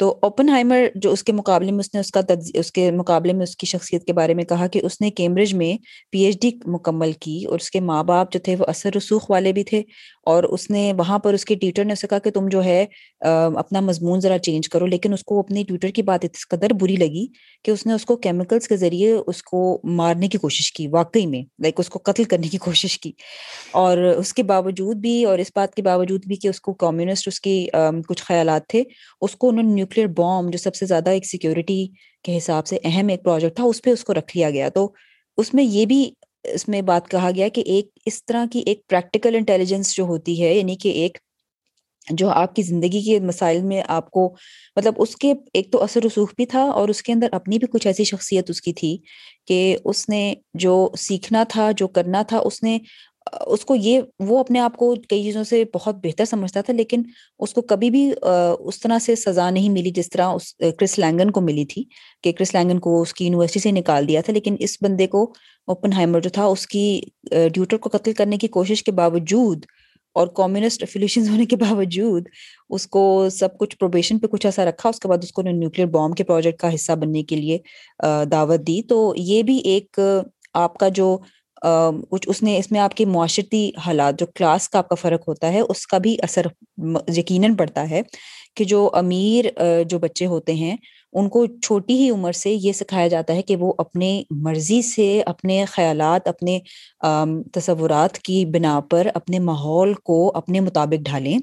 تو 0.00 0.18
اوپن 0.22 0.48
ہائمر 0.48 0.86
جو 0.94 1.12
اس 1.12 1.24
کے 1.24 1.32
مقابلے 1.32 1.72
میں 1.72 1.80
اس 1.80 1.94
نے 1.94 2.00
اس 2.00 2.10
کا 2.10 2.20
اس 2.54 2.72
کے 2.72 2.90
مقابلے 2.90 3.32
میں 3.32 3.42
اس 3.42 3.56
کی 3.56 3.66
شخصیت 3.66 4.04
کے 4.04 4.12
بارے 4.12 4.34
میں 4.34 4.44
کہا 4.44 4.66
کہ 4.66 4.80
اس 4.84 5.00
نے 5.00 5.10
کیمبرج 5.10 5.54
میں 5.54 5.76
پی 6.10 6.20
ایچ 6.20 6.40
ڈی 6.40 6.50
مکمل 6.66 7.12
کی 7.12 7.44
اور 7.44 7.58
اس 7.58 7.70
کے 7.70 7.80
ماں 7.80 8.04
باپ 8.04 8.32
جو 8.32 8.40
تھے 8.44 8.56
وہ 8.56 8.64
اثر 8.68 8.90
رسوخ 8.96 9.30
والے 9.30 9.52
بھی 9.52 9.64
تھے 9.64 9.82
اور 10.26 10.44
اس 10.44 10.70
نے 10.70 10.92
وہاں 10.98 11.18
پر 11.18 11.34
اس 11.34 11.44
کے 11.44 11.54
ٹیوٹر 11.54 11.84
نے 11.84 11.92
اسے 11.92 12.06
کہا 12.06 12.18
کہ 12.18 12.30
تم 12.30 12.48
جو 12.48 12.64
ہے 12.64 12.84
اپنا 13.20 13.80
مضمون 13.80 14.20
ذرا 14.20 14.38
چینج 14.38 14.68
کرو، 14.68 14.86
لیکن 14.86 15.12
اس 15.12 15.24
کو 15.24 15.38
اپنی 15.40 15.62
ٹیوٹر 15.64 15.88
کی 15.88 16.02
بات 16.02 16.24
اس 16.24 16.48
قدر 16.48 16.72
بری 16.80 16.96
لگی 16.96 17.26
کہ 17.64 17.70
اس 17.70 17.86
نے 17.86 17.92
اس 17.92 18.04
کو 18.06 18.16
کیمیکلس 18.16 18.68
کے 18.68 18.76
ذریعے 18.76 19.12
اس 19.12 19.42
کو 19.42 19.80
مارنے 19.92 20.28
کی 20.28 20.38
کوشش 20.38 20.72
کی، 20.72 20.86
واقعی 20.88 21.26
میں 21.26 21.42
لائک 21.62 21.80
اس 21.80 21.88
کو 21.88 21.98
قتل 22.04 22.24
کرنے 22.24 22.48
کی 22.48 22.58
کوشش 22.58 22.98
کی۔ 23.00 23.12
اور 23.72 23.98
اس 23.98 24.34
کے 24.34 24.42
باوجود 24.42 24.96
بھی 24.96 25.24
اور 25.24 25.38
اس 25.38 25.50
بات 25.56 25.74
کے 25.74 25.82
باوجود 25.82 26.26
بھی 26.26 26.36
کہ 26.36 26.48
اس 26.48 26.60
کو 26.60 26.74
کمیونسٹ 26.76 27.28
اس 27.28 27.40
کی 27.40 27.56
کچھ 28.08 28.22
خیالات 28.22 28.66
تھے، 28.68 28.82
اس 29.20 29.36
کو 29.36 29.48
انہوں 29.48 29.62
نے 29.64 29.72
نیوکلیر 29.86 30.06
بام 30.06 30.50
جو 30.50 30.58
سب 30.58 30.74
سے 30.74 30.86
زیادہ 30.86 31.10
ایک 31.10 31.26
سیکورٹی 31.26 31.86
کے 32.24 32.36
حساب 32.36 32.66
سے 32.66 32.78
اہم 32.84 33.08
ایک 33.08 33.24
پروجیکٹ 33.24 33.56
تھا، 33.56 33.64
اس 33.64 33.82
پہ 33.82 33.90
اس 33.90 34.04
کو 34.04 34.14
رکھ 34.14 34.36
لیا 34.36 34.50
گیا۔ 34.50 34.68
تو 34.68 34.92
اس 35.38 35.54
میں 35.54 35.64
یہ 35.64 35.86
بھی 35.86 36.10
اس 36.44 36.68
میں 36.68 36.82
بات 36.82 37.08
کہا 37.08 37.30
گیا 37.36 37.48
کہ 37.48 37.62
ایک 37.66 37.88
اس 38.06 38.24
طرح 38.24 38.44
کی 38.52 38.62
ایک 38.66 38.86
پریکٹیکل 38.88 39.34
انٹیلیجنس 39.34 39.94
جو 39.94 40.04
ہوتی 40.04 40.42
ہے 40.42 40.54
یعنی 40.54 40.76
کہ 40.76 40.88
ایک 40.88 41.18
جو 42.10 42.28
آپ 42.28 42.54
کی 42.54 42.62
زندگی 42.62 43.00
کے 43.02 43.20
مسائل 43.20 43.62
میں 43.62 43.82
آپ 43.86 44.10
کو 44.10 44.34
مطلب 44.76 44.94
اس 44.96 45.16
کے 45.16 45.32
ایک 45.52 45.72
تو 45.72 45.82
اثر 45.82 46.04
رسوخ 46.04 46.34
بھی 46.36 46.46
تھا 46.46 46.62
اور 46.62 46.88
اس 46.88 47.02
کے 47.02 47.12
اندر 47.12 47.28
اپنی 47.32 47.58
بھی 47.58 47.66
کچھ 47.66 47.86
ایسی 47.86 48.04
شخصیت 48.04 48.50
اس 48.50 48.60
کی 48.60 48.72
تھی 48.72 48.98
کہ 49.46 49.76
اس 49.84 50.08
نے 50.08 50.34
جو 50.54 50.88
سیکھنا 50.98 51.44
تھا، 51.48 51.70
جو 51.76 51.88
کرنا 51.88 52.22
تھا، 52.22 52.38
اس 52.38 52.62
نے 52.62 52.78
اس 53.46 53.64
کو 53.64 53.74
یہ، 53.74 54.00
وہ 54.28 54.38
اپنے 54.38 54.58
آپ 54.60 54.76
کو 54.76 54.94
کئی 55.08 55.22
چیزوں 55.22 55.42
سے 55.44 55.62
بہت 55.74 55.96
بہتر 56.02 56.24
سمجھتا 56.24 56.60
تھا، 56.60 56.72
لیکن 56.74 57.02
اس 57.40 57.52
کو 57.54 57.62
کبھی 57.62 57.90
بھی 57.90 58.10
اس 58.22 58.80
طرح 58.80 58.98
سے 59.02 59.16
سزا 59.16 59.48
نہیں 59.50 59.68
ملی 59.70 59.90
جس 59.94 60.10
طرح 60.10 60.32
اس 60.34 60.54
کرس 60.78 60.98
لینگن 60.98 61.30
کو 61.30 61.40
ملی 61.40 61.64
تھی 61.64 61.84
کہ 62.24 62.32
کرس 62.38 62.54
لینگن 62.54 62.78
کو 62.80 63.00
اس 63.02 63.14
کی 63.14 63.24
یونیورسٹی 63.24 63.60
سے 63.60 63.70
نکال 63.72 64.08
دیا 64.08 64.20
تھا، 64.20 64.32
لیکن 64.32 64.56
اس 64.60 64.76
بندے 64.82 65.06
کو 65.06 65.22
اوپن 65.68 65.92
ہائمر 65.92 66.20
جو 66.20 66.30
تھا، 66.30 66.44
اس 66.44 66.66
کی 66.66 67.00
ڈیوٹر 67.30 67.76
کو 67.76 67.88
قتل 67.92 68.12
کرنے 68.12 68.36
کی 68.36 68.48
کوشش 68.48 68.82
کے 68.84 68.92
باوجود 68.92 69.64
اور 70.16 70.26
کمیونسٹ 70.36 70.82
افیلیشن 70.82 71.28
ہونے 71.30 71.44
کے 71.46 71.56
باوجود 71.56 72.28
اس 72.70 72.86
کو 72.86 73.02
سب 73.32 73.58
کچھ 73.58 73.76
پروبیشن 73.78 74.18
پہ 74.18 74.26
کچھ 74.26 74.46
ایسا 74.46 74.64
رکھا، 74.64 74.88
اس 74.88 75.00
کے 75.00 75.08
بعد 75.08 75.18
اس 75.22 75.32
کو 75.32 75.42
نیوکلیر 75.42 75.86
بام 75.88 76.12
کے 76.12 76.24
پروجیکٹ 76.24 76.60
کا 76.60 76.74
حصہ 76.74 76.92
بننے 77.00 77.22
کے 77.22 77.36
لیے 77.36 77.58
دعوت 78.30 78.66
دی۔ 78.66 78.80
تو 78.82 79.12
یہ 79.16 79.42
بھی 79.42 79.56
ایک 79.72 79.98
آپ 80.54 80.78
کا 80.78 80.88
جو 80.88 81.16
کچھ 82.10 82.28
اس 82.28 82.42
نے 82.42 82.56
اس 82.58 82.70
میں 82.72 82.80
آپ 82.80 82.94
کے 82.94 83.04
معاشرتی 83.06 83.70
حالات، 83.86 84.18
جو 84.20 84.26
کلاس 84.34 84.68
کا 84.68 84.78
آپ 84.78 84.88
کا 84.88 84.94
فرق 84.94 85.28
ہوتا 85.28 85.52
ہے، 85.52 85.60
اس 85.60 85.86
کا 85.86 85.98
بھی 85.98 86.16
اثر 86.22 86.46
یقیناً 87.16 87.54
پڑتا 87.54 87.88
ہے 87.90 88.02
کہ 88.56 88.64
جو 88.64 88.88
امیر 88.94 89.44
جو 89.88 89.98
بچے 89.98 90.26
ہوتے 90.26 90.54
ہیں، 90.54 90.76
ان 91.12 91.28
کو 91.28 91.46
چھوٹی 91.46 91.94
ہی 91.94 92.10
عمر 92.10 92.32
سے 92.32 92.50
یہ 92.52 92.72
سکھایا 92.72 93.08
جاتا 93.08 93.34
ہے 93.34 93.42
کہ 93.42 93.56
وہ 93.56 93.72
اپنے 93.78 94.22
مرضی 94.42 94.80
سے 94.82 95.22
اپنے 95.26 95.64
خیالات، 95.68 96.28
اپنے 96.28 96.58
تصورات 97.54 98.18
کی 98.18 98.44
بنا 98.46 98.80
پر 98.90 99.06
اپنے 99.14 99.38
ماحول 99.38 99.94
کو 99.94 100.30
اپنے 100.34 100.60
مطابق 100.60 101.02
ڈھالیں۔ 101.02 101.36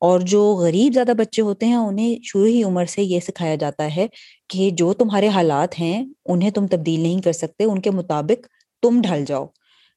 اور 0.00 0.20
جو 0.20 0.42
غریب 0.54 0.92
زیادہ 0.94 1.12
بچے 1.18 1.42
ہوتے 1.42 1.66
ہیں، 1.66 1.76
انہیں 1.76 2.14
شروع 2.24 2.46
ہی 2.46 2.62
عمر 2.62 2.86
سے 2.86 3.02
یہ 3.02 3.20
سکھایا 3.20 3.54
جاتا 3.54 3.88
ہے 3.96 4.06
کہ 4.50 4.70
جو 4.70 4.92
تمہارے 4.92 5.28
حالات 5.28 5.78
ہیں، 5.80 6.02
انہیں 6.26 6.50
تم 6.50 6.66
تبدیل 6.66 7.00
نہیں 7.00 7.22
کر 7.22 7.32
سکتے، 7.32 7.64
ان 7.64 7.80
کے 7.80 7.90
مطابق 7.90 8.46
تم 8.82 9.00
ڈھل 9.02 9.24
جاؤ۔ 9.24 9.46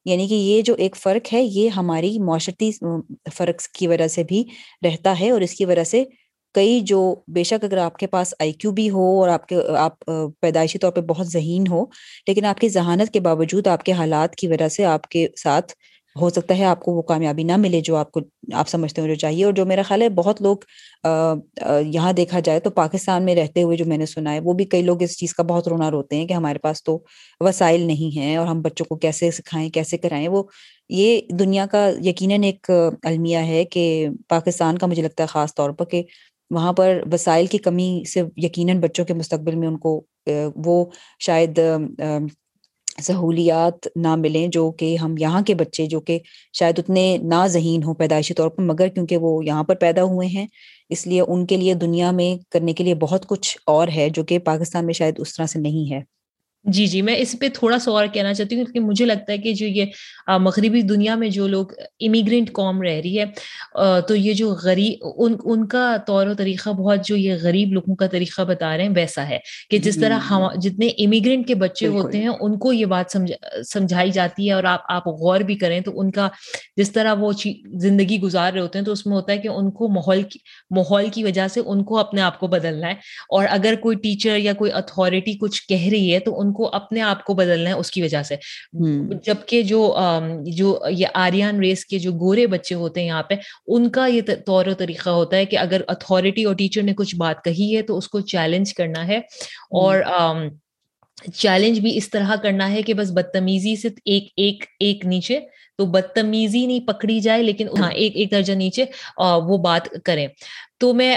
یعنی 0.06 0.28
کہ 0.28 0.34
یہ 0.36 0.62
جو 0.62 0.74
ایک 0.76 0.96
فرق 0.96 1.34
ہے، 1.34 1.41
یہ 1.44 1.70
ہماری 1.70 2.17
معاشرتی 2.20 2.72
فرق 3.34 3.62
کی 3.74 3.88
وجہ 3.88 4.08
سے 4.08 4.24
بھی 4.24 4.44
رہتا 4.86 5.20
ہے 5.20 5.30
اور 5.32 5.41
اس 5.41 5.54
کی 5.54 5.65
وجہ 5.65 5.84
سے 5.84 6.04
کئی 6.56 6.80
جو 6.82 7.00
بے 7.28 7.44
شک 7.44 7.63
اگر 7.63 7.78
آپ 7.78 7.98
کے 7.98 8.08
پاس 8.08 8.34
آئی 8.39 8.52
کیو 8.54 8.72
بھی 8.72 8.89
ہو 8.89 9.04
اور 9.20 9.30
آپ 9.30 9.48
کے، 9.48 9.56
آپ 9.78 10.00
پیدائشی 10.41 10.80
طور 10.80 10.91
پہ 10.91 11.02
بہت 11.02 11.28
ذہین 11.28 11.67
ہو، 11.67 11.84
لیکن 12.28 12.46
آپ 12.46 12.60
کی 12.60 12.70
ذہانت 12.70 13.13
کے 13.13 13.20
باوجود 13.20 13.67
آپ 13.67 13.84
کے 13.84 13.91
حالات 13.91 14.36
کی 14.36 14.48
وجہ 14.48 14.67
سے 14.70 14.86
آپ 14.86 15.08
کے 15.08 15.28
ساتھ 15.38 15.74
ہو 16.15 16.30
سکتا 16.30 16.58
ہے 16.58 16.63
آپ 16.63 16.80
کو 16.80 16.91
وہ 16.91 17.02
کامیابی 17.02 17.43
نہ 17.43 17.56
ملے 17.58 17.80
جو 17.82 17.95
آپ 17.95 18.12
کو 18.12 18.19
آپ 18.54 18.69
سمجھتے 18.69 19.02
ہو 19.02 19.08
جو 19.08 19.15
چاہیے 19.15 19.43
اور 19.45 19.54
جو 19.54 19.65
میرا 19.65 19.82
خیال 19.82 20.02
ہے 20.02 20.10
بہت 20.10 20.41
لوگ 20.41 20.58
یہاں 21.86 22.12
دیکھا 22.13 22.39
جائے 22.39 22.60
تو 22.60 22.69
پاکستان 22.71 23.26
میں 23.26 23.36
رہتے 23.36 23.63
ہوئے 23.63 23.78
جو 23.78 23.86
میں 23.86 23.97
نے 23.97 24.06
سنا 24.06 24.34
ہے 24.34 24.39
وہ 24.39 24.54
بھی 24.54 24.65
کئی 24.65 24.82
لوگ 24.82 25.02
اس 25.04 25.17
چیز 25.17 25.34
کا 25.34 25.43
بہت 25.43 25.67
رونا 25.67 25.89
روتے 25.91 26.15
ہیں 26.15 26.28
کہ 26.28 26.34
ہمارے 26.34 26.60
پاس 26.60 26.84
تو 26.84 26.97
وسائل 27.41 27.82
نہیں 27.82 28.15
ہیں 28.17 28.36
اور 28.38 28.47
ہم 28.47 28.62
بچوں 28.62 28.86
کو 28.86 28.95
کیسے 28.97 29.32
سکھائیں، 29.32 29.69
کیسے 29.69 29.97
کرائیں، 29.97 30.28
وہ 30.28 30.43
یہ 30.89 31.21
دنیا 31.39 31.65
کا 31.65 31.88
یقیناً 32.02 32.43
ایک 32.43 32.69
المیہ 33.04 33.38
ہے 33.47 33.63
کہ 33.65 33.84
پاکستان 34.30 34.78
کا 34.78 34.88
مجھے 34.88 35.02
لگتا 35.02 35.24
ہے 35.24 35.28
خاص 35.28 35.56
طور 35.56 35.69
پر 35.71 35.86
کہ 35.86 36.04
وہاں 36.52 36.74
پر 36.74 37.02
وسائل 37.12 37.45
کی 37.47 37.58
کمی 37.60 37.89
سے 38.06 38.24
یقیناً 38.38 38.80
بچوں 38.82 39.06
کے 39.06 39.13
مستقبل 39.13 39.56
میں 39.56 39.67
ان 39.67 39.78
کو 39.78 40.02
وہ 40.58 40.84
شاید 41.19 41.60
سہولیات 42.99 43.88
نہ 43.95 44.15
ملیں 44.15 44.47
جو 44.47 44.71
کہ 44.71 44.95
ہم 44.97 45.15
یہاں 45.17 45.41
کے 45.41 45.56
بچے 45.56 45.86
جو 45.86 45.99
کہ 45.99 46.19
شاید 46.54 46.80
اتنے 46.80 47.17
نا 47.23 47.47
ذہین 47.47 47.84
ہوں 47.84 47.93
پیدائشی 47.93 48.34
طور 48.34 48.49
پر، 48.49 48.63
مگر 48.63 48.88
کیونکہ 48.88 49.17
وہ 49.17 49.45
یہاں 49.45 49.63
پر 49.63 49.75
پیدا 49.75 50.04
ہوئے 50.04 50.27
ہیں، 50.27 50.47
اس 50.89 51.08
لیے 51.08 51.21
ان 51.21 51.45
کے 51.45 51.58
لیے 51.58 51.73
دنیا 51.73 52.12
میں 52.12 52.51
کرنے 52.51 52.73
کے 52.73 52.84
لیے 52.84 52.95
بہت 52.95 53.27
کچھ 53.27 53.58
اور 53.65 53.88
ہے 53.88 54.10
جو 54.10 54.23
کہ 54.23 54.39
پاکستان 54.39 54.86
میں 54.86 54.93
شاید 54.93 55.19
اس 55.19 55.36
طرح 55.36 55.45
سے 55.45 55.60
نہیں 55.60 55.93
ہے۔ 55.93 56.01
جی 56.65 56.86
جی 56.88 57.02
میں 57.02 57.15
اس 57.17 57.36
پہ 57.39 57.47
تھوڑا 57.54 57.78
سا 57.80 57.91
اور 57.91 58.08
کہنا 58.13 58.34
چاہتی 58.34 58.56
ہوں 58.56 58.63
کیونکہ 58.63 58.80
مجھے 58.80 59.06
لگتا 59.06 59.34
ہے 59.34 59.38
کہ 59.38 59.54
جو 59.54 59.65
یہ 59.65 59.86
مغربی 60.28 60.82
دنیا 60.82 61.15
میں 61.15 61.30
جو 61.30 61.47
لوگ 61.47 61.65
امیگرینٹ 62.00 62.52
قوم 62.52 62.82
رہ 62.82 63.00
رہی 63.04 63.19
ہے 63.19 63.26
تو 64.02 64.15
یہ 64.15 64.34
جو 64.34 64.50
غریب 64.63 65.06
ان 65.17 65.36
ان 65.43 65.67
کا 65.67 65.95
طور 66.08 66.28
و 66.28 66.34
طریقہ 66.34 66.69
بہت 66.69 67.06
جو 67.06 67.15
یہ 67.15 67.36
غریب 67.41 67.74
لوگوں 67.74 67.95
کا 67.95 68.08
طریقہ 68.08 68.41
بتا 68.41 68.78
رہے 68.78 68.84
ہیں 68.84 68.93
ویسا 68.95 69.28
ہے 69.30 69.39
کہ 69.69 69.78
جس 69.78 70.00
طرح 70.00 70.19
ہم 70.19 70.47
جتنے 70.62 70.88
امیگرینٹ 71.06 71.47
کے 71.47 71.56
بچے 71.56 71.88
ہوتے 71.88 72.17
ہیں 72.17 72.30
ان 72.39 72.58
کو 72.58 72.74
یہ 72.74 72.86
بات 72.86 73.17
سمجھائی 73.65 74.12
جاتی 74.12 74.47
ہے 74.47 74.54
اور 74.54 74.63
آپ 74.63 74.80
آپ 74.88 75.08
غور 75.08 75.39
بھی 75.39 75.56
کریں 75.56 75.80
تو 75.82 76.00
ان 76.00 76.12
کا 76.12 76.30
جس 76.78 76.91
طرح 76.91 77.13
وہ 77.13 77.32
زندگی 77.80 78.19
گزار 78.19 78.54
رہے 78.54 78.62
ہوتے 78.62 78.80
ہیں 78.80 78.86
تو 78.86 78.91
اس 78.91 79.06
میں 79.06 79.15
ہوتا 79.15 79.34
ہے 79.34 79.38
کہ 79.38 79.47
ان 79.47 79.71
کو 79.71 79.88
ماحول 79.88 80.21
کی 80.21 80.39
ماحول 80.71 81.10
کی 81.10 81.24
وجہ 81.24 81.47
سے 81.47 81.62
ان 81.65 81.84
کو 81.84 81.97
اپنے 81.97 82.21
آپ 82.21 82.39
کو 82.39 82.47
بدلنا 82.47 82.88
ہے 82.88 82.93
اور 83.30 83.45
اگر 83.50 83.76
کوئی 83.76 83.97
ٹیچر 83.97 84.36
یا 84.36 84.54
کوئی 84.54 84.71
اتھارٹی 84.71 85.38
کچھ 85.38 85.67
کہہ 85.67 85.88
رہی 85.91 86.13
ہے 86.13 86.19
تو 86.19 86.39
ان 86.39 86.51
کو 86.54 86.70
اپنے 86.74 87.02
آپ 87.04 87.24
کو 87.24 87.34
بدلنا 87.34 87.70
ہے 87.70 87.76
اس 87.76 87.92
کی 87.92 88.02
وجہ 88.02 88.22
سے۔ 88.24 88.36
جبکہ 89.24 89.62
جو 89.64 89.80
جو 90.52 90.68
یہ 90.90 91.08
آریان 91.16 91.60
ریس 91.60 91.86
کے 91.86 92.00
جو 92.00 92.12
گورے 92.20 92.46
بچے 92.48 92.76
ہوتے 92.76 93.00
ہیں 93.00 93.08
یہاں 93.08 93.24
پہ 93.24 93.36
ان 93.68 93.90
کا 93.90 94.06
یہ 94.08 94.22
طور 94.46 94.66
و 94.66 94.74
طریقہ 94.74 95.10
ہوتا 95.10 95.38
ہے 95.38 95.46
کہ 95.46 95.58
اگر 95.58 95.82
اتھارٹی 95.88 96.44
اور 96.44 96.56
ٹیچر 96.56 96.84
نے 96.84 96.94
کچھ 96.94 97.16
بات 97.16 97.44
کہی 97.44 97.76
ہے 97.76 97.82
تو 97.82 97.98
اس 97.98 98.08
کو 98.10 98.20
چیلنج 98.28 98.74
کرنا 98.74 99.08
ہے۔ 99.08 99.18
اور 99.76 100.02
چیلنج 101.34 101.80
بھی 101.80 101.96
اس 101.98 102.10
طرح 102.10 102.36
کرنا 102.36 102.72
ہے 102.72 102.82
کہ 102.82 102.94
بس 102.94 103.12
بدتمیزی 103.12 103.76
سے 103.76 103.88
ایک 104.06 104.32
ایک 104.38 104.64
ایک 104.80 105.06
نیچے 105.06 105.40
تو 105.80 105.86
بدتمیزی 105.88 106.66
نہیں 106.66 106.88
پکڑی 106.88 107.20
جائے 107.20 107.44
لیکن 107.44 107.68
ہاں 107.78 107.92
ایک 107.94 108.16
ایک 108.16 108.32
درجہ 108.32 108.54
نیچے 108.56 108.86
وہ 109.44 109.58
بات 109.60 109.88
کریں۔ 110.06 110.28
تو 110.80 110.94
میں 110.94 111.16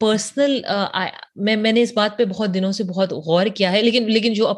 پرسنل 0.00 0.60
uh, 0.70 1.06
میں 1.36 1.56
میں 1.56 1.72
نے 1.72 1.82
اس 1.82 1.92
بات 1.92 2.18
پہ 2.18 2.24
بہت 2.24 2.54
دنوں 2.54 2.72
سے 2.72 2.84
بہت 2.84 3.12
غور 3.12 3.46
کیا 3.46 3.72
ہے، 3.72 3.82
لیکن 3.82 4.10
لیکن 4.10 4.32
جو 4.32 4.52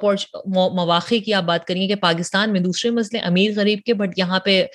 مواقع 0.46 1.14
کی 1.24 1.34
آپ 1.34 1.42
بات 1.42 1.64
کریں 1.64 1.82
گے 1.82 1.88
کہ 1.88 1.94
پاکستان 1.94 2.52
میں 2.52 2.60
دوسرے 2.60 2.90
مسئلے، 2.90 3.22
امیر 3.22 3.50
غریب 3.56 3.78
کے، 3.86 3.94
بٹ 3.94 4.18
یہاں 4.18 4.40
پہ 4.40 4.66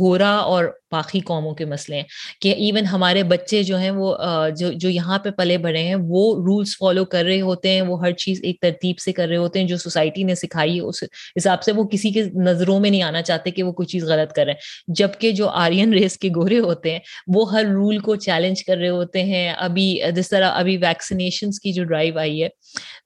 گورا 0.00 0.30
اور 0.30 0.64
باقی 0.92 1.20
قوموں 1.20 1.54
کے 1.54 1.64
مسئلے 1.64 1.96
ہیں 1.96 2.04
کہ 2.40 2.54
ایون 2.58 2.86
ہمارے 2.86 3.22
بچے 3.24 3.62
جو 3.62 3.78
ہیں 3.78 3.90
وہ 3.90 4.14
جو 4.56 4.70
جو 4.74 4.88
یہاں 4.88 5.18
پہ 5.18 5.30
پلے 5.30 5.58
بڑے 5.58 5.82
ہیں 5.82 5.94
وہ 5.94 6.24
رولس 6.36 6.76
فالو 6.78 7.04
کر 7.04 7.24
رہے 7.24 7.40
ہوتے 7.40 7.70
ہیں 7.70 7.82
وہ 7.82 8.00
ہر 8.02 8.12
چیز 8.16 8.40
ایک 8.42 8.60
ترتیب 8.60 8.98
سے 8.98 9.12
کر 9.12 9.28
رہے 9.28 9.36
ہوتے 9.36 9.60
ہیں 9.60 9.66
جو 9.66 9.76
سوسائٹی 9.76 10.22
نے 10.22 10.34
سکھائی 10.34 10.76
ہے 10.76 10.80
اس 10.80 11.02
حساب 11.36 11.62
سے 11.62 11.72
وہ 11.72 11.84
کسی 11.84 12.10
کے 12.10 12.22
نظروں 12.44 12.78
میں 12.80 12.90
نہیں 12.90 13.02
آنا 13.02 13.22
چاہتے 13.22 13.50
کہ 13.50 13.62
وہ 13.62 13.72
کوئی 13.72 13.86
چیز 13.86 14.04
غلط 14.04 14.32
کر 14.32 14.44
رہے 14.44 14.52
ہیں۔ 14.52 14.94
جبکہ 14.94 15.32
جو 15.32 15.48
آرین 15.48 15.92
ریس 15.92 16.18
کے 16.18 16.28
گورے 16.28 16.58
ہوتے 16.58 16.90
ہیں 16.92 16.98
وہ 17.34 17.50
ہر 17.52 17.64
رول 17.64 17.98
کو 17.98 18.16
چیلنج 18.16 18.64
کر 18.64 18.76
رہے 18.76 18.88
ہوتے 18.88 19.22
ہیں۔ 19.24 19.48
ابھی 19.58 19.86
جس 20.16 20.28
طرح 20.28 20.50
ابھی 20.54 20.76
ویکسینیشن 20.76 21.50
کی 21.62 21.72
جو 21.72 21.84
ڈرائیو 21.84 22.18
آئی 22.18 22.42
ہے 22.42 22.48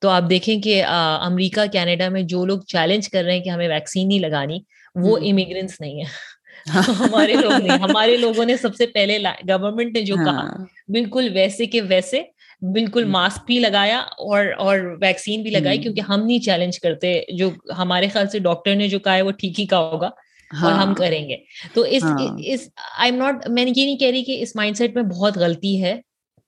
تو 0.01 0.09
آپ 0.09 0.31
دیکھیں 0.31 0.61
کہ 0.63 0.83
امریکہ 0.87 1.67
کینیڈا 1.73 2.09
میں 2.09 2.23
جو 2.23 2.45
لوگ 2.47 2.61
چیلنج 2.69 3.09
کر 3.09 3.25
رہے 3.25 3.37
ہیں 3.37 3.45
کہ 3.45 3.51
ہمیں 3.51 3.69
ویکسین 3.69 4.09
نہیں 4.09 4.19
لگانی 4.19 4.59
وہ 4.95 5.17
امیگرینٹس 5.23 5.81
نہیں 5.81 6.01
ہے 6.01 6.36
ہمارے 6.67 7.33
لوگ 7.33 7.53
نہیں۔ 7.53 7.79
ہمارے 7.97 8.17
لوگوں 8.17 8.45
نے 8.45 8.57
سب 8.57 8.75
سے 8.77 8.87
پہلے 8.87 9.19
گورنمنٹ 9.49 9.93
نے 9.95 10.03
جو 10.03 10.15
کہا 10.17 10.31
ہاں۔ 10.31 10.65
بالکل 10.89 11.29
ویسے 11.35 11.67
کے 11.67 11.81
ویسے 11.81 12.23
بالکل 12.63 13.05
ماسک 13.05 13.45
بھی 13.47 13.59
لگایا 13.59 13.99
اور 13.99 14.47
اور 14.59 14.79
ویکسین 15.01 15.43
بھی 15.43 15.51
لگائی 15.51 15.79
کیونکہ 15.79 16.01
ہم 16.01 16.21
نہیں 16.21 16.39
چیلنج 16.39 16.81
کرتے۔ 16.81 17.21
جو 17.37 17.49
ہمارے 17.79 18.09
خیال 18.09 18.29
سے 18.29 18.39
ڈاکٹر 18.39 18.75
نے 18.75 18.89
جو 18.89 18.99
کہا 18.99 19.15
ہے 19.17 19.23
وہ 19.23 19.31
ٹھیک 19.31 19.61
ہی 19.61 19.67
کہا 19.67 19.79
ہوگا 19.79 20.07
اور 20.51 20.73
ہم 20.73 20.89
ہاں۔ 20.89 20.95
کریں 20.95 21.29
گے۔ 21.29 21.37
تو 21.75 21.81
اس 21.83 22.05
آئی 22.05 23.11
ایم 23.11 23.17
ناٹ 23.17 23.49
میں 23.49 23.65
یہ 23.67 23.85
نہیں 23.85 23.97
کہہ 23.97 24.11
رہی 24.11 24.25
کہ 24.25 24.43
اس 24.43 24.57
مائنڈ 24.57 24.77
سیٹ 24.77 24.95
میں 24.95 25.03
بہت 25.03 25.37
غلطی 25.37 25.83
ہے۔ 25.83 26.01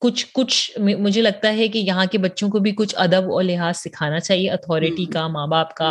کچھ 0.02 0.26
کچھ 0.32 0.78
مجھے 0.80 1.22
لگتا 1.22 1.52
ہے 1.56 1.68
کہ 1.68 1.78
یہاں 1.78 2.04
کے 2.12 2.18
بچوں 2.18 2.48
کو 2.48 2.58
بھی 2.58 2.72
کچھ 2.72 2.94
ادب 2.98 3.32
اور 3.32 3.42
لحاظ 3.42 3.76
سکھانا 3.76 4.20
چاہیے 4.20 4.50
اتھارٹی 4.50 5.04
کا 5.04 5.26
ماں 5.26 5.46
باپ 5.46 5.74
کا 5.74 5.90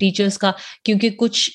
ٹیچرس 0.00 0.38
کا 0.38 0.50
کیونکہ 0.84 1.10
کچھ 1.10 1.50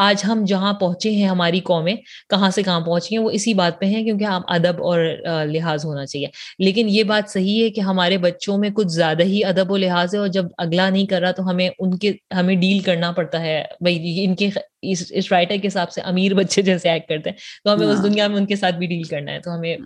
آج 0.00 0.22
ہم 0.24 0.44
جہاں 0.46 0.72
پہنچے 0.72 1.10
ہیں 1.10 1.26
ہماری 1.28 1.60
قومیں 1.60 1.94
کہاں 2.30 2.50
سے 2.50 2.62
کہاں 2.62 2.80
پہنچی 2.80 3.16
ہیں 3.16 3.22
وہ 3.24 3.30
اسی 3.30 3.54
بات 3.54 3.78
پہ 3.80 3.86
ہیں 3.86 4.02
کیونکہ 4.04 4.24
ہم 4.24 4.42
ادب 4.48 4.82
اور 4.82 5.00
لحاظ 5.46 5.84
ہونا 5.84 6.06
چاہیے۔ 6.06 6.26
لیکن 6.58 6.86
یہ 6.88 7.02
بات 7.04 7.30
صحیح 7.30 7.62
ہے 7.64 7.70
کہ 7.70 7.80
ہمارے 7.80 8.18
بچوں 8.18 8.58
میں 8.58 8.70
کچھ 8.70 8.88
زیادہ 8.88 9.22
ہی 9.22 9.44
ادب 9.44 9.70
و 9.70 9.76
لحاظ 9.76 10.14
ہے 10.14 10.18
اور 10.18 10.28
جب 10.28 10.44
اگلا 10.58 10.88
نہیں 10.90 11.06
کر 11.06 11.20
رہا 11.20 11.30
تو 11.30 11.48
ہمیں 11.50 11.68
ان 11.78 11.96
کے 11.98 12.12
ہمیں 12.36 12.54
ڈیل 12.56 12.78
کرنا 12.78 13.12
پڑتا 13.12 13.40
ہے۔ 13.40 13.62
بھائی 13.80 14.24
ان 14.24 14.34
کے 14.34 14.48
اس 14.82 15.32
رائٹر 15.32 15.56
کے 15.62 15.68
حساب 15.68 15.90
سے 15.92 16.00
امیر 16.00 16.34
بچے 16.34 16.62
جیسے 16.62 16.88
ایکٹ 16.90 17.08
کرتے 17.08 17.30
ہیں۔ 17.30 17.36
تو 17.64 17.74
ہمیں 17.74 17.86
اس 17.86 17.98
ہاں۔ 17.98 18.02
دنیا 18.02 18.26
میں 18.28 18.36
ان 18.36 18.46
کے 18.46 18.56
ساتھ 18.56 18.74
بھی 18.74 18.86
ڈیل 18.86 19.02
کرنا 19.02 19.32
ہے۔ 19.32 19.40
تو 19.40 19.54
ہمیں 19.54 19.76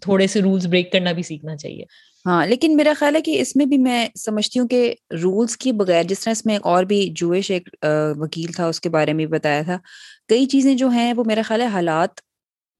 تھوڑے 0.00 0.26
سے 0.26 0.40
رولس 0.40 0.66
بریک 0.66 0.92
کرنا 0.92 1.12
بھی 1.12 1.22
سیکھنا 1.22 1.56
چاہیے۔ 1.56 1.84
ہاں 2.26 2.44
لیکن 2.46 2.76
میرا 2.76 2.92
خیال 2.98 3.16
ہے 3.16 3.20
کہ 3.22 3.40
اس 3.40 3.54
میں 3.56 3.64
بھی 3.66 3.78
میں 3.78 4.06
سمجھتی 4.16 4.58
ہوں 4.60 4.68
کہ 4.68 4.92
رولس 5.14 5.56
کی 5.56 5.72
بغیر، 5.74 6.02
جس 6.04 6.20
طرح 6.20 6.32
اس 6.32 6.44
میں 6.46 6.54
ایک 6.54 6.66
اور 6.66 6.84
بھی 6.84 7.06
جوش 7.16 7.50
ایک 7.50 7.68
وکیل 8.18 8.52
تھا، 8.52 8.66
اس 8.66 8.80
کے 8.80 8.88
بارے 8.90 9.12
میں 9.12 9.26
بتایا 9.28 9.62
تھا، 9.62 9.78
کئی 10.28 10.46
چیزیں 10.46 10.74
جو 10.74 10.88
ہیں، 10.88 11.12
وہ 11.14 11.24
میرا 11.26 11.42
خیال 11.44 11.60
ہے 11.62 11.66
حالات 11.68 12.20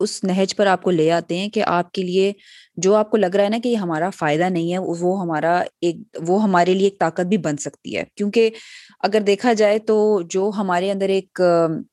اس 0.00 0.22
نہج 0.24 0.54
پر 0.57 0.66
آپ 0.66 0.83
کو 0.83 0.90
لے 0.90 1.11
آتے 1.12 1.37
ہیں 1.38 1.48
کہ 1.48 1.62
آپ 1.66 1.90
کے 1.92 2.02
لیے 2.02 2.33
جو 2.78 2.94
آپ 2.94 3.11
کو 3.11 3.16
لگ 3.16 3.35
رہا 3.35 3.44
ہے 3.44 3.48
نا 3.48 3.59
کہ 3.62 3.68
یہ 3.68 3.76
ہمارا 3.76 4.09
فائدہ 4.11 4.48
نہیں 4.50 4.72
ہے، 4.72 4.78
وہ 5.00 5.20
ہمارا 5.20 5.57
ایک، 5.80 5.96
وہ 6.28 6.42
ہمارے 6.42 6.74
لیے 6.74 6.87
ایک 6.87 6.98
طاقت 7.00 7.26
بھی 7.26 7.37
بن 7.38 7.57
سکتی 7.57 7.96
ہے۔ 7.96 8.02
کیونکہ 8.16 8.50
اگر 9.00 9.20
دیکھا 9.22 9.52
جائے 9.52 9.78
تو 9.80 9.96
جو 10.30 10.50
ہمارے 10.57 10.90
اندر 10.90 11.09
ایک 11.11 11.40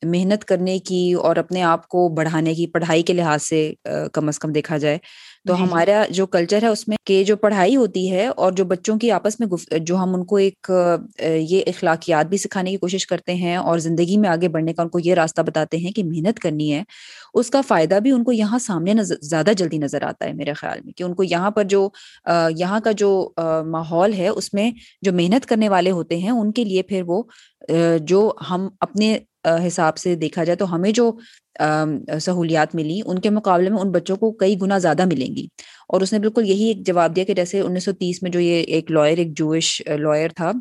محنت 0.07 0.45
کرنے 0.45 0.77
کی 0.81 1.01
اور 1.21 1.35
اپنے 1.35 1.63
آپ 1.65 1.87
کو 1.87 2.07
بڑھانے 2.15 2.53
کی، 2.55 2.67
پڑھائی 2.67 3.03
کے 3.03 3.13
لحاظ 3.13 3.43
سے 3.43 3.71
کم 4.13 4.27
از 4.27 4.39
کم 4.39 4.51
دیکھا 4.51 4.77
جائے 4.77 4.97
تو 5.45 5.53
جی، 5.53 5.57
جی۔ 5.57 5.63
ہمارا 5.63 6.03
جو 6.09 6.25
کلچر 6.27 6.63
ہے 6.63 6.67
اس 6.67 6.87
میں 6.87 6.97
کہ 7.05 7.23
جو 7.23 7.35
پڑھائی 7.35 7.75
ہوتی 7.75 8.11
ہے 8.11 8.25
اور 8.27 8.51
جو 8.51 8.65
بچوں 8.65 8.97
کی 8.97 9.11
آپس 9.11 9.39
میں 9.39 9.47
جو 9.79 9.95
ہم 9.95 10.13
ان 10.15 10.25
کو 10.25 10.35
ایک 10.37 10.71
یہ 11.19 11.61
اخلاقیات 11.67 12.25
بھی 12.25 12.37
سکھانے 12.37 12.71
کی 12.71 12.77
کوشش 12.77 13.07
کرتے 13.07 13.33
ہیں 13.35 13.55
اور 13.57 13.79
زندگی 13.79 14.17
میں 14.17 14.29
آگے 14.29 14.47
بڑھنے 14.47 14.73
کا 14.73 14.83
ان 14.83 14.89
کو 14.89 14.99
یہ 14.99 15.13
راستہ 15.13 15.41
بتاتے 15.41 15.77
ہیں 15.77 15.91
کہ 15.91 16.03
محنت 16.03 16.39
کرنی 16.39 16.71
ہے 16.73 16.83
اس 17.33 17.49
کا 17.49 17.61
فائدہ 17.61 17.99
بھی 17.99 18.11
ان 18.11 18.23
کو 18.23 18.31
یہاں 18.31 18.59
سامنے 18.59 18.93
زیادہ 19.03 19.51
جلدی 19.57 19.77
نظر 19.77 20.03
آتا 20.03 20.25
ہے 20.25 20.33
میرے 20.33 20.53
خیال 20.53 20.79
میں 20.83 20.93
کہ 20.93 21.03
ان 21.03 21.13
کو 21.13 21.23
یہاں 21.23 21.51
پر 21.51 21.63
جو 21.65 21.87
یہاں 22.57 22.79
کا 22.79 22.91
جو 22.93 23.11
ماحول 23.67 24.13
ہے 24.13 24.27
اس 24.27 24.53
میں 24.53 24.69
جو 25.01 25.13
محنت 25.13 25.45
کرنے 25.45 25.69
والے 25.69 25.91
ہوتے 25.91 26.17
ہیں 26.17 26.31
ان 26.31 26.51
کے 26.51 26.63
لیے 26.63 26.81
پھر 26.83 27.03
وہ 27.07 27.21
جو 28.03 28.31
ہم 28.49 28.67
اپنے 28.79 29.17
حساب 29.67 29.97
سے 29.97 30.15
دیکھا 30.15 30.43
جائے 30.43 30.55
تو 30.57 30.73
ہمیں 30.75 30.91
جو 30.91 31.11
سہولیات 32.21 32.75
ملی، 32.75 32.99
ان 33.05 33.19
کے 33.19 33.29
مقابلے 33.29 33.69
میں 33.69 33.77
ان 33.77 33.91
بچوں 33.91 34.15
کو 34.15 34.31
کئی 34.33 34.55
گنا 34.61 34.77
زیادہ 34.77 35.05
ملیں 35.05 35.35
گی۔ 35.35 35.47
اور 35.91 36.01
اس 36.01 36.13
نے 36.13 36.19
بالکل 36.19 36.49
یہی 36.49 36.63
ایک 36.63 36.85
جواب 36.87 37.15
دیا 37.15 37.23
کہ 37.23 37.33
جیسے 37.33 37.59
انیس 37.59 37.85
سو 37.85 37.91
تیس 37.91 38.23
میں 38.23 38.31
جو 38.31 38.39
یہ 38.39 38.61
ایک 38.67 38.91
لائر 38.91 39.17
ایک 39.17 39.37
جوش 39.37 39.81
لائر 39.99 40.29
تھا 40.29 40.51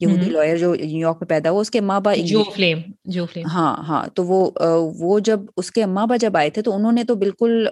یہودی 0.00 0.30
لائر 0.30 0.56
جو 0.56 0.74
نیو 0.74 0.98
یارک 0.98 1.16
میں 1.20 1.28
پیدا 1.28 1.50
ہوا 1.50 1.60
اس 1.60 1.70
کے 1.70 1.80
ماں 1.80 2.00
باپ 2.00 2.16
جو 2.26 2.42
فلیم 2.56 2.78
جو 3.04 3.26
فلیم۔ 3.26 3.46
ہاں 3.48 3.76
ہاں 3.88 4.06
تو 4.14 4.24
وہ 4.24 4.50
وہ 5.00 5.18
جب 5.20 5.40
اس 5.56 5.70
کے 5.70 5.86
ماں 5.86 6.06
باپ 6.06 6.20
جب 6.20 6.36
آئے 6.36 6.50
تھے 6.50 6.62
تو 6.62 6.74
انہوں 6.74 6.92
نے 6.92 7.04
تو 7.04 7.14
بالکل 7.14 7.66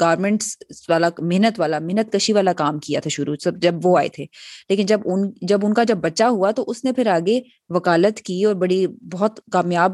گارمنٹس 0.00 0.56
والا 0.88 1.08
محنت 1.18 1.60
والا 1.60 1.78
محنت 1.78 2.12
کشی 2.12 2.32
والا 2.32 2.52
کام 2.52 2.78
کیا 2.78 3.00
تھا 3.00 3.10
شروع 3.10 3.34
سب 3.44 3.56
جب 3.56 3.86
وہ 3.86 3.98
آئے 3.98 4.08
تھے۔ 4.08 4.24
لیکن 4.68 4.86
جب 4.86 5.00
ان 5.04 5.30
جب 5.42 5.66
ان 5.66 5.74
کا 5.74 5.84
جب 5.84 5.96
بچہ 5.96 6.24
ہوا 6.24 6.50
تو 6.50 6.64
اس 6.66 6.84
نے 6.84 6.92
پھر 6.92 7.06
آگے 7.06 7.40
وکالت 7.68 8.20
کی 8.20 8.44
اور 8.44 8.54
بڑی 8.54 8.86
بہت 9.12 9.40
کامیاب 9.52 9.92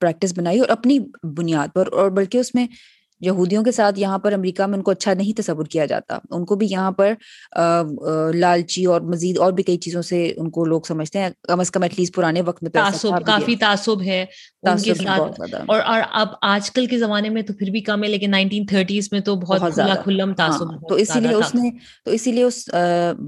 پریکٹس 0.00 0.38
بنائی 0.38 0.58
اور 0.58 0.68
اپنی 0.68 0.98
بنیاد 1.36 1.68
پر 1.74 1.88
اور 1.92 2.10
بلکہ 2.10 2.38
اس 2.38 2.54
میں 2.54 2.66
یہودیوں 3.22 3.62
کے 3.64 3.72
ساتھ 3.72 3.98
یہاں 3.98 4.18
پر 4.18 4.32
امریکہ 4.32 4.62
میں 4.62 4.76
ان 4.76 4.82
کو 4.82 4.90
اچھا 4.90 5.14
نہیں 5.14 5.38
تصور 5.38 5.64
کیا 5.64 5.86
جاتا۔ 5.86 6.18
ان 6.30 6.44
کو 6.44 6.56
بھی 6.56 6.66
یہاں 6.70 6.90
پر 6.90 7.12
لالچی 8.34 8.84
اور 8.84 9.00
مزید 9.00 9.38
اور 9.38 9.52
بھی 9.52 9.62
کئی 9.62 9.76
چیزوں 9.76 10.02
سے 10.02 10.32
ان 10.36 10.50
کو 10.50 10.64
لوگ 10.64 10.80
سمجھتے 10.88 11.18
ہیں۔ 11.18 11.30
کم 11.42 11.60
از 11.60 11.70
کم 11.70 11.82
ایٹ 11.82 11.98
لیسٹ 11.98 12.14
پرانے 12.14 12.42
وقت 12.42 12.62
میں 12.62 12.70
کافی 13.26 13.56
تعصب 13.56 14.02
ہے۔ 14.02 14.24
اور 15.66 15.80
اب 16.12 16.28
آج 16.42 16.70
کل 16.70 16.86
کے 16.86 16.98
زمانے 16.98 17.28
میں 17.28 17.42
تو 17.42 17.52
پھر 17.52 17.70
بھی 17.70 17.80
کم 17.80 18.04
ہے 18.04 18.08
لیکن 18.08 18.30
نائنٹین 18.30 18.66
تھرٹیز 18.66 19.08
میں 19.12 19.20
تو 19.20 19.34
بہت 19.36 19.60
کھلم 20.04 20.32
تعصب 20.34 20.70
ہاں، 20.70 20.78
تو 20.88 20.94
اسی 20.94 21.20
لیے 21.20 21.34
اس 21.34 21.54
نے 21.54 21.70
تو 22.04 22.10
اسی 22.10 22.32
لیے 22.32 22.44
اس 22.44 22.68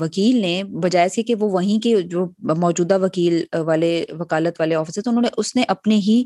وکیل 0.00 0.40
نے 0.40 0.62
بجائے 0.82 1.08
سے 1.08 1.22
کہ 1.22 1.34
وہ 1.34 1.50
وہیں 1.50 1.80
کے 1.80 2.00
جو 2.02 2.26
موجودہ 2.56 2.98
وکیل 3.02 3.42
والے 3.66 4.04
وکالت 4.18 4.60
والے 4.60 4.74
آفیسر 4.74 5.02
تو 5.02 5.10
انہوں 5.10 5.22
نے 5.22 5.28
اس 5.36 5.56
نے 5.56 5.62
اپنے 5.68 5.94
ہی 5.96 6.24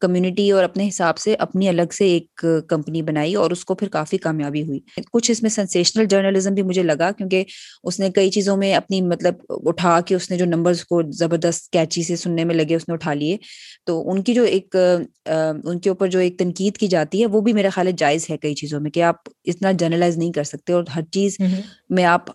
کمیونٹی 0.00 0.50
اور 0.50 0.64
اپنے 0.64 0.88
حساب 0.88 1.18
سے 1.18 1.34
اپنی 1.34 1.68
الگ 1.68 1.92
سے 1.92 2.06
ایک 2.06 2.44
کمپنی 2.68 3.02
بنائی 3.02 3.34
اور 3.34 3.50
اس 3.50 3.64
کو 3.64 3.74
پھر 3.74 3.88
کافی 3.88 4.18
کامیابی 4.18 4.62
ہوئی۔ 4.62 4.80
کچھ 5.12 5.30
اس 5.30 5.42
میں 5.42 5.50
سینسیشنل 5.50 6.04
جرنلزم 6.04 6.54
بھی 6.54 6.62
مجھے 6.62 6.82
لگا 6.82 7.10
کیونکہ 7.10 7.44
اس 7.84 8.00
نے 8.00 8.10
کئی 8.10 8.30
چیزوں 8.30 8.56
میں 8.56 8.74
اپنی 8.74 9.00
مطلب 9.00 9.34
اٹھا 9.48 10.00
کے 10.00 10.14
اس 10.14 10.30
نے 10.30 10.36
جو 10.36 10.44
نمبرز 10.44 10.84
کو 10.84 11.02
زبردست 11.12 11.70
کیچی 11.72 12.02
سے 12.02 12.16
سننے 12.16 12.44
میں 12.44 12.54
لگے 12.54 12.74
اس 12.74 12.88
نے 12.88 12.94
اٹھا 12.94 13.14
لیے۔ 13.14 13.36
تو 13.86 14.10
ان 14.10 14.22
کی 14.22 14.34
جو 14.34 14.42
ایک 14.42 14.76
ان 15.64 15.78
کے 15.80 15.88
اوپر 15.88 16.06
جو 16.06 16.18
ایک 16.18 16.38
تنقید 16.38 16.76
کی 16.76 16.86
جاتی 16.86 17.20
ہے 17.20 17.26
وہ 17.26 17.40
بھی 17.40 17.52
میرا 17.52 17.68
خیال 17.68 17.90
جائز 17.96 18.26
ہے 18.30 18.36
کئی 18.38 18.54
چیزوں 18.54 18.80
میں 18.80 18.90
کہ 18.90 19.02
آپ 19.02 19.16
اتنا 19.44 19.72
جرنلائز 19.72 20.16
نہیں 20.18 20.32
کر 20.32 20.44
سکتے 20.44 20.72
اور 20.72 20.84
ہر 20.96 21.02
چیز 21.12 21.36
میں 21.90 22.04
آپ 22.04 22.30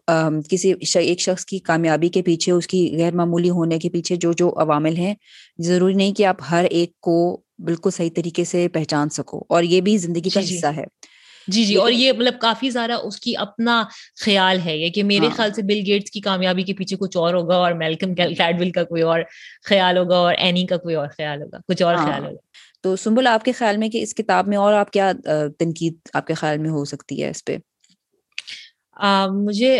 کسی 0.49 0.73
ایک 0.95 1.21
شخص 1.21 1.45
کی 1.45 1.59
کامیابی 1.59 2.09
کے 2.09 2.21
پیچھے 2.21 2.51
اس 2.51 2.67
کی 2.67 2.95
غیر 2.97 3.15
معمولی 3.15 3.49
ہونے 3.49 3.79
کے 3.79 3.89
پیچھے 3.89 4.15
جو 4.15 4.31
جو 4.33 4.49
عوامل 4.57 4.97
ہیں 4.97 5.13
ضروری 5.59 5.93
نہیں 5.93 6.13
کہ 6.13 6.25
آپ 6.25 6.35
ہر 6.51 6.63
ایک 6.69 6.99
کو 6.99 7.41
بالکل 7.61 7.89
صحیح 7.89 8.09
طریقے 8.15 8.43
سے 8.43 8.67
پہچان 8.67 9.09
سکو 9.09 9.41
اور 9.49 9.63
یہ 9.63 9.81
بھی 9.81 9.97
زندگی 9.97 10.29
کا 10.29 10.41
جی، 10.41 10.47
جی۔ 10.47 10.57
حصہ 10.57 10.67
ہے 10.75 10.83
جی 11.47 11.63
جی 11.65 11.75
اور 11.75 11.91
یہ 11.91 12.11
مطلب 12.11 12.39
کافی 12.41 12.69
زیادہ 12.69 12.93
اس 13.03 13.19
کی 13.19 13.35
اپنا 13.37 13.83
خیال 14.25 14.59
ہے 14.65 14.77
یہ 14.77 14.89
کہ 14.89 15.03
میرے 15.03 15.25
ہاں۔ 15.25 15.35
خیال 15.35 15.53
سے 15.53 15.61
بل 15.61 15.81
گیٹس 15.85 16.11
کی 16.11 16.21
کامیابی 16.21 16.63
کے 16.63 16.73
پیچھے 16.73 16.97
کچھ 16.97 17.17
اور 17.17 17.33
ہوگا 17.33 17.55
اور 17.55 17.71
میلکم 17.71 18.13
کیڈول 18.15 18.71
کا 18.71 18.83
کوئی 18.83 19.01
اور 19.01 19.21
خیال 19.63 19.97
ہوگا 19.97 20.17
اور 20.17 20.33
اینی 20.37 20.65
کا 20.65 20.77
کوئی 20.77 20.95
اور 20.95 21.07
خیال 21.07 21.41
ہوگا 21.41 21.57
کچھ 21.67 21.81
اور 21.83 21.95
خیال 21.95 22.09
ہاں۔ 22.11 22.29
ہوگا 22.29 22.39
تو 22.83 22.95
سنبل 22.95 23.27
آپ 23.27 23.43
کے 23.43 23.51
خیال 23.51 23.77
میں 23.77 23.89
کہ 23.89 24.01
اس 24.03 24.13
کتاب 24.15 24.47
میں 24.47 24.57
اور 24.57 24.73
آپ 24.73 24.91
کیا 24.91 25.11
تنقید 25.59 25.95
آپ 26.13 26.27
کے 26.27 26.33
خیال 26.33 26.57
میں 26.57 26.69
ہو 26.69 26.85
سکتی 26.85 27.21
ہے 27.23 27.29
اس 27.29 27.45
پہ 27.45 27.57
مجھے 29.33 29.79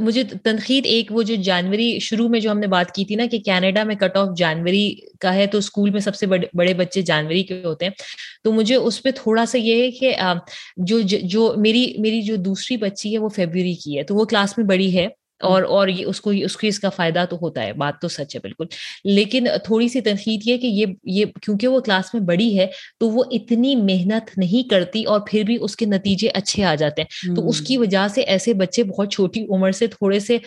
مجھے 0.00 0.22
تنقید 0.44 0.86
ایک 0.86 1.12
وہ 1.12 1.22
جو 1.22 1.34
جنوری 1.34 1.98
شروع 1.98 2.28
میں 2.28 2.40
جو 2.40 2.50
ہم 2.50 2.58
نے 2.58 2.66
بات 2.66 2.94
کی 2.94 3.04
تھی 3.04 3.14
نا 3.14 3.26
کہ 3.30 3.38
کینیڈا 3.38 3.84
میں 3.84 3.94
کٹ 3.94 4.16
آف 4.16 4.28
جانوری 4.36 4.94
کا 5.20 5.34
ہے 5.34 5.46
تو 5.46 5.58
اسکول 5.58 5.90
میں 5.90 6.00
سب 6.00 6.14
سے 6.14 6.26
بڑے 6.54 6.74
بچے 6.74 7.02
جانوری 7.02 7.42
کے 7.42 7.62
ہوتے 7.64 7.84
ہیں۔ 7.84 7.92
تو 8.44 8.52
مجھے 8.52 8.74
اس 8.74 9.02
پہ 9.02 9.10
تھوڑا 9.16 9.46
سا 9.46 9.58
یہ 9.58 9.82
ہے 9.82 9.90
کہ 9.90 10.14
جو 10.76 11.00
جو 11.22 11.54
میری 11.56 11.94
میری 11.98 12.22
جو 12.22 12.36
دوسری 12.36 12.76
بچی 12.76 13.12
ہے 13.12 13.18
وہ 13.18 13.28
فیبری 13.28 13.74
کی 13.74 13.98
ہے 13.98 14.02
تو 14.02 14.14
وہ 14.14 14.24
کلاس 14.24 14.58
میں 14.58 14.66
بڑی 14.66 14.96
ہے۔ 14.98 15.06
اور 15.40 15.62
اور 15.62 15.88
یہ 15.88 16.04
اس 16.06 16.20
کو 16.20 16.30
اس 16.30 16.56
کو 16.56 16.66
اس 16.66 16.78
کا 16.78 16.88
فائدہ 16.88 17.24
تو 17.30 17.36
ہوتا 17.42 17.62
ہے 17.62 17.72
بات 17.72 18.00
تو 18.00 18.08
سچ 18.08 18.34
ہے 18.34 18.40
بالکل۔ 18.40 18.64
لیکن 19.04 19.46
تھوڑی 19.64 19.88
سی 19.88 20.00
تنقید 20.00 20.40
یہ 20.44 20.56
کہ 20.56 20.66
یہ 20.66 20.86
یہ 21.04 21.24
کیونکہ 21.42 21.68
وہ 21.68 21.80
کلاس 21.80 22.14
میں 22.14 22.22
بڑی 22.22 22.58
ہے 22.58 22.66
تو 23.00 23.10
وہ 23.10 23.24
اتنی 23.30 23.76
محنت 23.76 24.38
نہیں 24.38 24.68
کرتی 24.68 25.04
اور 25.04 25.20
پھر 25.30 25.42
بھی 25.42 25.56
اس 25.60 25.76
کے 25.76 25.86
نتیجے 25.86 26.28
اچھے 26.34 26.64
آ 26.64 26.74
جاتے 26.74 27.02
ہیں۔ 27.02 27.34
تو 27.34 27.48
اس 27.48 27.60
کی 27.60 27.76
وجہ 27.76 28.06
سے 28.14 28.20
ایسے 28.20 28.54
بچے 28.54 28.82
بہت 28.82 29.12
چھوٹی 29.12 29.46
عمر 29.50 29.70
سے 29.70 29.86
تھوڑے 29.86 30.18
سے 30.18 30.38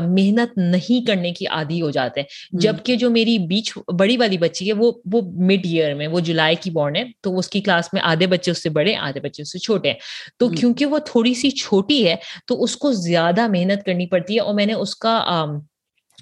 محنت 0.00 0.58
نہیں 0.58 1.06
کرنے 1.06 1.32
کی 1.32 1.46
عادی 1.46 1.82
ہو 1.82 1.90
جاتے 1.90 2.20
ہیں۔ 2.20 2.26
جبکہ 2.52 2.96
جو 2.96 3.10
میری 3.10 3.38
بیچ 3.38 3.72
بڑی 3.98 4.16
والی 4.16 4.38
بچی 4.38 4.68
ہے 4.68 4.72
وہ 4.72 4.92
وہ 5.12 5.20
مڈ 5.22 5.60
ایئر 5.64 5.94
میں 5.94 6.06
وہ 6.06 6.20
جولائی 6.20 6.56
کی 6.60 6.70
بورن 6.70 6.96
ہے 6.96 7.04
تو 7.20 7.38
اس 7.38 7.48
کی 7.48 7.60
کلاس 7.60 7.92
میں 7.92 8.02
آدھے 8.04 8.26
بچے 8.26 8.50
اس 8.50 8.62
سے 8.62 8.68
بڑے 8.68 8.94
آدھے 8.96 9.20
بچے 9.20 9.42
اس 9.42 9.52
سے 9.52 9.58
چھوٹے 9.58 9.88
ہیں۔ 9.88 9.98
تو 10.38 10.48
کیونکہ 10.48 10.86
وہ 10.86 10.98
تھوڑی 10.98 11.34
سی 11.34 11.50
چھوٹی 11.50 12.06
ہے 12.08 12.16
تو 12.46 12.62
اس 12.62 12.76
کو 12.76 12.92
زیادہ 12.92 13.46
محنت 13.48 13.59
محنت 13.60 13.84
کرنی 13.86 14.06
پڑتی 14.06 14.34
ہے 14.34 14.40
اور 14.40 14.54
میں 14.54 14.66
نے 14.66 14.72
اس 14.72 14.96
کا 14.96 15.18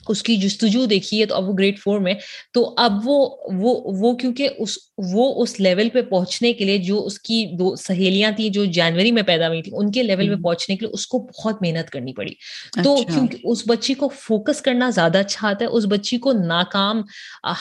اس 0.09 0.23
کی 0.23 0.37
جستجو 0.37 0.85
دیکھی 0.85 1.21
ہے 1.21 1.27
تو 1.27 1.35
اب 1.35 1.49
وہ 1.49 1.55
گریڈ 1.59 1.79
فور 1.79 2.01
میں 2.01 2.15
تو 2.53 2.75
اب 2.77 2.93
وہ 3.05 3.37
وہ 3.53 3.81
وہ 3.85 4.17
کیونکہ 4.17 4.49
اس 4.59 4.79
وہ 5.13 5.43
اس 5.43 5.61
لیول 5.61 5.89
پہ 5.89 6.03
پہنچنے 6.03 6.53
کے 6.53 6.65
لیے 6.65 6.79
جو 6.79 7.07
اس 7.07 7.19
کی 7.19 7.47
دو 7.59 7.77
سہیلیاں 7.77 8.31
تھیں 8.31 8.49
جو 8.49 8.65
جنوری 8.65 9.13
میں 9.13 9.23
پیدا 9.23 9.49
ہوئی 9.49 9.63
تھیں 9.63 9.75
ان 9.77 9.93
کے 9.93 10.03
لیول 10.03 10.37
پہ 10.37 10.43
پہنچنے 10.43 10.77
کے 10.77 10.87
لیے 10.87 10.95
اس 10.95 11.07
کو 11.07 11.19
بہت 11.19 11.63
محنت 11.63 11.91
کرنی 11.91 12.13
پڑی۔ 12.13 12.33
تو 12.85 12.95
اچھا۔ 12.95 13.15
کیونکہ 13.15 13.39
اس 13.45 13.63
بچی 13.67 13.95
کو 13.95 14.09
فوکس 14.09 14.61
کرنا 14.61 14.91
زیادہ 14.91 15.19
اچھا 15.19 15.49
آتا 15.49 15.65
ہے 15.65 15.71
اس 15.71 15.85
بچی 15.87 16.19
کو 16.19 16.33
ناکام 16.33 17.03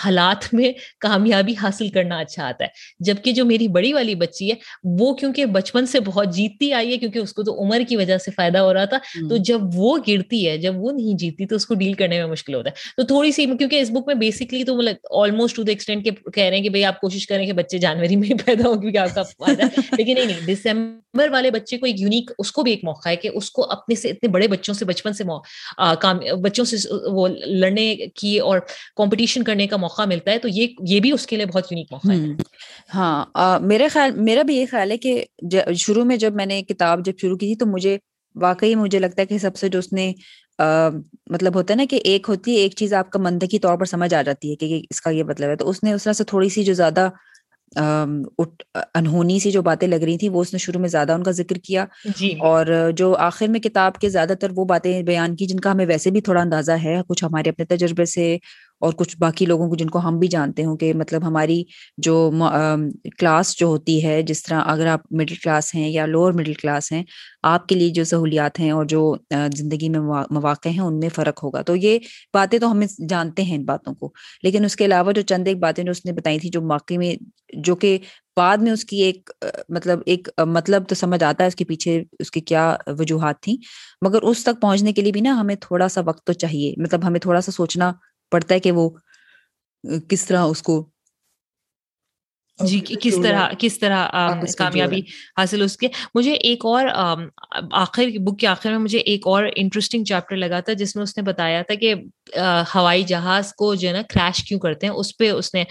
حالات 0.06 0.54
میں 0.54 0.72
کامیابی 1.00 1.54
حاصل 1.62 1.90
کرنا 1.90 2.18
اچھا 2.18 2.48
آتا 2.48 2.64
ہے۔ 2.64 2.70
جبکہ 3.00 3.32
جو 3.32 3.46
میری 3.46 3.68
بڑی 3.68 3.94
والی 3.94 4.16
بچی 4.16 4.50
ہے 4.50 4.56
وہ 4.84 5.16
کیونکہ 5.16 5.46
بچپن 5.46 5.86
سے 5.86 6.00
بہت 6.00 6.34
جیتتی 6.36 6.74
آئی 6.74 6.92
ہے 6.92 6.98
کیونکہ 6.98 7.20
اس 7.20 7.34
کو 7.34 7.44
تو 7.44 7.64
عمر 7.64 7.82
کی 7.90 7.96
وجہ 7.96 8.18
سے 8.18 8.32
فائدہ 8.32 8.58
ہو 8.58 8.74
رہا 8.74 8.86
تھا۔ 8.86 8.98
تو 9.30 9.38
جب 9.38 9.60
وہ 9.74 9.98
گرتی 10.08 10.48
ہے 10.48 10.58
جب 10.58 10.74
وہ 10.78 10.92
نہیں 10.92 11.18
جیتتی 11.18 11.46
تو 11.46 11.56
اس 11.56 11.66
کو 11.66 11.74
ڈیل 11.74 11.94
کرنے 11.94 12.20
میں 12.20 12.32
مشکل 12.38 12.54
ہوتا 12.54 12.70
ہے۔ 12.70 12.76
تو 12.98 13.04
تھوڑی 13.04 13.32
سی 13.32 13.46
کیونکہ 13.46 13.80
اس 13.80 13.90
بک 13.92 14.08
میں 14.08 14.16
بیسکلی 14.16 14.64
تو 14.64 14.80
آلموسٹ 15.22 15.56
ٹو 15.56 15.64
دا 15.64 15.72
ایکسٹینٹ 15.72 16.04
کے 16.04 16.12
کہہ 16.34 16.44
رہے 16.44 16.56
ہیں 16.56 16.64
کہ 16.64 16.70
بھائی 16.70 16.84
آپ 16.84 17.00
کوشش 17.02 17.28
کریں 17.28 17.46
کہ 17.46 17.54
بچے 17.54 17.78
جنوری 17.78 18.16
میں 18.16 18.28
ہی 18.28 18.34
پیدا 18.46 18.70
ہو 18.70 18.80
کیونکہ 18.82 18.98
آپ 18.98 19.16
کا 19.16 19.24
فائدہ 19.24 19.62
لیکن 19.98 20.14
نہیں 20.14 20.26
نہیں 20.26 20.54
دسمبر 20.54 21.30
والے 21.30 21.52
بچے 21.52 21.78
کو 21.78 21.86
ایک 21.86 22.00
یونیک 22.00 22.32
اس 22.40 22.52
کو 22.52 22.64
بھی 22.64 22.72
ایک 22.72 22.84
موقع 22.84 23.10
ہے 23.10 23.16
کہ 23.16 23.30
اس 23.34 23.52
کو 23.52 23.66
اپنے 23.70 23.96
سے 23.96 24.10
اتنے 24.10 24.30
بڑے 24.30 24.48
بچوں 24.48 24.74
سے، 24.74 24.86
بچپن 24.86 25.14
سے 25.14 25.24
کام، 26.02 26.20
بچوں 26.42 26.66
سے 26.66 26.78
وہ 27.12 27.28
لڑنے 27.46 27.96
کی 28.16 28.40
اور 28.40 28.60
کمپٹیشن 28.96 29.44
کرنے 29.44 29.68
کا 29.68 29.78
موقع 29.78 30.06
ملتا 30.06 30.32
ہے 30.32 30.38
تو 30.38 30.48
یہ 30.48 30.68
یہ 30.88 31.00
بھی 31.00 31.12
اس 31.12 31.28
کے 31.28 31.36
لیے 31.36 31.46
بہت 31.46 31.72
یونیک 31.72 31.92
موقع 31.92 32.12
ہے۔ 32.12 32.34
ہاں 32.94 33.60
میرے 33.60 33.88
خیال، 33.88 34.12
میرا 34.12 34.42
بھی 34.42 34.56
یہ 34.56 34.66
خیال 34.72 34.92
ہے 34.92 34.98
کہ 34.98 35.24
شروع 35.76 36.04
میں 36.04 36.18
جب 36.18 36.36
میں 36.36 36.46
نے 36.46 36.62
کتاب 36.64 37.06
جب 37.06 37.14
شروع 37.22 37.38
کی 37.38 37.48
تھی 37.48 37.56
تو 37.56 37.66
مجھے 37.66 37.98
واقعی 38.36 38.76
مجھے 38.76 39.00
لگتا 39.00 39.22
ہے 39.22 39.26
کہ 39.26 39.38
سب 39.38 39.56
سے 39.56 39.70
جو 39.70 39.80
اس 39.80 39.94
نے 39.94 40.12
مطلب 40.60 41.56
ہوتا 41.56 41.74
ہے 41.74 41.78
نا 41.78 41.86
کہ 41.90 42.00
ایک 42.04 42.26
ہوتی 42.30 42.52
ہے 42.52 42.62
ایک 42.62 42.74
چیز 42.76 42.94
آپ 42.94 43.10
کا 43.10 43.20
منطقی 43.20 43.60
طور 43.60 43.78
پر 43.78 43.86
سمجھ 43.86 44.14
آ 44.14 44.22
جاتی 44.22 44.52
ہے 44.52 44.56
کہ 44.56 44.82
اس 44.90 45.02
کا 45.02 45.10
یہ 45.10 45.24
مطلب 45.24 45.50
ہے۔ 45.50 45.56
تو 45.56 45.70
اس 45.70 45.84
نے 45.84 45.94
اس 45.94 46.04
طرح 46.04 46.14
سے 46.14 46.24
تھوڑی 46.24 46.50
سی 46.50 46.64
جو 46.64 46.74
زیادہ 46.74 47.10
انہونی 48.96 49.40
سی 49.40 49.52
جو 49.52 49.62
باتیں 49.62 49.88
لگ 49.88 50.04
رہی 50.04 50.18
تھیں 50.18 50.30
وہ 50.30 50.42
اس 50.42 50.54
نے 50.54 50.60
شروع 50.60 50.82
میں 50.82 50.90
زیادہ 50.90 51.12
ان 51.12 51.24
کا 51.24 51.32
ذکر 51.32 51.56
کیا۔ 51.64 51.86
جی۔ 52.18 52.30
اور 52.42 52.66
جو 52.96 53.14
آخر 53.20 53.48
میں 53.48 53.60
کتاب 53.60 53.98
کے 53.98 54.10
زیادہ 54.10 54.34
تر 54.42 54.52
وہ 54.56 54.66
باتیں 54.66 55.02
بیان 55.04 55.36
کی 55.36 55.46
جن 55.46 55.60
کا 55.60 55.72
ہمیں 55.72 55.86
ویسے 55.86 56.12
بھی 56.12 56.22
تھوڑا 56.22 56.42
اندازہ 56.42 56.72
ہے 56.84 57.00
کچھ 57.10 57.24
ہمارے 57.24 57.50
اپنے 57.50 57.66
تجربے 57.66 58.06
سے 58.06 58.38
اور 58.82 58.94
کچھ 58.94 59.16
باقی 59.20 59.46
لوگوں 59.46 59.68
کو 59.70 59.76
جن 59.76 59.90
کو 59.90 60.00
ہم 60.00 60.18
بھی 60.20 60.28
جانتے 60.28 60.66
ہوں 60.66 60.76
کہ 60.78 60.94
مطلب 60.94 61.28
ہماری 61.28 61.64
جو 61.98 62.16
کلاس 63.20 63.58
جو 63.58 63.68
ہوتی 63.68 64.04
ہے، 64.06 64.22
جس 64.22 64.44
طرح 64.44 64.62
اگر 64.66 64.88
آپ 64.88 65.02
مڈل 65.12 65.36
کلاس 65.36 65.74
ہیں 65.76 65.90
یا 65.90 66.06
لوور 66.06 66.34
مڈل 66.34 66.54
کلاس 66.54 66.92
ہیں، 66.92 67.04
آپ 67.44 67.68
کے 67.68 67.76
لیے 67.76 67.90
جو 67.90 68.04
سہولیات 68.04 68.60
ہیں 68.60 68.72
اور 68.72 68.86
جو 68.86 69.02
زندگی 69.56 69.90
میں 69.90 70.00
مواقع 70.32 70.70
ہیں، 70.70 70.80
ان 70.80 71.00
میں 71.00 71.10
فرق 71.16 71.44
ہوگا۔ 71.44 71.62
تو 71.62 71.76
یہ 71.76 71.98
باتیں 72.34 72.60
تو 72.60 72.72
ہمیں 72.72 72.88
جانتے 73.10 73.44
ہیں 73.44 73.56
ان 73.58 73.66
باتوں 73.66 73.94
کو۔ 73.96 74.12
لیکن 74.44 74.66
اس 74.66 74.76
کے 74.76 74.86
علاوہ 74.86 75.12
جو 75.12 75.22
چند 75.22 75.48
ایک 75.48 75.58
باتیں 75.58 75.84
جو 75.84 75.92
اس 75.92 76.06
نے 76.06 76.12
بتائی 76.12 76.40
تھی، 76.40 76.50
جو 76.50 76.62
واقعی 76.70 76.98
میں، 76.98 77.16
جو 77.64 77.76
کہ 77.76 77.98
بعد 78.38 78.58
میں 78.58 78.72
اس 78.72 78.84
کی 78.86 79.02
ایک 79.02 79.30
مطلب 79.70 80.00
ایک 80.06 80.28
مطلب 80.48 80.84
تو 80.88 80.96
سمجھ 80.96 81.24
آتا 81.24 81.44
ہے 81.44 81.48
اس 81.48 81.56
کے 81.56 81.66
پیچھے 81.66 82.04
اس 82.20 82.32
کی 82.32 82.42
کیا 82.42 82.76
وجوہات 83.00 83.42
تھیں، 83.42 83.56
مگر 84.06 84.22
اس 84.22 84.44
تک 84.44 84.62
پہنچنے 84.62 84.94
کے 84.94 85.02
لیے 85.02 85.12
بھی 85.12 85.22
نا 85.22 85.40
ہمیں 85.40 85.56
تھوڑا 85.62 85.88
سا 85.88 86.02
وقت 86.06 86.26
تو 86.26 86.34
چاہیے۔ 86.34 86.74
مطلب 86.78 87.08
ہمیں 87.08 87.20
تھوڑا 87.20 87.42
سا 87.42 87.52
سوچنا 87.52 87.92
پڑتا 88.32 88.56
ہے 88.56 88.60
کہ 88.60 88.72
وہ 88.74 88.90
کس 90.10 90.26
طرح 90.26 90.44
اس 90.46 90.62
کو 90.62 90.84
جی 92.60 92.80
کس 93.02 93.16
طرح 93.24 93.48
کس 93.60 93.78
طرح 93.80 94.08
کامیابی 94.58 95.00
حاصل 95.38 95.62
اس 95.62 95.76
کے 95.78 95.88
مجھے 96.16 96.32
ایک 96.42 96.66
اور 96.66 96.86
آخر 97.74 98.08
بک 98.20 98.40
کے 98.40 98.48
آخر 98.48 98.70
میں 98.72 98.80
مجھے 98.80 99.00
ایک 99.02 99.28
اور 99.28 99.44
انٹرسٹنگ 99.56 100.04
چیپٹر 100.04 100.36
لگا 100.36 100.60
تھا 100.60 100.74
جس 100.74 100.96
میں 100.96 101.04
اس 101.04 101.16
نے 101.18 101.24
بتایا 101.24 101.62
تھا 101.62 101.76
کہ 101.76 101.94
ہوائی 102.76 103.04
جہاز 103.04 103.54
کو 103.54 103.74
جو 103.76 103.88
ہے 103.88 103.94
نا 103.94 104.02
کریش 104.10 104.44
کیوں 104.44 104.60
کرتے 104.60 104.88
ہیں؟ 104.88 104.94
اس 104.94 105.16
پہ 105.18 105.30
اس 105.32 105.54
نے 105.54 105.64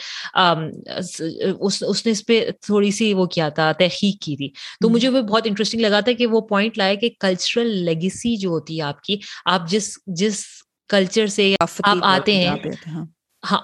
اس 1.60 1.80
نے 2.06 2.10
اس 2.10 2.24
پہ 2.26 2.40
تھوڑی 2.62 2.90
سی 2.90 3.12
وہ 3.14 3.26
کیا 3.28 3.48
تھا 3.48 3.70
تحقیق 3.78 4.22
کی 4.22 4.36
تھی۔ 4.36 4.48
تو 4.80 4.88
مجھے 4.88 5.08
وہ 5.08 5.20
بہت 5.22 5.46
انٹرسٹنگ 5.46 5.80
لگا 5.80 6.00
تھا 6.00 6.12
کہ 6.12 6.26
وہ 6.26 6.40
پوائنٹ 6.48 6.78
لائے 6.78 6.96
کہ 6.96 7.08
کلچرل 7.20 7.74
لیگیسی 7.84 8.36
جو 8.36 8.50
ہوتی 8.50 8.76
ہے 8.78 8.82
آپ 8.84 9.00
کی 9.00 9.18
آپ 9.46 9.68
جس 9.68 9.92
جس 10.14 10.44
کلچر 10.88 11.26
سے 11.26 11.54
آپ 11.60 11.96
آتے 12.02 12.36
ہیں۔ 12.36 12.56
ہاں۔ 13.50 13.58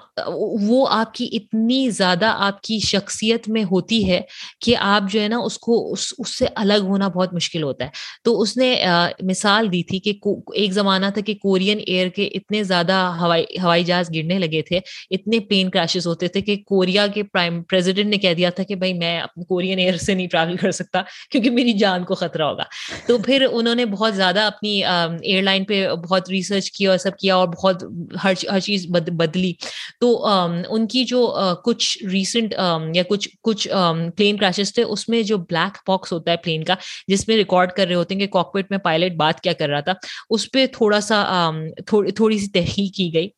وہ 0.62 0.86
آپ 0.90 1.14
کی 1.14 1.28
اتنی 1.32 1.88
زیادہ 1.90 2.32
آپ 2.38 2.60
کی 2.62 2.78
شخصیت 2.78 3.48
میں 3.48 3.62
ہوتی 3.64 4.10
ہے 4.10 4.20
کہ 4.60 4.74
آپ 4.78 5.10
جو 5.10 5.20
ہے 5.20 5.28
نا، 5.28 5.38
اس 5.38 5.58
کو، 5.58 5.92
اس 5.92 6.12
اس 6.18 6.38
سے 6.38 6.46
الگ 6.54 6.82
ہونا 6.82 7.08
بہت 7.08 7.34
مشکل 7.34 7.62
ہوتا 7.62 7.84
ہے 7.84 7.90
تو 8.24 8.40
اس 8.40 8.56
نے 8.56 8.74
مثال 9.22 9.72
دی 9.72 9.82
تھی 9.82 9.98
کہ 9.98 10.12
ایک 10.54 10.72
زمانہ 10.72 11.06
تھا 11.14 11.20
کہ 11.20 11.34
کورین 11.34 11.80
ایئر 11.86 12.08
کے 12.08 12.26
اتنے 12.34 12.62
زیادہ 12.62 12.98
ہوائی 13.20 13.44
ہوائی 13.62 13.84
جہاز 13.84 14.10
گرنے 14.14 14.38
لگے 14.38 14.62
تھے، 14.62 14.80
اتنے 15.10 15.40
پلین 15.40 15.70
کریشز 15.70 16.06
ہوتے 16.06 16.28
تھے 16.28 16.40
کہ 16.40 16.56
کوریا 16.66 17.06
کے 17.06 17.22
پرائم 17.22 17.62
پریزیڈنٹ 17.62 18.06
نے 18.06 18.16
کہہ 18.16 18.34
دیا 18.34 18.50
تھا 18.50 18.62
کہ 18.62 18.74
بھائی 18.74 18.92
میں 18.94 19.18
کورین 19.48 19.78
ایئر 19.78 19.96
سے 19.96 20.14
نہیں 20.14 20.26
ٹریول 20.26 20.56
کر 20.56 20.70
سکتا 20.72 21.02
کیونکہ 21.30 21.50
میری 21.50 21.72
جان 21.72 22.04
کو 22.04 22.14
خطرہ 22.14 22.42
ہوگا 22.42 22.64
تو 23.06 23.18
پھر 23.18 23.46
انہوں 23.52 23.74
نے 23.74 23.84
بہت 23.86 24.14
زیادہ 24.14 24.40
اپنی 24.42 24.82
ایئر 24.84 25.42
لائن 25.42 25.64
پہ 25.64 25.86
بہت 26.08 26.30
ریسرچ 26.30 26.70
کیا 26.70 26.90
اور 26.90 26.98
سب 26.98 27.16
کیا 27.18 27.36
اور 27.36 27.48
بہت 27.48 27.84
ہر 28.24 28.32
ہر 28.50 28.60
چیز 28.60 28.86
بدلی 28.88 29.52
تو 30.00 30.26
ان 30.26 30.86
کی 30.86 31.04
جو 31.04 31.26
کچھ 31.64 32.04
ریسنٹ 32.12 32.54
یا 32.94 33.02
کچھ 33.08 33.28
کچھ 33.42 33.68
پلین 34.16 34.36
کریشز 34.36 34.74
تھے، 34.74 34.82
اس 34.82 35.08
میں 35.08 35.22
جو 35.22 35.38
بلیک 35.38 35.78
باکس 35.88 36.12
ہوتا 36.12 36.30
ہے 36.30 36.36
پلین 36.44 36.64
کا، 36.64 36.74
جس 37.08 37.26
میں 37.28 37.36
ریکارڈ 37.36 37.72
کر 37.72 37.86
رہے 37.86 37.94
ہوتے 37.94 38.14
ہیں 38.14 38.20
کہ 38.20 38.26
کاکپیٹ 38.32 38.70
میں 38.70 38.78
پائلٹ 38.78 39.16
بات 39.16 39.40
کیا 39.40 39.52
کر 39.52 39.68
رہا 39.68 39.80
تھا، 39.80 39.92
اس 40.30 40.50
پہ 40.52 40.66
تھوڑا 40.72 41.00
سا 41.00 41.50
تھوڑی 41.86 42.38
سی 42.38 42.50
تحقیق 42.52 42.94
کی 42.96 43.12
گئی۔ 43.14 43.28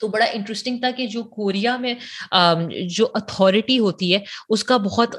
تو 0.00 0.08
بڑا 0.08 0.24
انٹرسٹنگ 0.32 0.78
تھا 0.78 0.90
کہ 0.90 1.06
جو 1.06 1.22
کوریا 1.22 1.76
میں 1.76 1.94
جو 2.88 3.06
اتھارٹی 3.14 3.78
ہوتی 3.78 4.14
ہے 4.14 4.18
اس 4.48 4.64
کا 4.64 4.76
بہت 4.76 5.16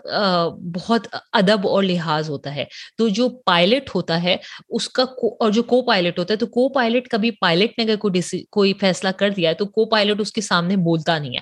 بہت 0.75 1.07
ادب 1.31 1.67
اور 1.67 1.83
لحاظ 1.83 2.29
ہوتا 2.29 2.55
ہے۔ 2.55 2.65
تو 2.97 3.07
جو 3.07 3.29
پائلٹ 3.45 3.89
ہوتا 3.95 4.23
ہے 4.23 4.35
اس 4.69 4.89
کا 4.89 5.03
اور 5.39 5.51
جو 5.51 5.63
کو 5.63 5.81
پائلٹ 5.81 6.19
ہوتا 6.19 6.33
ہے 6.33 6.37
تو 6.37 6.47
کو 6.47 6.69
پائلٹ 6.69 7.07
کبھی 7.07 7.31
پائلٹ 7.31 7.79
نے 7.79 7.83
اگر 7.83 7.95
کوئی 8.51 8.73
فیصلہ 8.73 9.09
کر 9.09 9.29
دیا 9.29 9.49
ہے 9.49 9.55
تو 9.55 9.65
کو 9.65 9.85
پائلٹ 9.85 10.21
اس 10.21 10.31
کے 10.31 10.41
سامنے 10.41 10.75
بولتا 10.75 11.17
نہیں 11.17 11.31
ہے۔ 11.31 11.39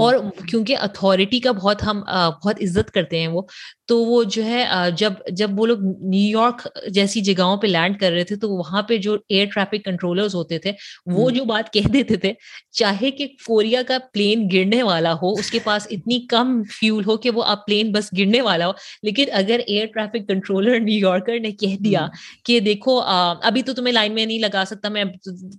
اور 0.00 0.14
کیونکہ 0.48 0.76
اتھارٹی 0.80 1.40
کا 1.40 1.52
بہت 1.52 1.82
ہم 1.82 2.00
بہت 2.44 2.62
عزت 2.62 2.90
کرتے 2.90 3.20
ہیں 3.20 3.28
وہ 3.28 3.42
تو 3.86 4.04
وہ 4.04 4.24
جو 4.24 4.44
ہے 4.44 4.64
جب 4.96 5.12
جب 5.32 5.50
وہ 5.60 5.66
لوگ 5.66 5.78
نیو 5.82 6.38
یارک 6.38 6.66
جیسی 6.90 7.20
جگہوں 7.20 7.56
پہ 7.56 7.66
لینڈ 7.66 8.00
کر 8.00 8.12
رہے 8.12 8.24
تھے 8.24 8.36
تو 8.36 8.50
وہاں 8.50 8.82
پہ 8.82 8.96
جو 8.96 9.16
ایئر 9.28 9.46
ٹریفک 9.54 9.84
کنٹرولرز 9.84 10.34
ہوتے 10.34 10.58
تھے 10.58 10.72
وہ 11.06 11.30
جو 11.30 11.44
بات 11.44 11.72
کہہ 11.72 11.88
دیتے 11.88 12.16
تھے 12.18 12.32
چاہے 12.72 13.10
کہ 13.10 13.26
کوریا 13.46 13.82
کا 13.82 13.98
پلین 14.12 14.48
گرنے 14.52 14.82
والا 14.82 15.12
ہو 15.12 15.32
اس 15.32 15.50
کے 15.50 15.58
پاس 15.64 15.86
اتنی 15.90 16.20
کم 16.26 16.62
فیول 16.80 17.04
ہو 17.06 17.16
کہ 17.16 17.30
وہ 17.30 17.42
اب 17.42 17.66
پلین 17.66 17.92
بس 17.92 18.08
گرنے 18.18 18.40
والا 18.40 18.66
ہو۔ 18.66 18.72
لیکن 19.02 19.24
اگر 19.32 19.60
air 19.66 19.86
traffic 19.86 20.28
controller 20.28 20.78
New 20.80 21.08
Yorker 21.08 21.38
نے 21.38 21.50
کہہ 21.50 21.76
دیا 21.76 22.06
کہ 22.44 22.60
دیکھو 22.60 23.00
ابھی 23.04 23.62
تو 23.62 23.72
تمہیں 23.72 23.92
لائن 23.92 24.14
میں 24.14 24.26
نہیں 24.26 24.38
لگا 24.38 24.64
سکتا 24.66 24.88
میں 24.88 25.04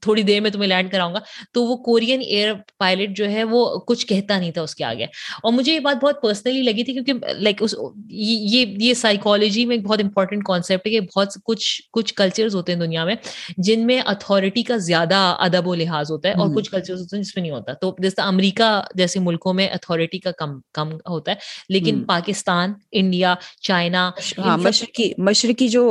تھوڑی 0.02 0.22
دیر 0.22 0.42
میں 0.42 0.50
تمہیں 0.50 0.70
لینڈ 0.70 0.92
کراؤں 0.92 1.14
گا۔ 1.14 1.20
تو 1.54 1.64
وہ 1.64 1.78
کورین 1.78 2.22
ایئر 2.22 2.54
پائلٹ 2.78 3.18
جو 3.18 3.30
ہے 3.30 3.44
وہ 3.44 3.66
کچھ 3.80 4.06
کہتا 4.08 4.40
نہیں 4.40 4.52
تھا 4.52 4.62
اس 4.62 4.76
کے 4.76 4.84
آگے۔ 4.84 5.04
اور 5.44 5.54
مجھے 5.54 5.74
یہ 5.74 5.80
بات 5.80 6.04
بہت 6.04 6.22
پرسنلی 6.22 6.62
لگی 6.62 6.84
تھی 6.84 6.94
کیونکہ 6.94 7.14
لائک 7.40 7.64
اس 7.64 7.76
یہ 8.10 8.66
یہ 8.80 8.94
سائیکالوجی 8.94 9.66
میں 9.66 9.76
ایک 9.76 9.86
بہت 9.86 10.00
امپورٹنٹ 10.04 10.44
کانسیپٹ 10.46 10.88
ہے 10.88 10.92
کہ 10.92 11.00
بہت 11.16 11.34
کچھ 11.46 11.82
کچھ 11.92 12.14
کلچرز 12.14 12.56
ہوتے 12.56 12.74
ہیں 12.74 12.80
دنیا 12.80 13.06
میں 13.06 13.16
جن 13.58 13.86
میں 13.88 14.02
اتھارٹی 14.06 14.64
کا 14.64 14.78
زیادہ 14.78 15.36
ادب 15.40 15.68
و 15.68 15.76
لحاظ 15.76 16.12
ہوتا 16.12 16.30
ہے۔ 16.30 16.34
اور 16.40 16.50
کچھ 16.52 16.70
کلچر 16.70 16.94
ہوتے 16.94 17.16
ہیں 17.16 17.24
جس 17.24 17.36
میں 17.36 17.42
نہیں 17.42 17.52
ہوتا۔ 17.52 17.74
تو 17.76 17.96
جیسے 18.00 18.22
امریکہ 18.24 18.70
جیسے 18.96 19.20
ملکوں 19.22 19.54
میں 19.54 19.68
اتھارٹی 19.70 20.20
کا 20.20 20.32
کم 20.38 20.50
کم 20.74 20.90
ہوتا 21.08 21.32
ہے 21.32 21.38
لیکن 21.70 22.00
پاکستان 22.08 22.74
انڈیا 22.94 23.34
چائنا 23.62 24.10
ہاں 24.38 24.58
مشرقی 24.58 25.12
مشرقی 25.20 25.68
جو 25.70 25.82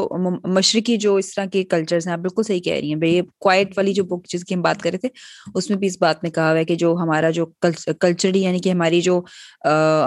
مشرقی 0.46 0.96
جو 0.98 1.14
اس 1.16 1.34
طرح 1.34 1.44
کے 1.48 1.62
کلچرز 1.66 2.06
ہیں 2.06 2.14
آپ 2.14 2.20
بالکل 2.20 2.42
صحیح 2.42 2.60
کہہ 2.60 2.72
رہی 2.74 2.88
ہیں۔ 2.88 2.96
بھائی 2.96 3.20
کوائٹ 3.38 3.76
والی 3.76 3.92
جو 3.94 4.04
بک 4.06 4.26
جس 4.28 4.44
کی 4.44 4.54
ہم 4.54 4.62
بات 4.62 4.80
کر 4.80 4.90
رہے 4.90 4.98
تھے 4.98 5.08
اس 5.54 5.68
میں 5.70 5.78
بھی 5.78 5.86
اس 5.86 5.96
بات 6.00 6.22
میں 6.22 6.30
کہا 6.30 6.50
ہوا 6.50 6.58
ہے 6.58 6.64
کہ 6.64 6.74
جو 6.76 6.94
ہمارا 6.94 7.30
جو 7.32 7.46
کلچرلی 8.00 8.40
یعنی 8.40 8.58
کہ 8.58 8.70
ہماری 8.70 9.00
جو 9.02 9.20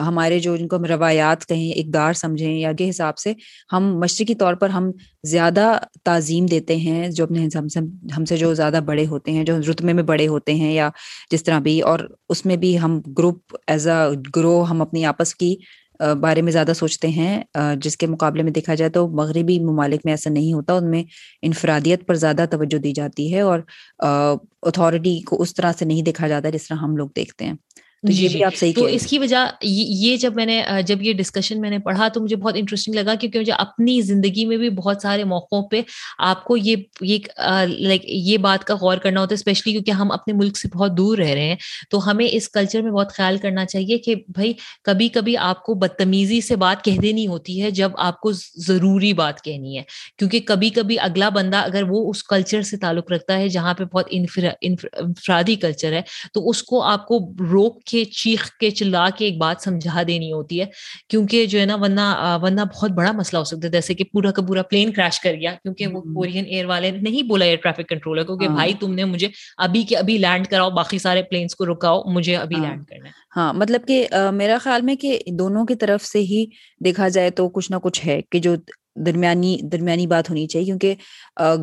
ہمارے 0.01 0.39
جو 0.39 0.55
جن 0.57 0.67
کو 0.67 0.75
ہم 0.75 0.85
روایات 0.87 1.45
کہیں 1.45 1.71
اقدار 1.73 2.13
سمجھیں 2.15 2.51
یا 2.51 2.71
کے 2.73 2.89
حساب 2.89 3.17
سے 3.17 3.33
ہم 3.69 3.83
مشرقی 3.99 4.35
طور 4.35 4.53
پر 4.55 4.69
ہم 4.69 4.89
زیادہ 5.25 5.71
تعظیم 6.03 6.45
دیتے 6.47 6.75
ہیں 6.77 7.07
جو 7.09 7.23
اپنے 7.23 7.47
ہم 8.11 8.25
سے 8.25 8.37
جو 8.37 8.53
زیادہ 8.55 8.79
بڑے 8.85 9.05
ہوتے 9.07 9.31
ہیں 9.31 9.43
جو 9.45 9.57
رتمے 9.69 9.93
میں 9.93 10.03
بڑے 10.05 10.27
ہوتے 10.31 10.53
ہیں 10.55 10.73
یا 10.73 10.89
جس 11.31 11.43
طرح 11.43 11.59
بھی، 11.59 11.79
اور 11.81 11.99
اس 12.29 12.45
میں 12.45 12.57
بھی 12.57 12.77
ہم 12.79 12.99
گروپ 13.17 13.55
ایز 13.67 13.87
اے 13.87 14.01
گروہ 14.35 14.69
ہم 14.69 14.81
اپنی 14.81 15.05
آپس 15.05 15.35
کی 15.35 15.55
بارے 16.21 16.41
میں 16.41 16.51
زیادہ 16.51 16.71
سوچتے 16.75 17.07
ہیں 17.09 17.41
جس 17.81 17.97
کے 17.97 18.07
مقابلے 18.07 18.43
میں 18.43 18.51
دیکھا 18.51 18.75
جائے 18.75 18.89
تو 18.91 19.07
مغربی 19.09 19.59
ممالک 19.61 20.01
میں 20.05 20.13
ایسا 20.13 20.29
نہیں 20.29 20.53
ہوتا، 20.53 20.73
ان 20.73 20.89
میں 20.91 21.03
انفرادیت 21.43 22.07
پر 22.07 22.15
زیادہ 22.15 22.45
توجہ 22.51 22.77
دی 22.77 22.91
جاتی 22.93 23.33
ہے 23.33 23.41
اور 23.41 23.59
اتھارٹی 23.99 25.19
کو 25.21 25.41
اس 25.41 25.53
طرح 25.55 25.71
سے 25.79 25.85
نہیں 25.85 26.01
دیکھا 26.03 26.27
جاتا 26.27 26.49
جس 26.49 26.67
طرح 26.67 26.77
ہم 26.77 26.95
لوگ 26.97 27.09
دیکھتے 27.15 27.45
ہیں۔ 27.45 27.53
تو 28.03 28.11
یہ 28.11 28.17
جی، 28.19 28.27
بھی 28.27 28.43
آپ 28.43 28.55
صحیح 28.55 28.71
تو 28.75 28.85
اس 28.85 29.05
کی 29.05 29.17
وجہ 29.19 29.45
یہ 29.61 30.15
جب 30.17 30.35
میں 30.35 30.45
نے 30.45 30.61
جب 30.85 31.01
یہ 31.01 31.13
ڈسکشن 31.13 31.59
میں 31.61 31.69
نے 31.69 31.79
پڑھا 31.79 32.07
تو 32.07 32.21
مجھے 32.21 32.35
بہت 32.35 32.55
انٹرسٹنگ 32.57 32.95
لگا 32.95 33.13
کیونکہ 33.15 33.39
مجھے 33.39 33.51
اپنی 33.53 33.99
زندگی 34.01 34.45
میں 34.45 34.57
بھی 34.57 34.69
بہت 34.69 35.01
سارے 35.01 35.23
موقعوں 35.23 35.61
پہ 35.63 35.81
آپ 36.21 36.43
کو 36.43 36.57
یہ 36.57 36.75
لائک 37.69 38.01
یہ 38.05 38.37
بات 38.37 38.63
کا 38.63 38.75
غور 38.75 38.97
کرنا 38.97 39.21
ہوتا 39.21 39.33
ہے 39.33 39.39
اسپیشلی 39.39 39.71
کیونکہ 39.71 39.91
ہم 39.91 40.11
اپنے 40.11 40.33
ملک 40.33 40.57
سے 40.57 40.67
بہت 40.73 40.97
دور 40.97 41.17
رہ 41.17 41.29
رہے 41.29 41.47
ہیں۔ 41.47 41.55
تو 41.89 42.09
ہمیں 42.09 42.27
اس 42.29 42.49
کلچر 42.49 42.81
میں 42.81 42.91
بہت 42.91 43.11
خیال 43.11 43.37
کرنا 43.37 43.65
چاہیے 43.65 43.97
کہ 43.97 44.15
بھائی 44.29 44.53
کبھی 44.83 45.07
کبھی 45.09 45.37
آپ 45.41 45.63
کو 45.63 45.73
بدتمیزی 45.75 46.41
سے 46.41 46.55
بات 46.55 46.83
کہہ 46.83 46.97
دینی 46.97 47.27
ہوتی 47.27 47.61
ہے 47.61 47.71
جب 47.71 47.91
آپ 47.99 48.19
کو 48.19 48.31
ضروری 48.65 49.13
بات 49.13 49.41
کہنی 49.41 49.77
ہے۔ 49.77 49.83
کیونکہ 50.17 50.39
کبھی 50.45 50.69
کبھی 50.71 50.99
اگلا 50.99 51.29
بندہ 51.29 51.57
اگر 51.57 51.83
وہ 51.89 52.09
اس 52.09 52.23
کلچر 52.23 52.61
سے 52.61 52.77
تعلق 52.77 53.11
رکھتا 53.11 53.37
ہے 53.37 53.47
جہاں 53.49 53.73
پہ 53.73 53.83
بہت 53.83 54.07
انفرادی 54.11 55.55
کلچر 55.57 55.93
ہے 55.93 56.01
تو 56.33 56.49
اس 56.49 56.63
کو 56.63 56.81
آپ 56.83 57.07
کو 57.07 57.19
روک 57.51 57.83
کے 57.91 58.03
چیخ 58.13 58.49
کے 58.59 58.69
چلا 58.71 59.07
کے 59.17 59.25
ایک 59.25 59.37
بات 59.37 59.61
سمجھا 59.61 60.03
دینی 60.07 60.31
ہوتی 60.31 60.59
ہے 60.61 60.65
کیونکہ 61.09 61.45
جو 61.45 61.59
ہے 61.59 61.65
نا 61.65 61.75
ورنہ 61.75 62.01
ورنہ 62.41 62.61
بہت 62.73 62.91
بڑا 62.91 63.11
مسئلہ 63.11 63.39
ہو 63.39 63.43
سکتا 63.43 63.67
ہے 63.67 63.71
جیسے 63.71 63.93
کہ 63.93 64.03
پورا 64.13 64.31
کا 64.31 64.41
پورا 64.41 64.61
پلین 64.63 64.91
کریش 64.91 65.19
کر 65.19 65.33
گیا 65.33 65.53
کیونکہ 65.53 65.87
وہ 65.87 66.01
کورین 66.13 66.45
ایئر 66.45 66.65
والے 66.65 66.91
نے 66.91 66.97
نہیں 66.99 67.27
بولا 67.27 67.45
ایئر 67.45 67.57
ٹریفک 67.63 67.89
کنٹرولر 67.89 68.23
کو 68.23 68.37
کہ 68.37 68.45
ہاں۔ 68.45 68.55
بھائی 68.55 68.73
تم 68.79 68.93
نے 68.93 69.05
مجھے 69.05 69.27
ابھی 69.57 69.83
کے 69.83 69.97
ابھی 69.97 70.17
لینڈ 70.17 70.47
کراؤ 70.47 70.69
باقی 70.71 70.99
سارے 70.99 71.23
پلینس 71.23 71.55
کو 71.55 71.65
رکاؤ 71.65 72.01
مجھے 72.05 72.35
ابھی 72.35 72.55
لینڈ 72.55 72.77
ہاں۔ 72.77 72.85
کرنا 72.85 73.09
ہے 73.09 73.19
ہاں 73.35 73.53
مطلب 73.53 73.87
کہ 73.87 74.05
میرا 74.33 74.57
خیال 74.57 74.81
میں 74.81 74.95
کہ 74.95 75.17
دونوں 75.39 75.65
کی 75.65 75.75
طرف 75.75 76.03
سے 76.03 76.19
ہی 76.21 76.45
دیکھا 76.81 77.07
جائے 77.07 77.29
تو 77.31 77.49
کچھ 77.49 77.71
نہ 77.71 77.75
کچھ 77.83 78.05
ہے 78.05 78.21
کہ 78.31 78.39
جو 78.39 78.55
درمیانی 78.95 79.57
درمیانی 79.71 80.07
بات 80.07 80.29
ہونی 80.29 80.45
چاہیے 80.47 80.65
کیونکہ 80.65 80.95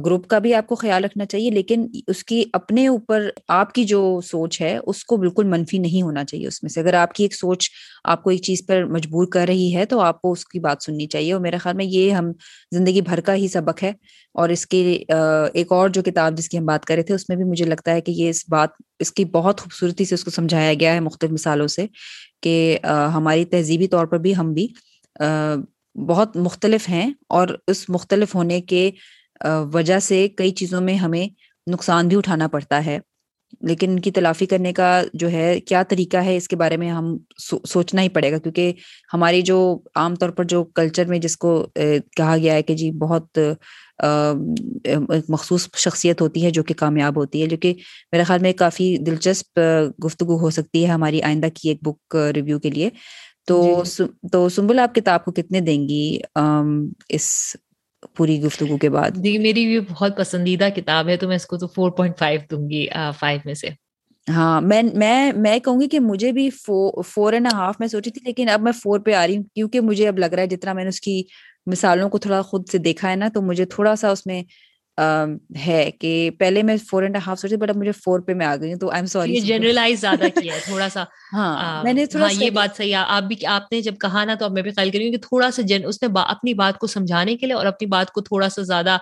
گروپ 0.05 0.27
کا 0.29 0.39
بھی 0.39 0.55
آپ 0.55 0.67
کو 0.67 0.75
خیال 0.75 1.05
رکھنا 1.05 1.27
چاہیے، 1.27 1.51
لیکن 1.51 1.87
اس 2.07 2.25
کی 2.25 2.45
اپنے 2.53 2.87
اوپر 2.89 3.29
آپ 3.49 3.73
کی 3.73 3.85
جو 3.85 4.21
سوچ 4.25 4.61
ہے، 4.61 4.77
اس 4.87 5.05
کو 5.05 5.17
بالکل 5.17 5.47
منفی 5.47 5.79
نہیں 5.79 6.03
ہونا 6.03 6.25
چاہیے 6.25 6.47
اس 6.47 6.63
میں 6.63 6.71
سے۔ 6.71 6.81
اگر 6.81 6.95
آپ 6.95 7.13
کی 7.13 7.25
ایک 7.25 7.35
سوچ 7.35 7.69
آپ 8.05 8.23
کو 8.23 8.31
ایک 8.31 8.43
چیز 8.43 8.63
پر 8.67 8.85
مجبور 8.85 9.27
کر 9.27 9.45
رہی 9.49 9.75
ہے، 9.77 9.85
تو 9.85 10.01
آپ 10.01 10.21
کو 10.23 10.33
اس 10.33 10.45
کی 10.45 10.61
بات 10.61 10.83
سننی 10.83 11.07
چاہیے۔ 11.07 11.33
اور 11.33 11.41
میرے 11.41 11.59
خیال 11.59 11.77
میں 11.77 11.85
یہ 11.85 12.11
ہم 12.11 12.31
زندگی 12.73 13.01
بھر 13.01 13.21
کا 13.21 13.35
ہی 13.35 13.49
سبق 13.49 13.83
ہے۔ 13.83 13.93
اور 14.35 14.49
اس 14.49 14.67
کے 14.67 14.83
ایک 15.55 15.73
اور 15.73 15.89
جو 15.89 16.03
کتاب 16.03 16.37
جس 16.39 16.49
کی 16.49 16.59
ہم 16.59 16.67
بات 16.67 16.85
کر 16.85 16.95
رہے 16.95 17.03
تھے، 17.03 17.15
اس 17.15 17.29
میں 17.29 17.37
بھی 17.37 17.45
مجھے 17.45 17.65
لگتا 17.65 17.93
ہے 17.93 18.01
کہ 18.01 18.13
یہ 18.13 18.31
اس 18.31 18.45
بات، 18.49 18.69
اس 19.01 19.13
کی 19.13 19.25
بہت 19.25 19.61
خوبصورتی 19.61 20.05
سے 20.05 20.15
اس 20.15 20.25
کو 20.25 20.31
سمجھایا 20.31 20.75
گیا 20.81 20.95
ہے 20.95 21.01
مختلف 21.01 21.31
مثالوں 21.31 21.67
سے 21.67 21.87
کہ 22.43 22.79
ہماری 23.15 23.45
تہذیبی 23.45 23.89
طور 23.89 24.07
پر 24.07 24.19
بھی 24.19 24.37
ہم 24.37 24.53
بھی 24.53 24.67
بہت 26.07 26.37
مختلف 26.37 26.89
ہیں 26.89 27.11
اور 27.29 27.49
اس 27.67 27.91
مختلف 27.91 28.35
ہونے 28.35 28.61
کے 28.61 28.91
وجہ 29.73 29.99
سے 29.99 30.29
کئی 30.37 30.51
چیزوں 30.51 30.81
میں 30.81 30.95
ہمیں 30.95 31.27
نقصان 31.71 32.09
بھی 32.09 32.17
اٹھانا 32.17 32.49
پڑتا 32.49 32.87
ہے۔ 32.87 32.99
لیکن 33.61 33.91
ان 33.91 34.01
کی 34.01 34.11
تلافی 34.11 34.47
کرنے 34.47 34.73
کا 34.73 35.03
جو 35.15 35.31
ہے، 35.31 35.61
کیا 35.61 35.83
طریقہ 35.83 36.17
ہے، 36.17 36.37
اس 36.37 36.49
کے 36.49 36.57
بارے 36.57 36.77
میں 36.77 36.91
ہم 36.91 37.17
سوچنا 37.69 38.03
ہی 38.03 38.09
پڑے 38.09 38.33
گا۔ 38.33 38.39
کیونکہ 38.39 38.73
ہماری 39.15 39.43
جو 39.43 39.79
عام 39.95 40.15
طور 40.15 40.31
پر 40.31 40.45
جو 40.45 40.65
کلچر 40.65 41.05
میں 41.05 41.19
جس 41.19 41.37
کو 41.37 41.67
کہا 42.17 42.37
گیا 42.37 42.55
ہے 42.55 42.63
کہ 42.63 42.75
جی 42.75 42.91
بہت 42.91 43.39
مخصوص 45.29 45.69
شخصیت 45.77 46.21
ہوتی 46.21 46.45
ہے 46.45 46.51
جو 46.51 46.63
کہ 46.63 46.75
کامیاب 46.75 47.17
ہوتی 47.17 47.43
ہے۔ 47.43 47.47
جو 47.47 47.57
کہ 47.57 47.75
میرے 48.13 48.23
خیال 48.25 48.41
میں 48.41 48.53
کافی 48.53 48.97
دلچسپ 48.97 49.61
گفتگو 50.05 50.39
ہو 50.41 50.51
سکتی 50.51 50.85
ہے 50.85 50.91
ہماری 50.91 51.23
آئندہ 51.23 51.47
کی 51.55 51.69
ایک 51.69 51.83
بک 51.83 52.17
ریویو 52.35 52.59
کے 52.59 52.71
لیے۔ 52.71 52.91
تو 53.49 53.83
جی۔ 53.87 54.05
تو 54.33 54.49
سنبل 54.49 54.79
آپ 54.79 54.95
کتاب 54.95 55.25
کو 55.25 55.33
کتنے 55.33 55.61
دیں 55.61 55.89
گی 55.89 56.19
اس 57.09 57.57
پوری 58.17 58.43
گفتگو 58.43 58.77
کے 58.77 58.91
بعد؟ 58.91 59.11
جی 59.15 59.39
میری 59.39 59.67
بھی 59.67 59.81
بہت 59.81 60.17
پسندیدہ 60.17 60.69
کتاب 60.77 61.09
ہے 61.09 61.17
تو 61.17 61.29
میں 61.29 61.37
اس 61.37 61.47
کو 61.47 61.57
تو 61.57 61.67
فور 61.67 61.91
پوائنٹ 61.91 62.19
فائیو 62.19 62.41
دوں 62.51 62.71
گی 62.71 62.87
فائیو 63.19 63.41
میں 63.45 63.55
سے۔ 63.55 63.69
ہاں 64.27 64.61
میں 64.61 64.83
میں 64.95 65.33
میں 65.33 65.59
کہوں 65.59 65.81
گی 65.81 65.89
کہ 65.89 66.01
مجھے 66.01 66.33
بھی 66.33 66.51
فور 67.15 67.33
اینڈ 67.33 67.47
ہاف 67.53 67.77
میں 67.81 67.89
سوچی 67.89 68.11
تھی 68.11 68.21
لیکن 68.25 68.49
اب 68.49 68.61
میں 68.61 68.73
فور 68.73 69.01
پہ 69.01 69.13
آ 69.13 69.27
رہی 69.27 69.37
ہوں 69.37 69.45
کیونکہ 69.55 69.81
مجھے 69.81 70.09
اب 70.09 70.19
لگ 70.19 70.27
رہا 70.27 70.43
ہے 70.43 70.47
جتنا 70.47 70.73
میں 70.73 70.85
نے 70.85 70.89
اس 70.89 71.01
کی 71.01 71.23
مثالوں 71.67 72.09
کو 72.09 72.19
تھوڑا 72.19 72.43
خود 72.43 72.69
سے 72.69 72.79
دیکھا 72.79 73.11
ہے 73.11 73.17
نا 73.17 73.29
تو 73.29 73.43
مجھے 73.43 73.65
تھوڑا 73.65 73.97
سا 73.97 74.11
اس 74.11 74.27
میں 74.27 74.43
ہے 75.59 75.91
کہ 76.01 76.31
پہلے 76.39 76.63
میں 76.63 76.77
فور 76.91 77.03
اینڈ 77.03 77.17
ہاف 77.27 77.41
سوچی 77.41 77.57
بٹ 77.57 77.71
اب 77.71 77.77
مجھے 77.77 77.93
فور 77.93 78.21
پہ 78.21 78.35
میں 78.35 78.47
آ 78.47 78.57
گئی 78.57 78.73
ہوں 78.73 78.79
تو 78.79 78.91
آئی 78.91 79.01
ایم 79.01 79.07
سوری 79.07 79.41
جنرلائز 79.41 80.01
زیادہ 80.01 80.27
کیا 80.41 80.55
ہے 80.55 80.61
تھوڑا 80.65 80.89
سا۔ 80.89 81.05
ہاں 81.33 81.51
میں 81.79 81.93
نے 81.93 82.05
تھوڑا 82.07 82.29
یہ 82.31 82.51
بات 82.51 82.77
صحیح 82.77 82.91
ہے۔ 82.91 83.03
آپ 83.07 83.23
بھی 83.25 83.45
آپ 83.49 83.73
نے 83.73 83.81
جب 83.83 83.95
کہا 83.99 84.25
نا 84.25 84.35
تو 84.35 84.45
اب 84.45 84.53
میں 84.53 84.63
بھی 84.63 84.71
خیال 84.71 84.91
کری 84.91 85.11
کہ 85.11 85.19
تھوڑا 85.21 85.51
سا 85.51 85.63
جن 85.65 85.81
اس 85.85 86.03
نے 86.03 86.09
اپنی 86.21 86.55
بات 86.55 86.79
کو 86.79 86.87
سمجھانے 86.89 87.37
کے 87.37 87.47
لیے 87.47 87.55
اور 87.55 87.67
اپنی 87.69 87.87
بات 87.89 88.11
کو 88.11 88.21
تھوڑا 88.23 88.49
سا 88.49 88.63
زیادہ 88.65 88.97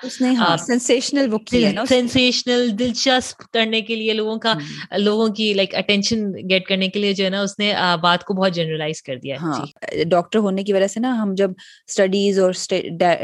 سینسیشنل 0.59 1.33
وہ 1.33 1.39
کیا 1.47 1.70
سینسیشنل 1.87 2.45
دلچسپ 2.79 3.43
کرنے 3.49 3.81
کے 3.83 3.97
لیے 3.97 4.12
لوگوں 4.14 4.37
کا 4.39 4.55
لوگوں 4.99 5.29
کی 5.35 5.53
لائک 5.55 5.74
اٹینشن 5.77 6.18
گیٹ 6.51 6.66
کرنے 6.66 6.89
کے 6.89 7.01
لیے 7.01 7.12
جو 7.12 7.24
ہے 7.24 7.31
نا 7.31 7.41
اس 7.43 7.59
نے 7.59 7.72
بات 8.03 8.24
کو 8.24 8.35
بہت 8.35 8.53
جنرلائز 8.53 9.03
کر 9.03 9.16
دیا 9.18 9.37
ہے۔ 9.37 9.45
ڈاکٹر 10.07 10.39
ہونے 10.41 10.62
کی 10.62 10.72
وجہ 10.72 10.87
سے 10.87 11.01
نا 11.01 11.14
ہم 11.14 11.35
جب 11.35 11.51
اسٹڈیز 11.89 12.39
اور 12.39 12.53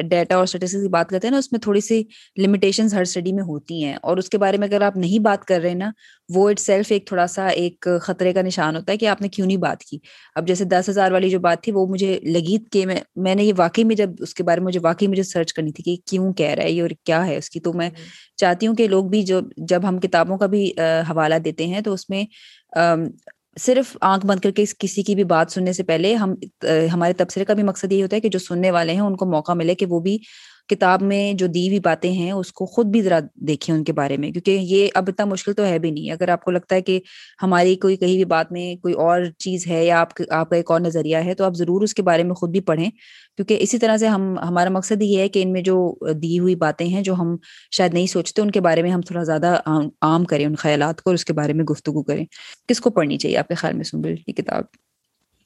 ڈیٹا 0.04 0.34
اور 0.34 0.42
اسٹیٹس 0.44 0.72
کی 0.74 0.88
بات 0.90 1.08
کرتے 1.08 1.26
ہیں 1.26 1.32
نا 1.32 1.38
اس 1.38 1.52
میں 1.52 1.60
تھوڑی 1.60 1.80
سی 1.82 2.02
لمیٹیشن 2.38 2.86
ہر 2.92 3.02
اسٹڈی 3.02 3.32
میں 3.32 3.42
ہوتی 3.44 3.82
ہیں۔ 3.84 3.94
اور 4.02 4.16
اس 4.16 4.28
کے 4.28 4.38
بارے 4.38 4.56
میں 4.58 4.68
اگر 4.68 4.82
آپ 4.82 4.96
نہیں 4.96 5.18
بات 5.20 5.44
کر 5.44 5.60
رہے 5.60 5.74
نا 5.74 5.90
وہ 6.34 6.48
اٹ 6.50 6.60
سیلف 6.60 6.92
ایک 6.92 7.06
تھوڑا 7.06 7.26
سا 7.26 7.46
ایک 7.46 7.88
خطرے 8.02 8.32
کا 8.32 8.42
نشان 8.42 8.76
ہوتا 8.76 8.92
ہے 8.92 8.96
کہ 8.96 9.06
آپ 9.06 9.22
نے 9.22 9.28
کیوں 9.28 9.46
نہیں 9.46 9.56
بات 9.56 9.80
کی؟ 9.80 9.98
اب 10.34 10.46
جیسے 10.46 10.64
دس 10.64 10.88
ہزار 10.88 11.12
والی 11.12 11.30
جو 11.30 11.40
بات 11.40 11.62
تھی 11.62 11.72
وہ 11.72 11.86
مجھے 11.86 12.18
لگی 12.22 12.56
کہ 12.72 12.86
میں 12.86 12.96
میں 13.16 13.34
نے 13.34 13.44
یہ 13.44 13.52
واقعی 13.56 13.84
میں 13.84 13.96
جب 13.96 14.10
اس 14.18 14.34
کے 14.34 14.42
بارے 14.42 14.60
میں 14.60 14.66
مجھے 14.66 14.80
واقعی 14.82 15.06
مجھے 15.06 15.22
سرچ 15.22 15.52
کرنی 15.52 15.72
تھی 15.72 15.84
کہ 15.84 15.96
کیوں 16.06 16.32
کہہ 16.32 16.50
رہا 16.50 16.62
ہے 16.62 16.70
یہ 16.70 16.82
اور 16.82 16.90
کیا 17.04 17.26
ہے 17.26 17.36
اس 17.36 17.50
کی 17.50 17.60
تو 17.60 17.72
میں 17.72 17.90
چاہتی 18.36 18.66
ہوں 18.66 18.74
کہ 18.74 18.88
لوگ 18.88 19.04
بھی 19.04 19.22
جو 19.22 19.40
جب 19.56 19.88
ہم 19.88 19.98
کتابوں 19.98 20.38
کا 20.38 20.46
بھی 20.46 20.70
حوالہ 21.10 21.34
دیتے 21.34 21.66
ہیں 21.66 21.80
تو 21.80 21.92
اس 21.92 22.10
میں 22.10 22.24
صرف 23.60 23.96
آنکھ 24.00 24.26
بند 24.26 24.40
کر 24.40 24.50
کے 24.50 24.64
کسی 24.78 25.02
کی 25.02 25.14
بھی 25.14 25.24
بات 25.24 25.52
سننے 25.52 25.72
سے 25.72 25.82
پہلے 25.82 26.14
ہم 26.14 26.34
ہمارے 26.92 27.12
تبصرے 27.12 27.44
کا 27.44 27.54
بھی 27.54 27.62
مقصد 27.62 27.92
یہ 27.92 28.02
ہوتا 28.02 28.16
ہے 28.16 28.20
کہ 28.20 28.28
جو 28.28 28.38
سننے 28.38 28.70
والے 28.70 28.92
ہیں 28.92 29.00
ان 29.00 29.16
کو 29.16 29.26
موقع 29.26 29.52
ملے 29.52 29.74
کہ 29.74 29.86
وہ 29.86 30.00
بھی 30.00 30.18
کتاب 30.68 31.02
میں 31.02 31.32
جو 31.32 31.46
دی 31.46 31.68
ہوئی 31.68 31.80
باتیں 31.80 32.12
ہیں، 32.12 32.32
اس 32.32 32.52
کو 32.52 32.66
خود 32.66 32.86
بھی 32.86 33.02
ذرا 33.02 33.20
دیکھیں 33.34 33.74
ان 33.74 33.84
کے 33.84 33.92
بارے 33.92 34.16
میں، 34.16 34.30
کیونکہ 34.30 34.50
یہ 34.50 34.88
اب 34.94 35.04
اتنا 35.08 35.24
مشکل 35.26 35.52
تو 35.52 35.64
ہے 35.66 35.78
بھی 35.78 35.90
نہیں۔ 35.90 36.10
اگر 36.10 36.28
آپ 36.28 36.44
کو 36.44 36.50
لگتا 36.50 36.74
ہے 36.74 36.82
کہ 36.82 37.00
ہماری 37.42 37.76
کوئی 37.76 37.96
کہیں 37.96 38.16
بھی 38.16 38.24
بات 38.24 38.52
میں 38.52 38.76
کوئی 38.82 38.94
اور 38.94 39.20
چیز 39.38 39.66
ہے 39.66 39.84
یا 39.86 40.00
آپ 40.00 40.08
آپ 40.30 40.50
کا 40.50 40.56
ایک 40.56 40.70
اور 40.70 40.80
نظریہ 40.80 41.16
ہے، 41.16 41.34
تو 41.34 41.44
آپ 41.44 41.54
ضرور 41.54 41.82
اس 41.82 41.94
کے 41.94 42.02
بارے 42.02 42.22
میں 42.22 42.34
خود 42.34 42.50
بھی 42.50 42.60
پڑھیں۔ 42.60 42.90
کیونکہ 43.36 43.56
اسی 43.60 43.78
طرح 43.78 43.96
سے 43.96 44.06
ہم، 44.06 44.38
ہمارا 44.38 44.70
مقصد 44.70 45.02
یہ 45.02 45.18
ہے 45.18 45.28
کہ 45.28 45.42
ان 45.42 45.52
میں 45.52 45.62
جو 45.62 45.94
دی 46.14 46.38
ہوئی 46.38 46.54
باتیں 46.54 46.86
ہیں، 46.86 47.02
جو 47.02 47.14
ہم 47.14 47.36
شاید 47.70 47.94
نہیں 47.94 48.06
سوچتے، 48.06 48.42
ان 48.42 48.50
کے 48.50 48.60
بارے 48.60 48.82
میں 48.82 48.90
ہم 48.90 49.00
تھوڑا 49.00 49.22
زیادہ 49.22 49.60
عام 50.00 50.24
کریں، 50.24 50.46
ان 50.46 50.54
خیالات 50.54 51.02
کو 51.02 51.10
اور 51.10 51.14
اس 51.14 51.24
کے 51.24 51.32
بارے 51.32 51.52
میں 51.52 51.64
گفتگو 51.64 52.02
کریں۔ 52.02 52.24
کس 52.68 52.80
کو 52.80 52.90
پڑھنی 52.90 53.18
چاہیے 53.18 53.36
آپ 53.36 53.48
کے 53.48 53.54
خیال 53.54 53.74
میں 53.74 53.84
سنبل 53.84 54.14
یہ 54.28 54.32
کتاب۔ 54.32 54.64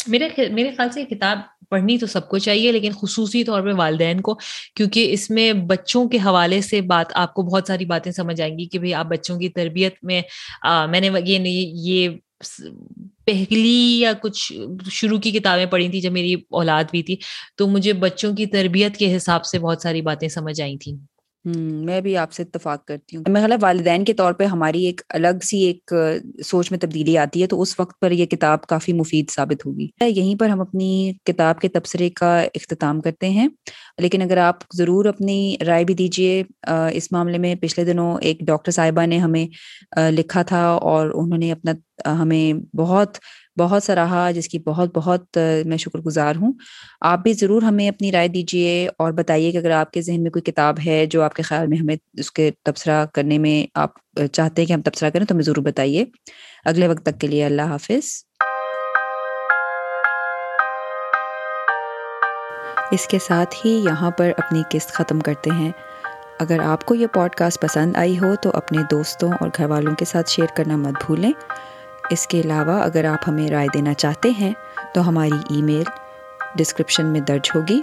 میرے 0.09 0.29
میرے 0.53 0.71
خیال 0.77 0.91
سے 0.91 1.01
یہ 1.01 1.07
کتاب 1.07 1.39
پڑھنی 1.71 1.97
تو 1.99 2.07
سب 2.07 2.29
کو 2.29 2.39
چاہیے، 2.39 2.73
لیکن 2.73 2.93
خصوصی 3.01 3.43
طور 3.45 3.63
پہ 3.63 3.73
والدین 3.77 4.21
کو، 4.21 4.35
کیونکہ 4.77 5.13
اس 5.13 5.29
میں 5.31 5.53
بچوں 5.69 6.09
کے 6.09 6.19
حوالے 6.27 6.61
سے 6.61 6.81
بات، 6.93 7.13
آپ 7.15 7.35
کو 7.35 7.43
بہت 7.43 7.69
ساری 7.69 7.85
باتیں 7.87 8.13
سمجھ 8.13 8.41
آئیں 8.41 8.59
گی 8.59 8.67
کہ 8.67 8.79
بھائی 8.79 8.95
آپ 8.95 9.07
بچوں 9.07 9.39
کی 9.39 9.49
تربیت 9.49 9.95
میں 10.03 10.21
میں 10.91 11.01
نے 11.01 11.11
یہ 11.19 11.73
یہ 11.85 12.09
پہلی 13.27 14.01
یا 14.01 14.13
کچھ 14.21 14.53
شروع 14.93 15.19
کی 15.19 15.31
کتابیں 15.33 15.67
پڑھی 15.67 15.89
تھیں 15.89 16.01
جب 16.01 16.13
میری 16.13 16.35
اولاد 16.35 16.85
بھی 16.91 17.03
تھی، 17.03 17.17
تو 17.57 17.67
مجھے 17.67 17.93
بچوں 18.05 18.33
کی 18.37 18.47
تربیت 18.47 18.97
کے 18.97 19.17
حساب 19.17 19.45
سے 19.45 19.59
بہت 19.59 19.83
ساری 19.83 20.03
باتیں 20.03 20.29
سمجھ 20.29 20.61
آئی 20.61 20.77
تھیں۔ 20.79 20.97
میں 21.55 22.01
بھی 22.01 22.17
آپ 22.17 22.33
سے 22.33 22.43
اتفاق 22.43 22.85
کرتی 22.85 23.17
ہوں۔ 23.17 23.25
میں 23.29 23.41
خیال 23.41 23.53
والدین 23.61 24.05
کے 24.05 24.13
طور 24.13 24.33
پہ 24.33 24.45
ہماری 24.45 24.85
ایک 24.85 25.01
الگ 25.09 25.45
سی 25.45 25.59
ایک، 25.59 25.93
سوچ 26.45 26.71
میں 26.71 26.79
تبدیلی 26.79 27.19
آتی 27.19 27.43
ہے 27.43 27.47
تو 27.47 27.63
اس 27.63 27.81
وقت 27.81 28.01
پر 28.01 28.11
یہ 28.11 28.27
کتاب 28.27 28.67
کافی 28.67 28.93
مفید 28.93 29.31
ثابت 29.31 29.67
ہوگی۔ 29.67 29.89
یہیں 30.01 30.35
پر 30.35 30.49
ہم 30.49 30.61
اپنی 30.61 31.13
کتاب 31.25 31.61
کے 31.61 31.69
تبصرے 31.69 32.11
کا 32.11 32.41
اختتام 32.41 33.01
کرتے 33.01 33.31
ہیں۔ 33.31 33.49
لیکن 33.99 34.23
اگر 34.23 34.37
آپ 34.37 34.57
ضرور 34.75 35.05
اپنی 35.05 35.57
رائے 35.67 35.85
بھی 35.85 35.95
دیجیے 35.95 36.43
اس 36.93 37.13
معاملے 37.13 37.39
میں 37.39 37.55
پچھلے 37.55 37.85
دنوں 37.85 38.19
ایک 38.21 38.41
ڈاکٹر 38.41 38.73
صاحبہ 38.73 39.07
نے 39.07 39.19
ہمیں 39.19 39.47
لکھا 40.11 40.43
تھا 40.43 40.67
اور 40.67 41.11
انہوں 41.15 41.39
نے 41.39 41.53
اپنا، 41.53 41.73
ہمیں 42.23 42.77
بہت 42.77 43.17
بہت 43.59 43.83
سراہا، 43.83 44.31
جس 44.31 44.49
کی 44.49 44.59
بہت 44.59 44.99
بہت 44.99 45.39
میں 45.65 45.77
شکر 45.77 45.99
گزار 45.99 46.37
ہوں۔ 46.37 46.53
آپ 47.01 47.19
بھی 47.19 47.33
ضرور 47.33 47.63
ہمیں 47.63 47.89
اپنی 47.89 48.13
رائے 48.13 48.29
دیجیے 48.29 48.89
اور 48.99 49.13
بتائیے 49.13 49.53
کہ 49.53 49.57
اگر 49.57 49.71
آپ 49.71 49.91
کے 49.91 50.03
ذہن 50.03 50.23
میں 50.23 50.31
کوئی 50.31 50.43
کتاب 50.43 50.77
ہے 50.87 51.07
جو 51.07 51.23
آپ 51.23 51.35
کے 51.35 51.43
خیال 51.43 51.67
میں 51.67 51.79
ہمیں 51.79 51.97
اس 52.13 52.33
کے 52.33 52.51
تبصرہ 52.65 53.07
کرنے 53.15 53.39
میں 53.39 53.71
آپ 53.75 53.91
چاہتے 54.33 54.63
ہیں 54.63 54.67
کہ 54.67 54.73
ہم 54.73 54.83
تبصرہ 54.83 55.11
کریں 55.11 55.27
تو 55.27 55.35
ہمیں 55.35 55.43
ضرور 55.43 55.63
بتائیے۔ 55.63 56.05
اگلے 56.65 56.89
وقت 56.89 57.03
تک 57.03 57.21
کے 57.21 57.27
لیے 57.27 57.45
اللہ 57.45 57.63
حافظ۔ 57.63 58.27
اس 62.91 63.07
کے 63.07 63.19
ساتھ 63.27 63.67
ہی 63.67 63.71
یہاں 63.71 64.11
پر 64.11 64.31
اپنی 64.39 64.63
قسط 64.71 64.89
ختم 64.89 65.21
کرتے 65.21 65.51
ہیں۔ 65.51 65.71
اگر 66.41 66.59
آپ 66.61 66.85
کو 66.85 66.95
یہ 66.95 67.07
پوڈ 67.07 67.31
کاسٹ 67.31 67.61
پسند 67.61 67.97
آئی 67.97 68.19
ہو 68.19 68.35
تو 68.43 68.51
اپنے 68.55 68.79
دوستوں 68.91 69.33
اور 69.41 69.49
گھر 69.57 69.65
والوں 69.65 69.95
کے 69.95 70.05
ساتھ 70.05 70.31
شیئر 70.31 70.57
کرنا 70.57 70.77
مت 70.77 70.95
بھولیں۔ 71.07 71.33
اس 72.11 72.27
کے 72.27 72.41
علاوہ 72.41 72.83
اگر 72.83 73.05
آپ 73.05 73.29
ہمیں 73.29 73.49
رائے 73.49 73.67
دینا 73.75 73.95
چاہتے 73.95 74.31
ہیں 74.31 74.53
تو 74.95 75.09
ہماری 75.09 75.55
ای 75.55 75.63
میل 75.63 75.83
ڈسکرپشن 76.55 77.07
میں 77.07 77.21
درج 77.21 77.51
ہوگی 77.55 77.83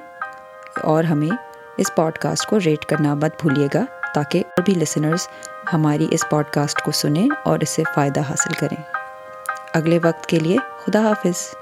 اور 0.84 1.04
ہمیں 1.04 1.36
اس 1.78 1.96
پوڈ 1.96 2.18
کاسٹ 2.18 2.48
کو 2.48 2.58
ریٹ 2.66 2.86
کرنا 2.86 3.14
مت 3.14 3.42
بھولیے 3.42 3.68
گا 3.74 3.84
تاکہ 4.14 4.40
اور 4.40 4.62
بھی 4.62 4.74
لسنرز 4.74 5.28
ہماری 5.74 6.08
اس 6.12 6.24
پوڈ 6.30 6.46
کاسٹ 6.46 6.82
کو 6.82 6.92
سنیں 6.92 7.28
اور 7.44 7.60
اس 7.62 7.70
سے 7.70 7.84
فائدہ 7.96 8.20
حاصل 8.20 8.54
کریں۔ 8.54 8.82
اگلے 9.74 10.00
وقت 10.04 10.26
کے 10.26 10.40
لیے 10.40 10.58
خدا 10.86 11.00
حافظ۔ 11.00 11.56